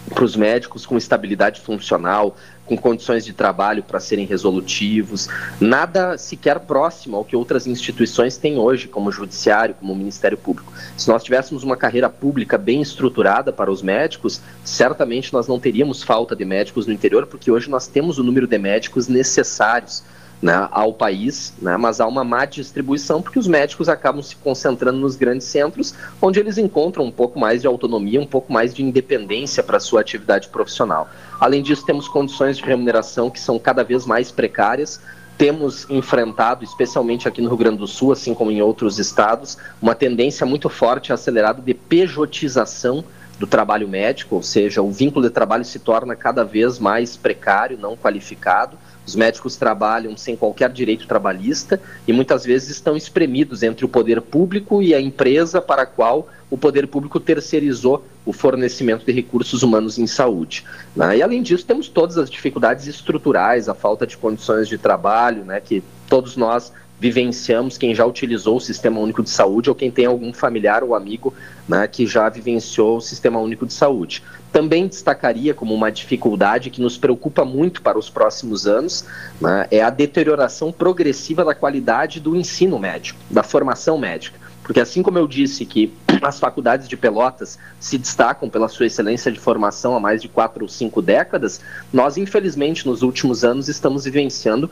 para 0.08 0.24
os 0.24 0.36
médicos 0.36 0.86
com 0.86 0.96
estabilidade 0.96 1.60
funcional, 1.60 2.36
com 2.64 2.76
condições 2.76 3.24
de 3.24 3.32
trabalho 3.32 3.82
para 3.82 3.98
serem 3.98 4.26
resolutivos, 4.26 5.28
nada 5.60 6.18
sequer 6.18 6.60
próximo 6.60 7.16
ao 7.16 7.24
que 7.24 7.34
outras 7.34 7.66
instituições 7.66 8.36
têm 8.36 8.58
hoje, 8.58 8.88
como 8.88 9.08
o 9.08 9.12
Judiciário, 9.12 9.74
como 9.74 9.92
o 9.92 9.96
Ministério 9.96 10.36
Público. 10.36 10.72
Se 10.96 11.08
nós 11.08 11.24
tivéssemos 11.24 11.62
uma 11.62 11.76
carreira 11.76 12.10
pública 12.10 12.58
bem 12.58 12.82
estruturada 12.82 13.52
para 13.52 13.70
os 13.70 13.82
médicos, 13.82 14.40
certamente 14.64 15.32
nós 15.32 15.48
não 15.48 15.58
teríamos 15.58 16.02
falta 16.02 16.36
de 16.36 16.44
médicos 16.44 16.86
no 16.86 16.92
interior, 16.92 17.26
porque 17.26 17.50
hoje 17.50 17.70
nós 17.70 17.86
temos 17.86 18.18
o 18.18 18.22
número 18.22 18.46
de 18.46 18.58
médicos 18.58 19.08
necessários 19.08 20.02
né, 20.40 20.68
ao 20.70 20.92
país, 20.92 21.52
né, 21.60 21.76
mas 21.76 22.00
há 22.00 22.06
uma 22.06 22.22
má 22.22 22.44
distribuição 22.44 23.20
porque 23.20 23.38
os 23.38 23.46
médicos 23.46 23.88
acabam 23.88 24.22
se 24.22 24.36
concentrando 24.36 24.98
nos 24.98 25.16
grandes 25.16 25.46
centros, 25.46 25.94
onde 26.22 26.38
eles 26.38 26.58
encontram 26.58 27.04
um 27.04 27.10
pouco 27.10 27.38
mais 27.38 27.60
de 27.62 27.66
autonomia, 27.66 28.20
um 28.20 28.26
pouco 28.26 28.52
mais 28.52 28.72
de 28.72 28.82
independência 28.82 29.62
para 29.62 29.80
sua 29.80 30.00
atividade 30.00 30.48
profissional. 30.48 31.08
Além 31.40 31.62
disso, 31.62 31.84
temos 31.84 32.08
condições 32.08 32.56
de 32.56 32.64
remuneração 32.64 33.30
que 33.30 33.40
são 33.40 33.58
cada 33.58 33.82
vez 33.82 34.06
mais 34.06 34.30
precárias. 34.30 35.00
Temos 35.36 35.88
enfrentado, 35.88 36.64
especialmente 36.64 37.28
aqui 37.28 37.40
no 37.40 37.48
Rio 37.48 37.58
Grande 37.58 37.78
do 37.78 37.86
Sul, 37.86 38.12
assim 38.12 38.34
como 38.34 38.50
em 38.50 38.60
outros 38.60 38.98
estados, 38.98 39.56
uma 39.80 39.94
tendência 39.94 40.44
muito 40.44 40.68
forte 40.68 41.08
e 41.08 41.12
acelerada 41.12 41.62
de 41.62 41.74
pejotização 41.74 43.04
do 43.38 43.46
trabalho 43.46 43.86
médico, 43.86 44.34
ou 44.34 44.42
seja, 44.42 44.82
o 44.82 44.90
vínculo 44.90 45.24
de 45.24 45.30
trabalho 45.30 45.64
se 45.64 45.78
torna 45.78 46.16
cada 46.16 46.44
vez 46.44 46.80
mais 46.80 47.16
precário, 47.16 47.78
não 47.78 47.96
qualificado 47.96 48.76
os 49.08 49.16
médicos 49.16 49.56
trabalham 49.56 50.16
sem 50.16 50.36
qualquer 50.36 50.70
direito 50.70 51.06
trabalhista 51.06 51.80
e 52.06 52.12
muitas 52.12 52.44
vezes 52.44 52.68
estão 52.68 52.94
espremidos 52.94 53.62
entre 53.62 53.84
o 53.84 53.88
poder 53.88 54.20
público 54.20 54.82
e 54.82 54.94
a 54.94 55.00
empresa 55.00 55.62
para 55.62 55.82
a 55.82 55.86
qual 55.86 56.28
o 56.50 56.58
poder 56.58 56.86
público 56.86 57.18
terceirizou 57.18 58.04
o 58.26 58.32
fornecimento 58.34 59.06
de 59.06 59.12
recursos 59.12 59.62
humanos 59.62 59.98
em 59.98 60.06
saúde. 60.06 60.64
Né? 60.94 61.18
E 61.18 61.22
além 61.22 61.42
disso, 61.42 61.64
temos 61.64 61.88
todas 61.88 62.18
as 62.18 62.28
dificuldades 62.28 62.86
estruturais, 62.86 63.68
a 63.68 63.74
falta 63.74 64.06
de 64.06 64.16
condições 64.16 64.68
de 64.68 64.76
trabalho, 64.76 65.42
né, 65.44 65.60
que 65.60 65.82
todos 66.06 66.36
nós 66.36 66.70
vivenciamos, 67.00 67.78
quem 67.78 67.94
já 67.94 68.04
utilizou 68.04 68.56
o 68.56 68.60
Sistema 68.60 68.98
Único 68.98 69.22
de 69.22 69.30
Saúde 69.30 69.68
ou 69.68 69.76
quem 69.76 69.90
tem 69.90 70.06
algum 70.06 70.32
familiar 70.32 70.82
ou 70.82 70.94
amigo 70.94 71.32
né, 71.68 71.86
que 71.86 72.06
já 72.06 72.28
vivenciou 72.28 72.96
o 72.96 73.00
Sistema 73.00 73.38
Único 73.38 73.66
de 73.66 73.72
Saúde. 73.72 74.22
Também 74.52 74.88
destacaria 74.88 75.54
como 75.54 75.74
uma 75.74 75.92
dificuldade 75.92 76.70
que 76.70 76.80
nos 76.80 76.96
preocupa 76.96 77.44
muito 77.44 77.82
para 77.82 77.98
os 77.98 78.10
próximos 78.10 78.66
anos 78.66 79.04
né, 79.40 79.66
é 79.70 79.82
a 79.82 79.90
deterioração 79.90 80.72
progressiva 80.72 81.44
da 81.44 81.54
qualidade 81.54 82.18
do 82.18 82.34
ensino 82.34 82.78
médico, 82.78 83.20
da 83.30 83.42
formação 83.42 83.96
médica. 83.98 84.38
Porque 84.62 84.80
assim 84.80 85.02
como 85.02 85.18
eu 85.18 85.26
disse 85.26 85.64
que 85.64 85.94
as 86.20 86.38
faculdades 86.38 86.88
de 86.88 86.96
Pelotas 86.96 87.58
se 87.78 87.96
destacam 87.96 88.50
pela 88.50 88.68
sua 88.68 88.86
excelência 88.86 89.32
de 89.32 89.38
formação 89.38 89.96
há 89.96 90.00
mais 90.00 90.20
de 90.20 90.28
quatro 90.28 90.64
ou 90.64 90.68
cinco 90.68 91.00
décadas, 91.00 91.60
nós 91.92 92.16
infelizmente 92.16 92.86
nos 92.86 93.02
últimos 93.02 93.44
anos 93.44 93.68
estamos 93.68 94.04
vivenciando 94.04 94.70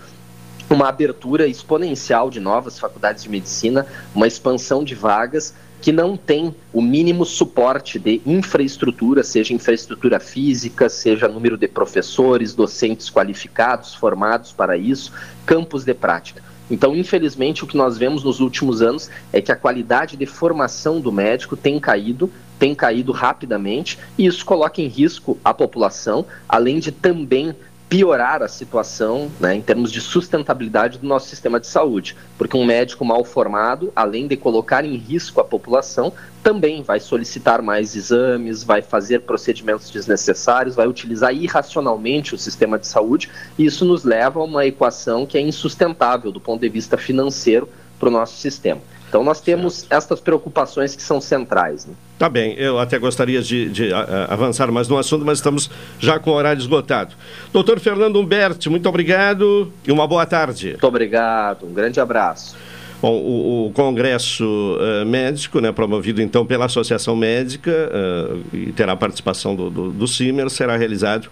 uma 0.76 0.88
abertura 0.88 1.46
exponencial 1.46 2.28
de 2.28 2.38
novas 2.38 2.78
faculdades 2.78 3.22
de 3.22 3.30
medicina, 3.30 3.86
uma 4.14 4.26
expansão 4.26 4.84
de 4.84 4.94
vagas 4.94 5.54
que 5.80 5.90
não 5.90 6.16
tem 6.18 6.54
o 6.70 6.82
mínimo 6.82 7.24
suporte 7.24 7.98
de 7.98 8.20
infraestrutura, 8.26 9.24
seja 9.24 9.54
infraestrutura 9.54 10.20
física, 10.20 10.88
seja 10.90 11.28
número 11.28 11.56
de 11.56 11.66
professores, 11.66 12.54
docentes 12.54 13.08
qualificados, 13.08 13.94
formados 13.94 14.52
para 14.52 14.76
isso, 14.76 15.12
campos 15.46 15.82
de 15.82 15.94
prática. 15.94 16.42
Então, 16.70 16.94
infelizmente, 16.94 17.64
o 17.64 17.66
que 17.66 17.76
nós 17.76 17.96
vemos 17.96 18.22
nos 18.22 18.40
últimos 18.40 18.82
anos 18.82 19.08
é 19.32 19.40
que 19.40 19.52
a 19.52 19.56
qualidade 19.56 20.16
de 20.16 20.26
formação 20.26 21.00
do 21.00 21.12
médico 21.12 21.56
tem 21.56 21.80
caído, 21.80 22.30
tem 22.58 22.74
caído 22.74 23.12
rapidamente, 23.12 23.98
e 24.18 24.26
isso 24.26 24.44
coloca 24.44 24.82
em 24.82 24.88
risco 24.88 25.38
a 25.44 25.54
população, 25.54 26.26
além 26.48 26.80
de 26.80 26.90
também 26.90 27.54
piorar 27.88 28.42
a 28.42 28.48
situação 28.48 29.30
né, 29.38 29.54
em 29.54 29.62
termos 29.62 29.92
de 29.92 30.00
sustentabilidade 30.00 30.98
do 30.98 31.06
nosso 31.06 31.28
sistema 31.28 31.60
de 31.60 31.68
saúde, 31.68 32.16
porque 32.36 32.56
um 32.56 32.64
médico 32.64 33.04
mal 33.04 33.24
formado, 33.24 33.92
além 33.94 34.26
de 34.26 34.36
colocar 34.36 34.84
em 34.84 34.96
risco 34.96 35.40
a 35.40 35.44
população, 35.44 36.12
também 36.42 36.82
vai 36.82 36.98
solicitar 36.98 37.62
mais 37.62 37.94
exames, 37.94 38.64
vai 38.64 38.82
fazer 38.82 39.20
procedimentos 39.20 39.90
desnecessários, 39.90 40.74
vai 40.74 40.88
utilizar 40.88 41.32
irracionalmente 41.32 42.34
o 42.34 42.38
sistema 42.38 42.78
de 42.78 42.88
saúde, 42.88 43.30
e 43.56 43.64
isso 43.64 43.84
nos 43.84 44.02
leva 44.02 44.40
a 44.40 44.44
uma 44.44 44.66
equação 44.66 45.24
que 45.24 45.38
é 45.38 45.40
insustentável 45.40 46.32
do 46.32 46.40
ponto 46.40 46.60
de 46.60 46.68
vista 46.68 46.96
financeiro 46.96 47.68
para 47.98 48.08
o 48.08 48.12
nosso 48.12 48.36
sistema. 48.36 48.80
Então 49.16 49.24
nós 49.24 49.40
temos 49.40 49.76
certo. 49.76 49.92
estas 49.94 50.20
preocupações 50.20 50.94
que 50.94 51.02
são 51.02 51.22
centrais. 51.22 51.86
Né? 51.86 51.94
Tá 52.18 52.28
bem, 52.28 52.52
eu 52.58 52.78
até 52.78 52.98
gostaria 52.98 53.40
de, 53.40 53.66
de 53.70 53.90
a, 53.90 54.26
avançar 54.28 54.70
mais 54.70 54.88
no 54.88 54.98
assunto, 54.98 55.24
mas 55.24 55.38
estamos 55.38 55.70
já 55.98 56.18
com 56.18 56.32
o 56.32 56.34
horário 56.34 56.60
esgotado. 56.60 57.14
Doutor 57.50 57.80
Fernando 57.80 58.20
Humberti, 58.20 58.68
muito 58.68 58.86
obrigado 58.86 59.72
e 59.86 59.90
uma 59.90 60.06
boa 60.06 60.26
tarde. 60.26 60.72
Muito 60.72 60.86
obrigado, 60.86 61.64
um 61.64 61.72
grande 61.72 61.98
abraço. 61.98 62.54
Bom, 63.00 63.12
o, 63.12 63.66
o 63.66 63.72
Congresso 63.72 64.44
uh, 64.44 65.04
Médico, 65.04 65.60
né, 65.60 65.70
promovido 65.70 66.22
então 66.22 66.46
pela 66.46 66.64
Associação 66.64 67.14
Médica 67.14 67.70
uh, 67.70 68.56
e 68.56 68.72
terá 68.72 68.92
a 68.92 68.96
participação 68.96 69.54
do, 69.54 69.68
do, 69.68 69.90
do 69.90 70.08
CIMER, 70.08 70.48
será 70.48 70.76
realizado 70.76 71.28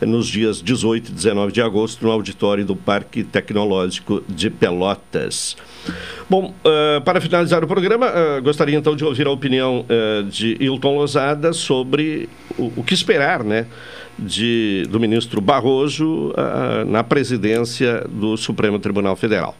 nos 0.00 0.28
dias 0.28 0.62
18 0.62 1.08
e 1.10 1.12
19 1.12 1.52
de 1.52 1.60
agosto 1.60 2.04
no 2.04 2.12
auditório 2.12 2.64
do 2.64 2.76
Parque 2.76 3.24
Tecnológico 3.24 4.22
de 4.28 4.48
Pelotas. 4.48 5.56
Bom, 6.30 6.54
uh, 6.64 7.00
para 7.02 7.20
finalizar 7.20 7.64
o 7.64 7.66
programa, 7.66 8.12
gostaria 8.42 8.76
então 8.76 8.94
de 8.94 9.04
ouvir 9.04 9.26
a 9.26 9.30
opinião 9.30 9.84
de 10.30 10.56
Hilton 10.60 10.96
Lozada 10.96 11.52
sobre 11.52 12.28
o, 12.56 12.72
o 12.76 12.84
que 12.84 12.94
esperar, 12.94 13.42
né? 13.42 13.66
De, 14.18 14.84
do 14.90 14.98
ministro 14.98 15.40
Barroso 15.40 16.34
na 16.86 17.04
presidência 17.04 18.04
do 18.08 18.36
Supremo 18.36 18.78
Tribunal 18.78 19.14
Federal. 19.14 19.56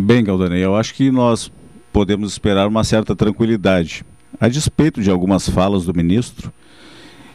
Bem, 0.00 0.22
Galdane, 0.22 0.60
eu 0.60 0.76
acho 0.76 0.94
que 0.94 1.10
nós 1.10 1.50
podemos 1.92 2.30
esperar 2.30 2.68
uma 2.68 2.84
certa 2.84 3.16
tranquilidade. 3.16 4.04
A 4.38 4.46
despeito 4.46 5.02
de 5.02 5.10
algumas 5.10 5.48
falas 5.48 5.84
do 5.84 5.92
ministro, 5.92 6.52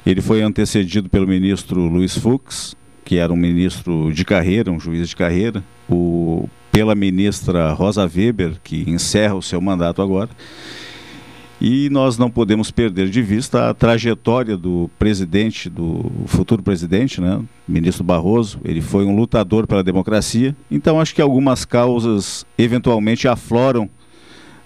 ele 0.05 0.21
foi 0.21 0.41
antecedido 0.41 1.09
pelo 1.09 1.27
ministro 1.27 1.81
Luiz 1.81 2.17
Fux, 2.17 2.73
que 3.03 3.17
era 3.17 3.33
um 3.33 3.35
ministro 3.35 4.13
de 4.13 4.23
carreira, 4.23 4.71
um 4.71 4.79
juiz 4.79 5.09
de 5.09 5.15
carreira, 5.15 5.61
o, 5.89 6.47
pela 6.71 6.95
ministra 6.95 7.73
Rosa 7.73 8.03
Weber, 8.09 8.53
que 8.63 8.89
encerra 8.89 9.35
o 9.35 9.41
seu 9.41 9.59
mandato 9.59 10.01
agora, 10.01 10.29
e 11.61 11.89
nós 11.89 12.17
não 12.17 12.29
podemos 12.29 12.71
perder 12.71 13.09
de 13.09 13.21
vista 13.21 13.69
a 13.69 13.73
trajetória 13.73 14.57
do 14.57 14.89
presidente, 14.99 15.69
do 15.69 16.11
futuro 16.27 16.61
presidente, 16.61 17.21
né, 17.21 17.41
ministro 17.67 18.03
Barroso. 18.03 18.59
Ele 18.63 18.81
foi 18.81 19.05
um 19.05 19.15
lutador 19.15 19.65
pela 19.65 19.83
democracia. 19.83 20.55
Então 20.69 20.99
acho 20.99 21.15
que 21.15 21.21
algumas 21.21 21.65
causas 21.65 22.45
eventualmente 22.57 23.27
afloram 23.27 23.89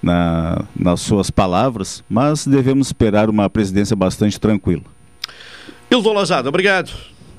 na, 0.01 0.65
nas 0.75 1.01
suas 1.01 1.29
palavras, 1.29 2.03
mas 2.09 2.45
devemos 2.45 2.87
esperar 2.87 3.29
uma 3.29 3.49
presidência 3.49 3.95
bastante 3.95 4.39
tranquila. 4.39 4.83
Hilton 5.91 6.13
Lozada, 6.13 6.49
obrigado 6.49 6.91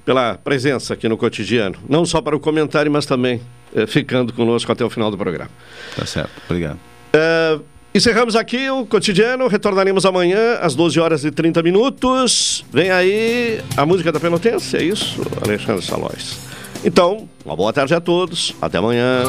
pela 0.05 0.37
presença 0.37 0.95
aqui 0.95 1.09
no 1.09 1.17
cotidiano. 1.19 1.77
Não 1.89 2.05
só 2.07 2.21
para 2.23 2.35
o 2.35 2.41
comentário, 2.41 2.91
mas 2.91 3.05
também 3.05 3.41
eh, 3.75 3.87
ficando 3.87 4.33
conosco 4.33 4.71
até 4.73 4.85
o 4.85 4.89
final 4.89 5.11
do 5.11 5.19
programa. 5.19 5.51
Tá 5.95 6.07
certo, 6.07 6.31
obrigado. 6.49 6.79
Uh, 7.15 7.63
Encerramos 7.99 8.37
aqui 8.37 8.71
o 8.71 8.87
cotidiano, 8.87 9.49
retornaremos 9.49 10.07
amanhã 10.07 10.59
às 10.61 10.77
12 10.77 11.01
horas 11.01 11.25
e 11.25 11.33
30 11.33 11.65
minutos. 11.65 12.65
Vem 12.73 12.93
aí 12.93 13.61
a 13.77 13.85
música 13.85 14.13
da 14.13 14.21
Pelotense, 14.21 14.77
é 14.77 14.85
isso, 14.85 15.21
Alexandre 15.45 15.85
Salóis. 15.85 16.39
Então, 16.85 17.29
uma 17.45 17.57
boa 17.57 17.73
tarde 17.73 17.95
a 17.95 18.01
todos, 18.01 18.55
até 18.63 18.79
amanhã. 18.79 19.25